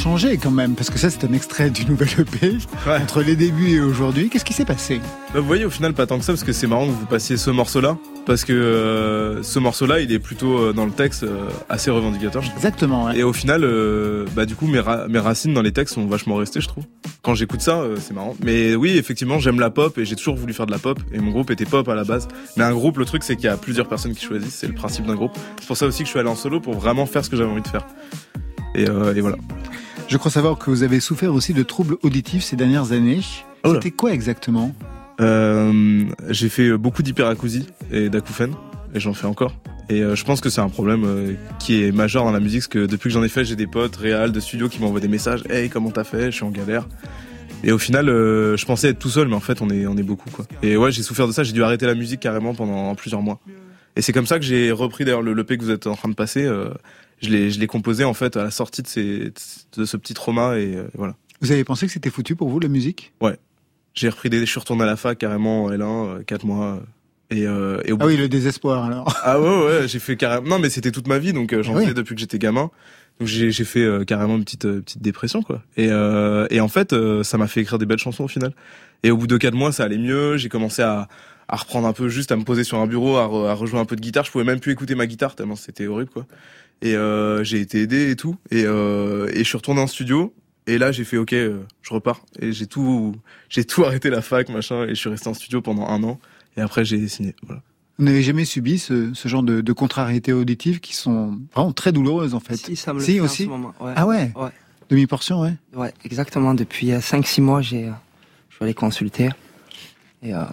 changé 0.08 0.38
quand 0.38 0.52
même, 0.52 0.74
parce 0.76 0.90
que 0.90 0.98
ça 0.98 1.10
c'est 1.10 1.26
un 1.26 1.34
extrait 1.34 1.70
du 1.70 1.86
nouvel 1.86 2.08
EP. 2.18 2.58
Entre 2.90 3.22
les 3.22 3.36
débuts 3.36 3.72
et 3.72 3.82
aujourd'hui, 3.82 4.30
qu'est-ce 4.30 4.46
qui 4.46 4.54
s'est 4.54 4.64
passé? 4.64 5.02
Bah, 5.34 5.42
vous 5.42 5.46
voyez, 5.46 5.66
au 5.66 5.70
final, 5.70 5.94
pas 5.94 6.06
tant 6.08 6.18
que 6.18 6.24
ça, 6.24 6.32
parce 6.32 6.46
que 6.46 6.54
c'est 6.54 6.66
marrant 6.68 6.86
que 6.86 6.92
vous 6.92 7.06
passiez 7.08 7.36
ce 7.36 7.50
morceau-là, 7.52 7.98
parce 8.26 8.46
que 8.46 8.54
euh, 8.54 9.44
ce 9.44 9.60
morceau-là, 9.60 10.00
il 10.00 10.14
est 10.14 10.20
plutôt 10.20 10.58
euh, 10.60 10.72
dans 10.74 10.86
le 10.86 10.92
texte 10.94 11.24
euh, 11.24 11.50
assez 11.68 11.92
revendicateur. 11.92 12.42
je. 12.42 12.52
Exactement. 12.52 13.06
ouais. 13.06 13.18
Et 13.18 13.24
au 13.24 13.34
final, 13.34 13.66
bah 14.34 14.46
du 14.46 14.56
coup, 14.56 14.68
mes, 14.68 14.80
ra- 14.80 15.08
mes 15.10 15.20
racines 15.20 15.54
dans 15.54 15.62
les 15.62 15.74
textes 15.74 15.96
sont 15.96 16.06
vachement 16.08 16.36
restées, 16.36 16.62
je 16.62 16.68
trouve. 16.70 16.86
Quand 17.22 17.36
j'écoute 17.36 17.60
ça, 17.62 17.84
c'est 18.00 18.14
marrant. 18.14 18.36
Mais 18.42 18.76
oui, 18.76 18.98
effectivement, 18.98 19.40
j'aime 19.40 19.60
la 19.60 19.70
pop 19.70 19.98
et 19.98 20.06
j'ai 20.06 20.16
toujours 20.16 20.38
voulu 20.38 20.54
faire 20.54 20.68
de 20.68 20.72
la 20.72 20.80
pop. 20.80 21.00
Et 21.12 21.20
mon 21.20 21.32
groupe 21.32 21.52
était 21.52 21.66
pop 21.66 21.88
à 21.90 21.96
la 21.96 22.06
base. 22.06 22.30
Mais 22.56 22.64
un 22.64 22.72
groupe, 22.72 22.98
le 22.98 23.04
truc, 23.06 23.24
c'est 23.24 23.36
qu'il 23.36 23.46
y 23.46 23.50
a 23.50 23.58
plusieurs 23.58 23.90
personnes 23.90 24.14
qui 24.16 24.24
choisissent. 24.26 24.56
C'est 24.56 24.68
le 24.68 24.74
principe 24.74 25.06
d'un 25.06 25.16
groupe. 25.16 25.34
C'est 25.60 25.68
pour 25.68 25.76
ça 25.76 25.86
aussi 25.86 26.00
que 26.00 26.06
je 26.06 26.12
suis 26.12 26.20
allé 26.20 26.30
en 26.30 26.36
solo 26.36 26.62
pour 26.62 26.76
vraiment 26.76 27.06
faire 27.06 27.26
ce 27.26 27.30
que 27.30 27.36
j'avais 27.36 27.52
envie 27.52 27.62
de 27.62 27.68
faire. 27.68 27.86
Et, 28.76 28.88
euh, 28.90 29.14
et 29.14 29.20
voilà. 29.22 29.36
Je 30.08 30.16
crois 30.16 30.32
savoir 30.32 30.58
que 30.58 30.70
vous 30.70 30.84
avez 30.84 31.02
souffert 31.02 31.34
aussi 31.34 31.54
de 31.54 31.64
troubles 31.64 31.98
auditifs 32.02 32.44
ces 32.44 32.56
dernières 32.56 32.94
années. 32.94 33.20
Oh. 33.66 33.74
C'était 33.74 33.92
quoi 33.92 34.14
exactement? 34.14 34.74
Euh, 35.20 36.06
j'ai 36.30 36.48
fait 36.48 36.78
beaucoup 36.78 37.04
d'hyperacousie 37.04 37.68
et 37.92 38.10
d'acouphènes, 38.10 38.54
et 38.94 39.02
j'en 39.02 39.14
fais 39.14 39.28
encore. 39.28 39.54
Et 39.90 40.02
euh, 40.02 40.16
je 40.16 40.24
pense 40.24 40.40
que 40.40 40.50
c'est 40.50 40.62
un 40.62 40.70
problème 40.70 41.04
euh, 41.06 41.34
qui 41.60 41.84
est 41.84 41.92
majeur 41.92 42.24
dans 42.24 42.32
la 42.32 42.40
musique, 42.40 42.62
parce 42.62 42.68
que 42.68 42.86
depuis 42.86 43.10
que 43.10 43.14
j'en 43.14 43.24
ai 43.24 43.28
fait, 43.28 43.44
j'ai 43.44 43.58
des 43.58 43.68
potes 43.68 43.98
réels 43.98 44.32
de 44.32 44.40
studio 44.40 44.70
qui 44.70 44.80
m'envoient 44.80 45.02
des 45.02 45.10
messages. 45.10 45.44
Hey, 45.50 45.70
comment 45.70 45.92
t'as 45.92 46.06
fait? 46.06 46.32
Je 46.32 46.38
suis 46.38 46.46
en 46.46 46.52
galère. 46.52 46.88
Et 47.66 47.74
au 47.74 47.78
final, 47.78 48.08
euh, 48.08 48.56
je 48.56 48.66
pensais 48.66 48.90
être 48.90 49.00
tout 49.00 49.10
seul, 49.10 49.28
mais 49.28 49.36
en 49.36 49.42
fait, 49.42 49.62
on 49.62 49.70
est 49.70 49.88
on 49.88 49.98
est 49.98 50.04
beaucoup 50.04 50.30
quoi. 50.30 50.46
Et 50.64 50.78
ouais, 50.78 50.92
j'ai 50.94 51.04
souffert 51.04 51.28
de 51.28 51.34
ça. 51.34 51.44
J'ai 51.44 51.54
dû 51.54 51.64
arrêter 51.64 51.86
la 51.86 51.96
musique 51.96 52.22
carrément 52.22 52.54
pendant 52.54 52.96
plusieurs 52.96 53.22
mois. 53.22 53.42
Et 53.98 54.02
c'est 54.02 54.14
comme 54.14 54.28
ça 54.28 54.40
que 54.40 54.46
j'ai 54.46 54.72
repris 54.72 55.04
d'ailleurs 55.04 55.24
le 55.24 55.38
EP 55.38 55.58
que 55.58 55.64
vous 55.64 55.72
êtes 55.72 55.88
en 55.88 55.96
train 55.96 56.08
de 56.08 56.14
passer. 56.14 56.48
Euh, 57.24 57.26
je 57.26 57.30
l'ai 57.30 57.52
je 57.52 57.60
l'ai 57.60 57.68
composé 57.68 58.04
en 58.04 58.14
fait 58.14 58.38
à 58.38 58.44
la 58.44 58.52
sortie 58.52 58.82
de 58.82 58.88
ces 58.88 59.32
de 59.78 59.86
ce 59.86 59.98
petit 59.98 60.14
trauma 60.14 60.58
et 60.58 60.76
euh, 60.76 60.88
voilà. 60.96 61.16
Vous 61.42 61.52
avez 61.52 61.64
pensé 61.64 61.86
que 61.86 61.92
c'était 61.92 62.10
foutu 62.10 62.36
pour 62.36 62.50
vous 62.50 62.60
la 62.60 62.68
musique? 62.68 63.14
Ouais. 63.22 63.38
J'ai 63.94 64.10
repris 64.10 64.30
des, 64.30 64.40
je 64.42 64.46
suis 64.46 64.60
retourné 64.60 64.84
à 64.84 64.86
la 64.88 64.96
fac 64.96 65.18
carrément 65.18 65.66
en 65.66 65.72
L1, 65.72 65.84
euh, 66.20 66.24
4 66.24 66.46
mois. 66.46 66.80
Et, 67.30 67.46
euh, 67.46 67.82
et 67.84 67.92
au 67.92 67.98
Ah 68.00 68.06
oui, 68.06 68.16
le 68.16 68.30
désespoir 68.30 68.86
alors. 68.86 69.14
Ah 69.24 69.40
ouais, 69.42 69.66
ouais, 69.66 69.88
j'ai 69.88 70.00
fait 70.00 70.16
carrément. 70.16 70.48
Non, 70.48 70.60
mais 70.60 70.70
c'était 70.70 70.92
toute 70.92 71.08
ma 71.08 71.18
vie, 71.20 71.34
donc 71.34 71.52
euh, 71.54 71.62
j'en 71.62 71.76
Oui. 71.76 71.84
faisais 71.84 71.94
depuis 71.94 72.16
que 72.16 72.22
j'étais 72.22 72.40
gamin. 72.40 72.70
Donc 73.20 73.28
j'ai 73.28 73.50
j'ai 73.52 73.66
fait 73.66 73.84
euh, 73.84 74.04
carrément 74.06 74.36
une 74.38 74.44
petite 74.44 74.66
euh, 74.66 74.82
petite 74.82 75.02
dépression 75.02 75.42
quoi. 75.42 75.64
Et 75.76 75.88
euh, 75.90 76.46
et 76.52 76.60
en 76.62 76.68
fait, 76.68 76.94
euh, 76.94 77.24
ça 77.24 77.38
m'a 77.40 77.48
fait 77.48 77.62
écrire 77.62 77.80
des 77.80 77.86
belles 77.88 77.98
chansons 78.00 78.24
au 78.26 78.28
final. 78.28 78.54
Et 79.04 79.12
au 79.12 79.18
bout 79.18 79.28
de 79.28 79.38
quatre 79.38 79.56
mois, 79.56 79.72
ça 79.72 79.84
allait 79.84 79.98
mieux. 79.98 80.38
J'ai 80.38 80.50
commencé 80.50 80.82
à 80.84 81.08
à 81.48 81.56
reprendre 81.56 81.88
un 81.88 81.94
peu 81.94 82.10
juste 82.10 82.32
à 82.32 82.36
me 82.36 82.44
poser 82.44 82.64
sur 82.64 82.78
un 82.80 82.88
bureau, 82.88 83.18
à, 83.18 83.26
re- 83.28 83.48
à 83.48 83.54
rejouer 83.54 83.80
un 83.80 83.86
peu 83.86 83.96
de 83.96 84.02
guitare. 84.02 84.26
Je 84.26 84.32
pouvais 84.32 84.44
même 84.44 84.60
plus 84.60 84.72
écouter 84.72 84.96
ma 84.96 85.08
guitare 85.08 85.36
tellement 85.36 85.56
c'était 85.56 85.88
horrible 85.88 86.10
quoi. 86.12 86.26
Et 86.82 86.96
euh, 86.96 87.44
j'ai 87.44 87.60
été 87.62 87.82
aidé 87.82 88.12
et 88.12 88.16
tout. 88.16 88.36
Et 88.52 88.64
euh, 88.66 89.28
et 89.34 89.40
je 89.40 89.44
suis 89.44 89.58
retourné 89.58 89.82
en 89.82 89.88
studio. 89.88 90.34
Et 90.70 90.78
là, 90.78 90.92
j'ai 90.92 91.06
fait 91.06 91.16
OK, 91.18 91.32
euh, 91.34 91.62
je 91.82 91.94
repars. 91.94 92.22
Et 92.40 92.52
j'ai 92.52 92.68
tout 92.68 93.16
j'ai 93.50 93.64
tout 93.64 93.84
arrêté 93.86 94.10
la 94.10 94.22
fac 94.22 94.50
machin. 94.50 94.84
Et 94.84 94.90
je 94.90 94.94
suis 94.96 95.10
resté 95.10 95.28
en 95.30 95.34
studio 95.34 95.62
pendant 95.62 95.88
un 95.88 96.04
an. 96.04 96.20
Et 96.58 96.62
après, 96.62 96.84
j'ai 96.86 97.08
signé. 97.08 97.36
Voilà. 97.44 97.62
Vous 97.98 98.06
n'avez 98.06 98.22
jamais 98.22 98.46
subi 98.46 98.78
ce, 98.78 99.12
ce 99.16 99.28
genre 99.28 99.42
de, 99.42 99.62
de 99.62 99.74
contrariétés 99.74 100.34
auditives 100.34 100.80
qui 100.82 100.94
sont 100.96 101.40
vraiment 101.56 101.72
très 101.74 101.92
douloureuses 101.92 102.36
en 102.36 102.40
fait. 102.40 102.56
Si, 102.58 102.76
ça 102.76 102.94
me 102.94 103.00
le 103.00 103.06
Si, 103.06 103.14
fait 103.16 103.22
en 103.22 103.24
aussi. 103.24 103.44
ce 103.46 103.50
moment, 103.50 103.74
ouais. 103.80 103.94
Ah 103.96 104.06
ouais. 104.06 104.32
Ouais. 104.36 104.50
Demi-portion, 104.90 105.42
ouais. 105.42 105.54
Ouais, 105.76 105.92
exactement. 106.06 106.54
Depuis 106.54 106.90
5-6 106.92 107.42
mois, 107.42 107.62
j'ai, 107.62 107.86
euh, 107.86 107.92
je 108.50 108.56
suis 108.56 108.64
allé 108.66 108.74
consulter. 108.76 109.30
Et 110.22 110.34
euh, 110.36 110.44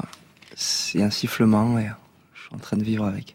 c'est 0.57 1.03
un 1.03 1.11
sifflement 1.11 1.79
et 1.79 1.87
euh, 1.87 1.91
je 2.35 2.41
suis 2.43 2.55
en 2.55 2.59
train 2.59 2.77
de 2.77 2.85
vivre 2.85 3.05
avec. 3.05 3.35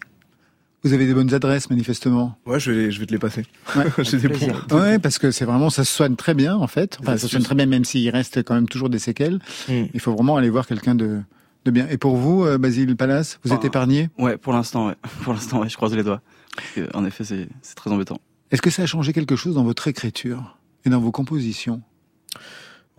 Vous 0.83 0.93
avez 0.93 1.05
des 1.05 1.13
bonnes 1.13 1.33
adresses 1.33 1.69
manifestement. 1.69 2.37
Ouais, 2.45 2.57
je 2.59 2.71
vais, 2.71 2.91
je 2.91 2.99
vais 3.01 3.05
te 3.05 3.11
les 3.11 3.19
passer. 3.19 3.45
Ouais. 3.75 3.85
J'ai 4.03 4.17
des 4.17 4.29
bons. 4.29 4.77
Ouais, 4.77 4.97
parce 4.97 5.17
que 5.19 5.29
c'est 5.29 5.43
vraiment, 5.43 5.69
ça 5.69 5.83
se 5.83 5.93
soigne 5.93 6.15
très 6.15 6.33
bien 6.33 6.55
en 6.55 6.67
fait. 6.67 6.97
Enfin, 7.01 7.13
ça 7.17 7.23
se 7.23 7.27
soigne 7.27 7.43
très 7.43 7.55
bien, 7.55 7.65
même 7.65 7.83
s'il 7.83 8.09
reste 8.09 8.43
quand 8.43 8.53
même 8.55 8.69
toujours 8.69 8.89
des 8.89 8.99
séquelles. 8.99 9.39
Mm. 9.67 9.85
Il 9.93 9.99
faut 9.99 10.13
vraiment 10.13 10.37
aller 10.37 10.49
voir 10.49 10.65
quelqu'un 10.65 10.95
de, 10.95 11.19
de 11.65 11.71
bien. 11.71 11.85
Et 11.89 11.97
pour 11.97 12.15
vous, 12.15 12.45
euh, 12.45 12.57
Basile 12.57 12.95
Palace, 12.95 13.39
vous 13.43 13.51
êtes 13.51 13.59
Ah. 13.63 13.67
épargné? 13.67 14.09
Ouais, 14.17 14.37
pour 14.37 14.53
l'instant, 14.53 14.87
ouais. 14.87 14.95
Pour 15.23 15.33
l'instant, 15.33 15.59
ouais, 15.59 15.67
je 15.69 15.75
croise 15.75 15.93
les 15.93 16.03
doigts. 16.03 16.21
Parce 16.55 16.69
que, 16.71 16.97
en 16.97 17.03
effet, 17.03 17.25
c'est 17.25 17.49
c'est 17.61 17.75
très 17.75 17.91
embêtant. 17.91 18.19
Est-ce 18.51 18.61
que 18.61 18.69
ça 18.69 18.83
a 18.83 18.85
changé 18.85 19.11
quelque 19.11 19.35
chose 19.35 19.55
dans 19.55 19.63
votre 19.65 19.87
écriture 19.89 20.57
et 20.85 20.89
dans 20.89 20.99
vos 21.01 21.11
compositions? 21.11 21.81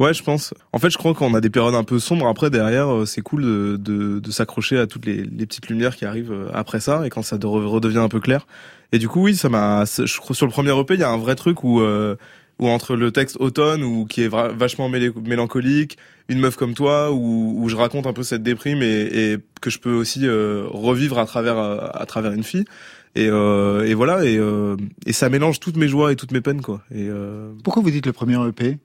Ouais, 0.00 0.14
je 0.14 0.22
pense. 0.22 0.54
En 0.72 0.78
fait, 0.78 0.88
je 0.88 0.96
crois 0.96 1.12
qu'on 1.12 1.34
a 1.34 1.42
des 1.42 1.50
périodes 1.50 1.74
un 1.74 1.84
peu 1.84 1.98
sombres. 1.98 2.26
Après, 2.26 2.48
derrière, 2.48 2.88
euh, 2.90 3.04
c'est 3.04 3.20
cool 3.20 3.42
de, 3.42 3.76
de, 3.78 4.18
de 4.18 4.30
s'accrocher 4.30 4.78
à 4.78 4.86
toutes 4.86 5.04
les, 5.04 5.16
les 5.24 5.44
petites 5.44 5.68
lumières 5.68 5.94
qui 5.94 6.06
arrivent 6.06 6.32
euh, 6.32 6.48
après 6.54 6.80
ça 6.80 7.06
et 7.06 7.10
quand 7.10 7.22
ça 7.22 7.36
de- 7.36 7.46
redevient 7.46 7.98
un 7.98 8.08
peu 8.08 8.18
clair. 8.18 8.46
Et 8.92 8.98
du 8.98 9.08
coup, 9.08 9.22
oui, 9.22 9.36
ça 9.36 9.50
m'a. 9.50 9.84
Sur 9.84 10.06
le 10.46 10.50
premier 10.50 10.76
EP, 10.78 10.94
il 10.94 11.00
y 11.00 11.04
a 11.04 11.10
un 11.10 11.18
vrai 11.18 11.34
truc 11.34 11.62
où 11.64 11.80
euh, 11.82 12.16
où 12.58 12.68
entre 12.68 12.96
le 12.96 13.10
texte 13.12 13.36
automne 13.40 13.82
ou 13.84 14.06
qui 14.06 14.22
est 14.22 14.28
vachement 14.28 14.88
mélancolique, 14.88 15.96
une 16.28 16.38
meuf 16.40 16.56
comme 16.56 16.74
toi, 16.74 17.10
où, 17.12 17.62
où 17.62 17.68
je 17.68 17.76
raconte 17.76 18.06
un 18.06 18.12
peu 18.12 18.22
cette 18.22 18.42
déprime 18.42 18.82
et, 18.82 19.32
et 19.32 19.36
que 19.60 19.68
je 19.70 19.78
peux 19.78 19.92
aussi 19.92 20.26
euh, 20.26 20.64
revivre 20.70 21.18
à 21.18 21.26
travers 21.26 21.58
à 21.58 22.04
travers 22.06 22.32
une 22.32 22.42
fille. 22.44 22.64
Et, 23.16 23.28
euh, 23.28 23.84
et 23.86 23.92
voilà, 23.94 24.24
et, 24.24 24.36
euh, 24.38 24.76
et 25.06 25.12
ça 25.12 25.28
mélange 25.28 25.60
toutes 25.60 25.76
mes 25.76 25.88
joies 25.88 26.10
et 26.12 26.16
toutes 26.16 26.32
mes 26.32 26.40
peines, 26.40 26.62
quoi. 26.62 26.80
Et 26.94 27.08
Pourquoi 27.64 27.82
vous 27.82 27.90
dites 27.90 28.06
le 28.06 28.12
premier 28.12 28.36
EP 28.48 28.78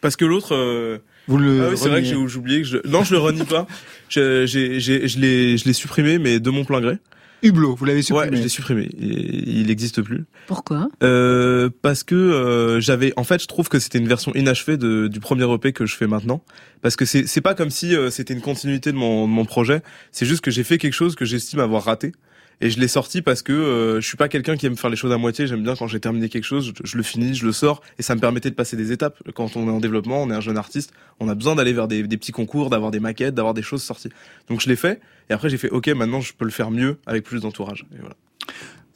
parce 0.00 0.16
que 0.16 0.24
l'autre, 0.24 0.54
euh, 0.54 0.98
Vous 1.26 1.38
le 1.38 1.62
ah 1.62 1.68
oui, 1.70 1.76
c'est 1.76 1.88
vrai 1.88 2.02
que 2.02 2.06
j'ai 2.08 2.14
oublié 2.14 2.62
que 2.62 2.66
je 2.66 2.78
non 2.86 3.04
je 3.04 3.12
le 3.12 3.18
renie 3.18 3.44
pas. 3.44 3.66
Je, 4.08 4.46
j'ai, 4.46 4.80
j'ai, 4.80 5.08
je 5.08 5.18
l'ai, 5.18 5.56
je 5.58 5.64
l'ai 5.64 5.72
supprimé, 5.72 6.18
mais 6.18 6.40
de 6.40 6.50
mon 6.50 6.64
plein 6.64 6.80
gré. 6.80 6.98
Hublot, 7.42 7.76
vous 7.76 7.84
l'avez 7.84 8.02
supprimé 8.02 8.30
Ouais, 8.30 8.36
je 8.36 8.42
l'ai 8.42 8.48
supprimé. 8.48 8.88
Il, 8.98 9.60
il 9.60 9.66
n'existe 9.66 10.02
plus. 10.02 10.24
Pourquoi? 10.46 10.88
Euh, 11.02 11.70
parce 11.82 12.02
que 12.02 12.14
euh, 12.14 12.80
j'avais, 12.80 13.12
en 13.16 13.24
fait, 13.24 13.40
je 13.40 13.46
trouve 13.46 13.68
que 13.68 13.78
c'était 13.78 13.98
une 13.98 14.08
version 14.08 14.34
inachevée 14.34 14.76
de, 14.76 15.06
du 15.06 15.20
premier 15.20 15.50
EP 15.52 15.72
que 15.72 15.86
je 15.86 15.94
fais 15.94 16.06
maintenant. 16.06 16.42
Parce 16.82 16.96
que 16.96 17.04
c'est, 17.04 17.26
c'est 17.26 17.40
pas 17.40 17.54
comme 17.54 17.70
si 17.70 17.94
euh, 17.94 18.10
c'était 18.10 18.34
une 18.34 18.40
continuité 18.40 18.90
de 18.90 18.96
mon, 18.96 19.28
de 19.28 19.32
mon 19.32 19.44
projet. 19.44 19.82
C'est 20.10 20.26
juste 20.26 20.40
que 20.40 20.50
j'ai 20.50 20.64
fait 20.64 20.78
quelque 20.78 20.94
chose 20.94 21.14
que 21.14 21.24
j'estime 21.24 21.60
avoir 21.60 21.84
raté. 21.84 22.12
Et 22.60 22.70
je 22.70 22.80
l'ai 22.80 22.88
sorti 22.88 23.22
parce 23.22 23.42
que 23.42 23.52
euh, 23.52 24.00
je 24.00 24.06
suis 24.08 24.16
pas 24.16 24.28
quelqu'un 24.28 24.56
qui 24.56 24.66
aime 24.66 24.76
faire 24.76 24.90
les 24.90 24.96
choses 24.96 25.12
à 25.12 25.16
moitié. 25.16 25.46
J'aime 25.46 25.62
bien 25.62 25.76
quand 25.76 25.86
j'ai 25.86 26.00
terminé 26.00 26.28
quelque 26.28 26.44
chose, 26.44 26.72
je, 26.76 26.82
je 26.82 26.96
le 26.96 27.02
finis, 27.04 27.34
je 27.34 27.46
le 27.46 27.52
sors, 27.52 27.82
et 27.98 28.02
ça 28.02 28.16
me 28.16 28.20
permettait 28.20 28.50
de 28.50 28.56
passer 28.56 28.76
des 28.76 28.90
étapes. 28.90 29.16
Quand 29.34 29.56
on 29.56 29.68
est 29.68 29.70
en 29.70 29.78
développement, 29.78 30.22
on 30.22 30.30
est 30.30 30.34
un 30.34 30.40
jeune 30.40 30.58
artiste, 30.58 30.92
on 31.20 31.28
a 31.28 31.34
besoin 31.36 31.54
d'aller 31.54 31.72
vers 31.72 31.86
des, 31.86 32.02
des 32.02 32.16
petits 32.16 32.32
concours, 32.32 32.68
d'avoir 32.70 32.90
des 32.90 32.98
maquettes, 33.00 33.34
d'avoir 33.36 33.54
des 33.54 33.62
choses 33.62 33.82
sorties. 33.84 34.08
Donc 34.48 34.60
je 34.60 34.68
l'ai 34.68 34.74
fait, 34.76 35.00
et 35.30 35.32
après 35.34 35.48
j'ai 35.50 35.56
fait 35.58 35.70
OK, 35.70 35.86
maintenant 35.88 36.20
je 36.20 36.32
peux 36.32 36.44
le 36.44 36.50
faire 36.50 36.72
mieux 36.72 36.98
avec 37.06 37.22
plus 37.24 37.40
d'entourage. 37.40 37.86
Et 37.94 38.00
voilà. 38.00 38.16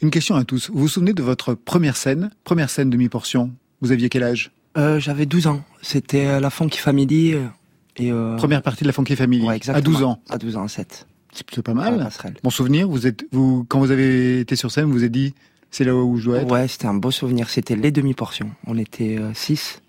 Une 0.01 0.11
question 0.11 0.35
à 0.35 0.43
tous. 0.45 0.69
Vous 0.71 0.81
vous 0.81 0.89
souvenez 0.89 1.13
de 1.13 1.23
votre 1.23 1.55
première 1.55 1.97
scène? 1.97 2.31
Première 2.43 2.69
scène 2.71 2.91
demi-portion. 2.91 3.53
Vous 3.81 3.93
aviez 3.93 4.09
quel 4.09 4.25
âge? 4.25 4.51
Euh, 4.77 4.99
J'avais 4.99 5.27
12 5.27 5.47
ans. 5.47 5.63
C'était 5.83 6.41
la 6.41 6.51
Funky 6.51 6.79
Family. 6.79 7.35
euh, 7.35 7.47
Et, 7.97 8.11
euh, 8.11 8.35
Première 8.37 8.63
partie 8.63 8.83
de 8.83 8.89
la 8.89 8.93
Funky 8.93 9.15
Family. 9.15 9.43
ouais, 9.45 9.53
à 9.53 9.57
exactement. 9.57 9.85
12 9.85 10.03
ans. 10.03 10.23
À 10.31 10.39
12 10.39 10.57
ans, 10.57 10.67
7. 10.67 11.07
C'est 11.33 11.47
plutôt 11.47 11.63
pas 11.63 11.75
mal. 11.75 12.09
Bon 12.43 12.51
souvenir, 12.51 12.89
vous 12.89 13.07
êtes, 13.07 13.25
vous, 13.33 13.65
quand 13.69 13.79
vous 13.81 13.91
avez 13.91 14.41
été 14.41 14.55
sur 14.57 14.71
scène, 14.71 14.85
vous 14.87 14.93
vous 14.93 15.05
êtes 15.05 15.13
dit, 15.13 15.35
c'est 15.71 15.85
là 15.85 15.95
où 15.95 16.17
je 16.19 16.27
dois 16.27 16.39
être. 16.41 16.51
Ouais, 16.51 16.69
c'était 16.69 16.87
un 16.87 16.95
beau 16.95 17.11
souvenir. 17.11 17.49
C'était 17.49 17.77
les 17.77 17.91
demi-portions. 17.91 18.51
On 18.67 18.77
était 18.77 19.19
6. 19.33 19.81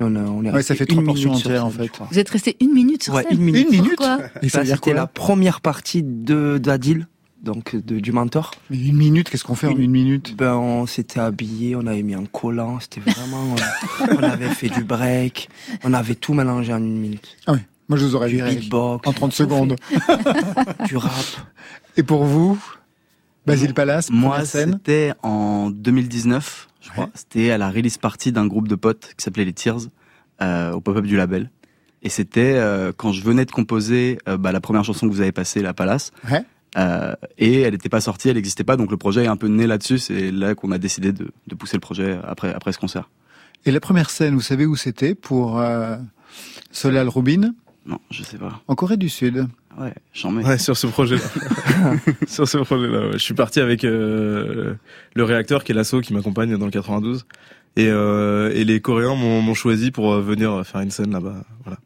et 0.00 0.04
on, 0.04 0.16
a- 0.16 0.20
on 0.20 0.44
est 0.44 0.50
Ouais, 0.50 0.62
ça 0.64 0.74
fait 0.74 0.84
une 0.84 0.96
trois 0.96 1.04
portions 1.04 1.32
entières, 1.32 1.64
en 1.64 1.70
fait. 1.70 1.90
Vous 2.10 2.18
êtes 2.18 2.28
resté 2.28 2.56
une 2.60 2.72
minute 2.72 3.04
sur 3.04 3.14
Ouais, 3.14 3.22
scène 3.22 3.38
une 3.38 3.44
minute. 3.44 3.66
Une 3.70 3.70
minute 3.82 3.96
Pourquoi 3.96 4.18
Et 4.42 4.48
ça 4.48 4.54
Ça, 4.54 4.58
veut 4.60 4.64
dire 4.66 4.76
c'était 4.76 4.94
la 4.94 5.06
première 5.06 5.60
partie 5.60 6.02
de 6.02 6.58
d'Adil, 6.58 7.06
donc 7.44 7.76
de, 7.76 8.00
du 8.00 8.10
mentor. 8.10 8.50
Mais 8.70 8.78
une 8.88 8.96
minute, 8.96 9.30
qu'est-ce 9.30 9.44
qu'on 9.44 9.54
fait 9.54 9.68
en 9.68 9.76
une 9.76 9.90
minute? 9.92 10.34
Ben, 10.36 10.56
on 10.56 10.86
s'était 10.86 11.20
habillé, 11.20 11.76
on 11.76 11.86
avait 11.86 12.02
mis 12.02 12.14
un 12.14 12.24
collant, 12.26 12.80
c'était 12.80 13.00
vraiment. 13.00 13.54
euh, 13.54 14.06
on 14.18 14.22
avait 14.24 14.48
fait 14.48 14.68
du 14.70 14.82
break, 14.82 15.48
on 15.84 15.92
avait 15.94 16.16
tout 16.16 16.34
mélangé 16.34 16.72
en 16.72 16.78
une 16.78 16.98
minute. 16.98 17.36
Ah 17.46 17.52
oui, 17.52 17.60
moi 17.90 17.98
je 17.98 18.04
vous 18.06 18.14
aurais 18.14 18.28
viré 18.28 18.54
beatbox, 18.54 19.06
en 19.06 19.12
30 19.12 19.32
secondes. 19.32 19.76
du 20.86 20.96
rap. 20.96 21.12
Et 21.96 22.02
pour 22.02 22.24
vous, 22.24 22.58
Basile 23.46 23.74
Palace, 23.74 24.10
Moi, 24.10 24.44
c'était 24.44 25.12
en 25.22 25.70
2019, 25.70 26.68
je 26.80 26.90
crois. 26.90 27.10
C'était 27.14 27.50
à 27.50 27.58
la 27.58 27.68
release 27.68 27.98
party 27.98 28.30
d'un 28.30 28.46
groupe 28.46 28.68
de 28.68 28.76
potes 28.76 29.14
qui 29.18 29.24
s'appelait 29.24 29.44
les 29.44 29.52
Tears, 29.52 29.80
euh, 30.40 30.72
au 30.72 30.80
pop-up 30.80 31.04
du 31.04 31.16
label. 31.16 31.50
Et 32.02 32.08
c'était 32.08 32.54
euh, 32.54 32.92
quand 32.96 33.12
je 33.12 33.22
venais 33.22 33.44
de 33.44 33.50
composer 33.50 34.18
euh, 34.28 34.36
bah, 34.36 34.52
la 34.52 34.60
première 34.60 34.84
chanson 34.84 35.08
que 35.08 35.12
vous 35.12 35.20
avez 35.20 35.32
passée, 35.32 35.60
La 35.60 35.74
Palace. 35.74 36.12
Ouais. 36.30 36.44
Euh, 36.78 37.14
et 37.38 37.62
elle 37.62 37.72
n'était 37.72 37.88
pas 37.88 38.00
sortie, 38.00 38.28
elle 38.28 38.36
n'existait 38.36 38.62
pas, 38.62 38.76
donc 38.76 38.92
le 38.92 38.96
projet 38.96 39.24
est 39.24 39.28
un 39.28 39.36
peu 39.36 39.48
né 39.48 39.66
là-dessus. 39.66 39.98
C'est 39.98 40.30
là 40.30 40.54
qu'on 40.54 40.70
a 40.70 40.78
décidé 40.78 41.12
de, 41.12 41.32
de 41.48 41.54
pousser 41.56 41.76
le 41.76 41.80
projet 41.80 42.18
après, 42.22 42.54
après 42.54 42.72
ce 42.72 42.78
concert. 42.78 43.10
Et 43.66 43.72
la 43.72 43.80
première 43.80 44.10
scène, 44.10 44.34
vous 44.34 44.40
savez 44.40 44.64
où 44.64 44.76
c'était 44.76 45.14
pour 45.14 45.60
euh, 45.60 45.96
Solal 46.70 47.08
Rubin? 47.08 47.52
Non, 47.86 47.98
je 48.10 48.22
sais 48.22 48.36
pas. 48.36 48.60
En 48.68 48.74
Corée 48.74 48.96
du 48.96 49.08
Sud. 49.08 49.46
Ouais, 49.78 49.94
j'en 50.12 50.30
mets. 50.32 50.44
Ouais, 50.44 50.58
sur 50.58 50.76
ce 50.76 50.86
projet-là. 50.86 51.22
sur 52.28 52.46
ce 52.46 52.58
projet-là, 52.58 53.06
ouais. 53.06 53.12
je 53.14 53.18
suis 53.18 53.34
parti 53.34 53.60
avec 53.60 53.84
euh, 53.84 54.74
le 55.14 55.24
réacteur 55.24 55.64
qui 55.64 55.72
est 55.72 55.74
l'assaut 55.74 56.00
qui 56.00 56.12
m'accompagne 56.12 56.56
dans 56.56 56.66
le 56.66 56.70
92. 56.72 57.24
Et, 57.76 57.86
euh, 57.88 58.50
et 58.54 58.64
les 58.64 58.80
Coréens 58.80 59.14
m'ont 59.14 59.54
choisi 59.54 59.90
pour 59.90 60.12
euh, 60.12 60.20
venir 60.20 60.64
faire 60.66 60.80
une 60.80 60.90
scène 60.90 61.12
là-bas. 61.12 61.44
Voilà. 61.64 61.78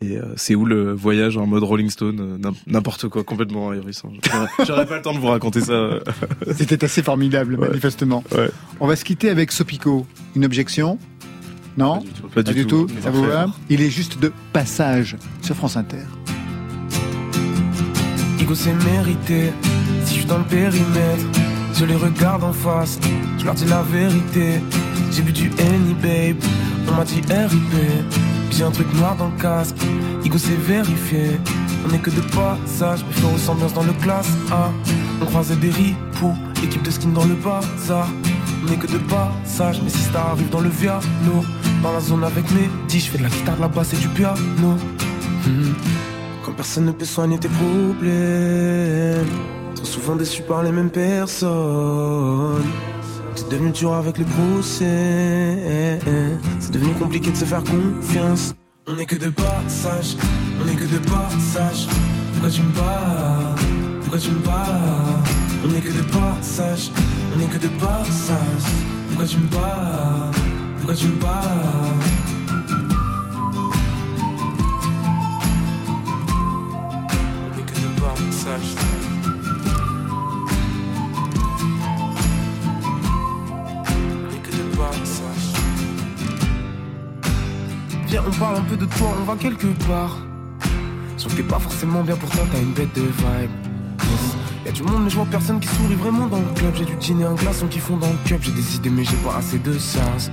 Et 0.00 0.16
euh, 0.16 0.22
c'est 0.36 0.54
où 0.54 0.64
le 0.64 0.92
voyage 0.92 1.36
en 1.36 1.46
mode 1.46 1.64
Rolling 1.64 1.90
Stone, 1.90 2.18
euh, 2.20 2.38
n'im- 2.38 2.54
n'importe 2.66 3.08
quoi, 3.08 3.24
complètement 3.24 3.70
ahurissant. 3.70 4.10
J'aurais- 4.66 4.86
pas 4.86 4.96
le 4.96 5.02
temps 5.02 5.12
de 5.12 5.18
vous 5.18 5.26
raconter 5.26 5.60
ça. 5.60 5.98
C'était 6.56 6.82
assez 6.84 7.02
formidable, 7.02 7.56
manifestement. 7.58 8.24
Ouais. 8.32 8.48
On 8.80 8.86
va 8.86 8.96
se 8.96 9.04
quitter 9.04 9.28
avec 9.28 9.52
Sopico. 9.52 10.06
Une 10.34 10.44
objection? 10.44 10.98
Non 11.78 12.02
Pas 12.34 12.42
du 12.42 12.66
tout. 12.66 12.88
Ça 13.00 13.10
vous 13.10 13.22
va. 13.22 13.46
Il 13.70 13.80
est 13.80 13.88
juste 13.88 14.18
de 14.18 14.32
passage 14.52 15.16
sur 15.40 15.54
France 15.54 15.76
Inter. 15.76 16.04
Ego 18.40 18.54
c'est 18.54 18.74
mérité, 18.90 19.52
si 20.04 20.14
je 20.14 20.18
suis 20.20 20.24
dans 20.24 20.38
le 20.38 20.44
périmètre, 20.44 21.24
je 21.74 21.84
les 21.84 21.94
regarde 21.94 22.42
en 22.42 22.52
face, 22.52 22.98
je 23.38 23.44
leur 23.44 23.54
dis 23.54 23.66
la 23.66 23.82
vérité. 23.82 24.60
J'ai 25.12 25.22
bu 25.22 25.32
du 25.32 25.50
Henny 25.58 25.94
babe, 26.02 26.42
on 26.88 26.94
m'a 26.96 27.04
dit 27.04 27.20
RIP, 27.28 27.74
j'ai 28.50 28.64
un 28.64 28.70
truc 28.70 28.92
noir 28.94 29.16
dans 29.16 29.28
le 29.28 29.40
casque, 29.40 29.76
Ego 30.24 30.38
c'est 30.38 30.58
vérifié. 30.58 31.38
On 31.88 31.94
est 31.94 31.98
que 31.98 32.10
de 32.10 32.20
passage, 32.22 33.04
mais 33.06 33.14
faut 33.14 33.28
ressemblance 33.28 33.72
dans 33.72 33.84
le 33.84 33.92
classe 33.92 34.30
A. 34.50 34.70
On 35.22 35.26
croisait 35.26 35.56
des 35.56 35.70
ripoux, 35.70 36.34
équipe 36.62 36.82
de 36.82 36.90
skin 36.90 37.10
dans 37.10 37.24
le 37.24 37.34
bazar. 37.34 38.08
On 38.64 38.72
est 38.72 38.76
que 38.76 38.88
de 38.88 38.98
passage, 38.98 39.80
mais 39.82 39.90
si 39.90 40.02
ça 40.12 40.30
arrive 40.32 40.50
dans 40.50 40.60
le 40.60 40.68
Viano, 40.68 41.44
dans 41.82 41.92
la 41.92 42.00
zone 42.00 42.24
avec 42.24 42.50
mes 42.52 42.68
10, 42.88 43.04
je 43.04 43.10
fais 43.10 43.18
de 43.18 43.22
la 43.22 43.28
guitare, 43.28 43.56
de 43.56 43.60
la 43.60 43.68
basse 43.68 43.92
et 43.92 43.96
du 43.96 44.08
piano. 44.08 44.76
Mhm. 45.46 45.74
Quand 46.44 46.52
personne 46.52 46.86
ne 46.86 46.92
peut 46.92 47.04
soigner 47.04 47.38
tes 47.38 47.48
problèmes. 47.48 49.26
Trop 49.74 49.84
souvent 49.84 50.16
déçu 50.16 50.42
par 50.42 50.62
les 50.62 50.72
mêmes 50.72 50.90
personnes. 50.90 52.64
C'est 53.34 53.48
devenu 53.50 53.70
dur 53.70 53.94
avec 53.94 54.18
les 54.18 54.24
procès. 54.24 55.98
C'est 56.58 56.72
devenu 56.72 56.92
compliqué 56.94 57.30
de 57.30 57.36
se 57.36 57.44
faire 57.44 57.62
confiance. 57.62 58.54
On 58.86 58.96
n'est 58.96 59.06
que 59.06 59.16
de 59.16 59.30
passage. 59.30 60.16
On 60.60 60.64
n'est 60.64 60.74
que 60.74 60.84
de 60.84 60.98
passage. 60.98 61.86
Pourquoi 62.32 62.50
tu 62.50 62.62
me 62.62 62.72
bats 62.72 63.54
Pourquoi 64.00 64.18
tu 64.18 64.30
me 64.30 64.40
bats 64.40 64.80
On 65.64 65.68
n'est 65.68 65.80
que 65.80 65.92
de 65.92 66.02
passage. 66.02 66.90
On 67.34 67.38
n'est 67.38 67.46
que 67.46 67.58
de 67.58 67.68
passage. 67.68 68.66
Pourquoi 69.08 69.26
tu 69.26 69.36
me 69.36 69.48
bats 69.48 70.57
pourquoi 70.88 70.94
tu 70.94 71.08
que 77.66 77.74
de 78.20 78.32
sache. 78.32 78.74
Que 84.42 84.50
de 84.50 84.62
Viens 88.06 88.22
on 88.26 88.30
parle 88.38 88.56
un 88.56 88.62
peu 88.62 88.76
de 88.76 88.86
toi, 88.86 89.08
on 89.20 89.24
va 89.24 89.36
quelque 89.36 89.66
part. 89.86 90.16
Sauf 91.18 91.36
que 91.36 91.42
pas 91.42 91.58
forcément 91.58 92.02
bien 92.02 92.16
pourtant 92.16 92.42
t'as 92.50 92.60
une 92.60 92.72
bête 92.72 92.94
de 92.94 93.02
vibe. 93.02 93.50
Y'a 94.64 94.72
du 94.72 94.82
monde 94.84 95.04
mais 95.04 95.10
je 95.10 95.16
vois 95.16 95.26
personne 95.26 95.60
qui 95.60 95.68
sourit 95.68 95.96
vraiment 95.96 96.26
dans 96.28 96.38
le 96.38 96.54
club. 96.54 96.74
J'ai 96.74 96.86
du 96.86 96.96
dîner 96.96 97.24
un 97.24 97.34
glaçon 97.34 97.66
qui 97.66 97.78
fond 97.78 97.98
dans 97.98 98.08
le 98.08 98.18
cup. 98.24 98.38
J'ai 98.40 98.52
des 98.52 98.76
idées 98.76 98.90
mais 98.90 99.04
j'ai 99.04 99.16
pas 99.16 99.36
assez 99.36 99.58
de 99.58 99.78
sens 99.78 100.30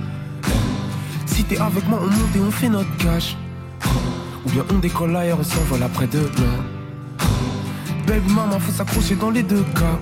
si 1.36 1.44
t'es 1.44 1.58
avec 1.58 1.86
moi, 1.86 2.00
on 2.02 2.06
monte 2.06 2.34
et 2.34 2.40
on 2.40 2.50
fait 2.50 2.70
notre 2.70 2.96
cash. 2.96 3.36
Ou 4.46 4.50
bien 4.50 4.64
on 4.72 4.78
décolle 4.78 5.14
ailleurs, 5.14 5.36
on 5.38 5.44
s'envole 5.44 5.82
après 5.82 6.06
demain. 6.06 6.64
Baby 8.06 8.32
maman, 8.32 8.58
faut 8.58 8.72
s'accrocher 8.72 9.16
dans 9.16 9.28
les 9.28 9.42
deux 9.42 9.66
cas. 9.74 9.98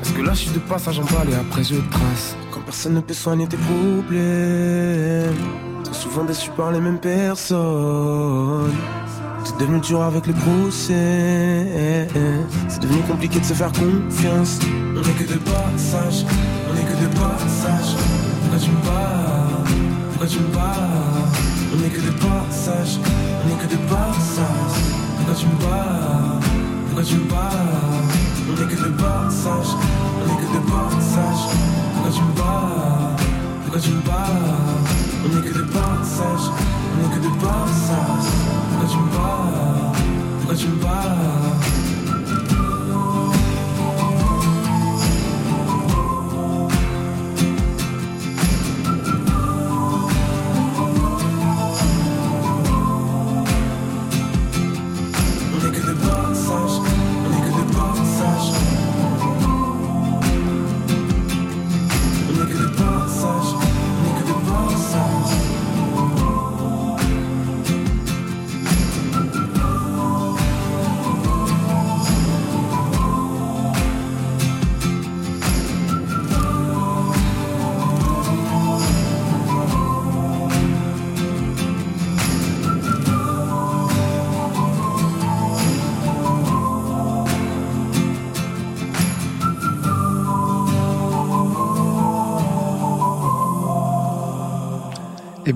Parce 0.00 0.12
que 0.14 0.22
là, 0.22 0.32
je 0.32 0.38
suis 0.38 0.52
de 0.52 0.58
passage 0.58 0.98
en 1.00 1.04
balle 1.04 1.28
et 1.32 1.34
après 1.34 1.62
je 1.62 1.74
trace. 1.90 2.34
Quand 2.50 2.62
personne 2.62 2.94
ne 2.94 3.00
peut 3.00 3.12
soigner 3.12 3.46
tes 3.46 3.58
problèmes. 3.58 5.34
Trop 5.84 5.92
souvent 5.92 6.24
déçu 6.24 6.48
par 6.56 6.72
les 6.72 6.80
mêmes 6.80 6.98
personnes. 6.98 8.72
C'est 9.44 9.58
devenu 9.58 9.80
dur 9.80 10.00
avec 10.02 10.26
les 10.28 10.32
grossesses. 10.32 10.88
C'est 12.68 12.80
devenu 12.80 13.02
compliqué 13.02 13.38
de 13.38 13.44
se 13.44 13.52
faire 13.52 13.70
confiance. 13.70 14.60
On 14.96 15.02
est 15.02 15.24
que 15.26 15.30
de 15.30 15.38
passage, 15.40 16.24
on 16.70 16.74
est 16.74 16.84
que 16.84 17.02
de 17.04 17.08
passage. 17.18 17.96
Me 18.50 19.65
Pourquoi 20.26 20.42
tu 20.42 20.48
me 20.48 20.54
parles 20.54 20.90
On 21.72 21.84
est 21.84 21.88
que 21.88 22.00
de 22.00 22.10
passage, 22.10 22.98
on 22.98 23.48
est 23.48 23.62
que 23.62 23.70
de 23.70 23.78
passage. 23.88 24.82
Pourquoi 25.18 25.34
tu 25.36 25.46
me 25.46 25.54
parles 25.54 26.40
Pourquoi 26.86 27.04
tu 27.04 27.14
me 27.14 27.28
parles 27.28 27.54
On 28.50 28.54
est 28.60 28.66
que 28.66 28.82
de 28.82 28.90
passage, 28.90 29.70
on 30.18 30.26
est 30.26 30.38
que 30.42 30.48
de 30.52 30.62
passage. 30.66 31.42
Pourquoi 31.94 32.10
tu 32.10 32.22
me 32.22 32.32
parles 32.34 33.16
Pourquoi 33.62 33.80
tu 33.80 33.90
me 33.90 34.00
parles 34.00 34.56
On 35.24 35.38
est 35.38 35.42
que 35.42 35.58
de 35.58 35.62
passage, 35.62 36.50
on 36.90 37.04
est 37.04 37.14
que 37.14 37.20
de 37.22 37.32
passage. 37.38 38.26
Pourquoi 38.70 38.88
tu 38.90 38.98
me 38.98 39.08
parles 39.14 39.92
Pourquoi 40.40 40.56
tu 40.56 40.66
me 40.66 40.76
parles 40.76 41.95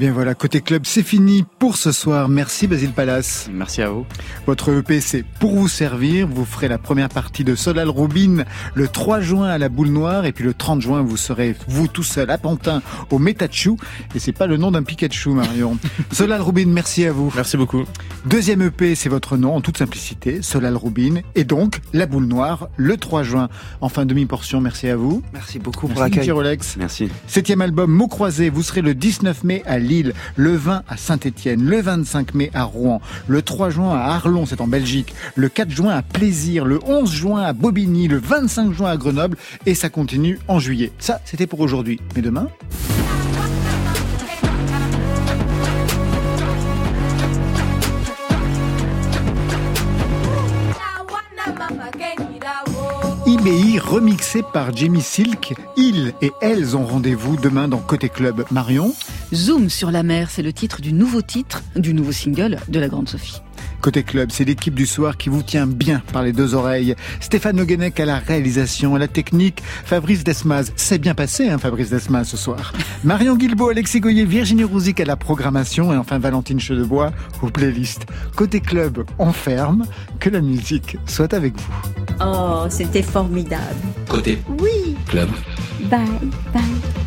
bien 0.01 0.12
voilà, 0.12 0.34
côté 0.34 0.62
club, 0.62 0.84
c'est 0.86 1.03
fini 1.03 1.44
pour 1.59 1.76
ce 1.76 1.92
soir. 1.92 2.30
Merci 2.30 2.66
Basile 2.66 2.92
Palace. 2.92 3.51
Merci 3.53 3.82
à 3.82 3.90
vous. 3.90 4.07
Votre 4.46 4.70
EP, 4.78 4.98
c'est 4.98 5.22
pour 5.22 5.55
vous 5.55 5.68
servir. 5.68 6.26
Vous 6.26 6.46
ferez 6.46 6.68
la 6.68 6.78
première 6.78 7.11
partie 7.11 7.44
de 7.44 7.55
Solal 7.55 7.90
Rubin 7.90 8.44
le 8.74 8.88
3 8.88 9.20
juin 9.20 9.48
à 9.48 9.59
la 9.59 9.68
Boule 9.68 9.90
Noire. 9.90 10.24
Et 10.24 10.32
puis 10.32 10.42
le 10.42 10.55
30 10.55 10.80
juin, 10.80 11.03
vous 11.03 11.18
serez, 11.18 11.55
vous 11.68 11.86
tout 11.86 12.03
seul, 12.03 12.30
à 12.30 12.38
Pantin, 12.38 12.80
au 13.11 13.18
Metachu. 13.18 13.72
Et 14.14 14.20
c'est 14.20 14.32
pas 14.32 14.46
le 14.46 14.57
nom 14.57 14.70
d'un 14.70 14.82
Pikachu, 14.82 15.30
Marion. 15.30 15.76
Solal 16.12 16.40
Rubin, 16.40 16.68
merci 16.68 17.05
à 17.05 17.12
vous. 17.12 17.30
Merci 17.36 17.59
beaucoup. 17.59 17.84
Deuxième 18.24 18.62
EP, 18.62 18.94
c'est 18.94 19.11
votre 19.11 19.36
nom, 19.36 19.55
en 19.55 19.61
toute 19.61 19.76
simplicité. 19.76 20.40
Solal 20.40 20.78
Rubin. 20.78 21.20
Et 21.34 21.44
donc, 21.44 21.82
la 21.92 22.07
Boule 22.07 22.24
Noire, 22.24 22.68
le 22.78 22.96
3 22.96 23.22
juin. 23.22 23.51
Enfin, 23.82 24.07
demi-portion, 24.07 24.62
merci 24.62 24.88
à 24.88 24.96
vous. 24.96 25.22
Merci 25.34 25.59
beaucoup 25.59 25.88
pour 25.88 25.90
Merci, 25.90 26.03
l'accueil. 26.05 26.20
Nicky 26.20 26.30
Rolex. 26.30 26.76
Merci. 26.78 27.11
Septième 27.26 27.61
album, 27.61 27.90
Mots 27.92 28.09
croisés. 28.09 28.48
Vous 28.48 28.62
serez 28.62 28.80
le 28.80 28.94
19 28.94 29.44
mai 29.44 29.62
à 29.66 29.78
Lille, 29.78 29.89
le 30.36 30.57
20 30.57 30.82
à 30.88 30.97
Saint-Étienne, 30.97 31.64
le 31.64 31.80
25 31.80 32.34
mai 32.34 32.51
à 32.55 32.64
Rouen, 32.64 33.01
le 33.26 33.43
3 33.43 33.70
juin 33.70 33.95
à 33.95 34.14
Arlon, 34.14 34.47
c'est 34.47 34.61
en 34.61 34.66
Belgique, 34.66 35.14
le 35.34 35.49
4 35.49 35.70
juin 35.70 35.91
à 35.97 36.03
Plaisir, 36.03 36.64
le 36.64 36.78
11 36.84 37.12
juin 37.12 37.43
à 37.43 37.53
Bobigny, 37.53 38.09
le 38.09 38.18
25 38.18 38.72
juin 38.72 38.91
à 38.91 38.97
Grenoble 38.97 39.36
et 39.66 39.74
ça 39.74 39.88
continue 39.88 40.38
en 40.49 40.59
juillet. 40.59 40.93
Ça, 40.99 41.20
c'était 41.24 41.47
pour 41.47 41.61
aujourd'hui. 41.61 42.01
Mais 42.14 42.22
demain 42.22 42.49
IBI 53.41 53.78
remixé 53.78 54.43
par 54.43 54.76
Jimmy 54.76 55.01
Silk. 55.01 55.55
Ils 55.78 56.12
et 56.20 56.30
elles 56.43 56.76
ont 56.76 56.84
rendez-vous 56.84 57.38
demain 57.38 57.68
dans 57.68 57.78
Côté 57.78 58.11
Club. 58.11 58.45
Marion? 58.51 58.95
Zoom 59.32 59.70
sur 59.70 59.91
la 59.91 60.03
mer, 60.03 60.28
c'est 60.30 60.43
le 60.43 60.53
titre 60.53 60.82
du 60.82 60.93
nouveau 60.93 61.22
titre, 61.22 61.62
du 61.74 61.95
nouveau 61.95 62.12
single 62.12 62.59
de 62.68 62.78
la 62.78 62.88
Grande 62.88 63.09
Sophie. 63.09 63.41
Côté 63.80 64.02
Club, 64.02 64.30
c'est 64.32 64.44
l'équipe 64.44 64.74
du 64.74 64.86
soir 64.86 65.16
qui 65.16 65.28
vous 65.28 65.42
tient 65.42 65.66
bien 65.66 66.02
par 66.12 66.22
les 66.22 66.32
deux 66.32 66.54
oreilles. 66.54 66.94
Stéphane 67.20 67.56
Le 67.56 67.64
Guenec 67.64 67.98
à 68.00 68.04
la 68.04 68.18
réalisation, 68.18 68.94
à 68.94 68.98
la 68.98 69.08
technique. 69.08 69.62
Fabrice 69.84 70.24
Desmaz, 70.24 70.72
c'est 70.76 70.98
bien 70.98 71.14
passé, 71.14 71.48
hein, 71.48 71.58
Fabrice 71.58 71.90
Desmaz, 71.90 72.28
ce 72.28 72.36
soir. 72.36 72.72
Marion 73.04 73.36
Guilbault, 73.36 73.70
Alexis 73.70 74.00
Goyer, 74.00 74.24
Virginie 74.24 74.64
Rouzic 74.64 75.00
à 75.00 75.04
la 75.04 75.16
programmation 75.16 75.92
et 75.92 75.96
enfin 75.96 76.18
Valentine 76.18 76.61
Chedebois 76.61 77.12
aux 77.42 77.48
playlists. 77.50 78.06
Côté 78.36 78.61
Club, 78.61 79.04
on 79.18 79.32
ferme. 79.32 79.86
Que 80.18 80.28
la 80.30 80.40
musique 80.40 80.96
soit 81.06 81.32
avec 81.32 81.54
vous. 81.56 81.72
Oh, 82.22 82.64
c'était 82.68 83.02
formidable. 83.02 83.62
Côté 84.08 84.38
Oui. 84.61 84.96
club. 85.08 85.30
Bye, 85.90 86.00
bye. 86.52 86.99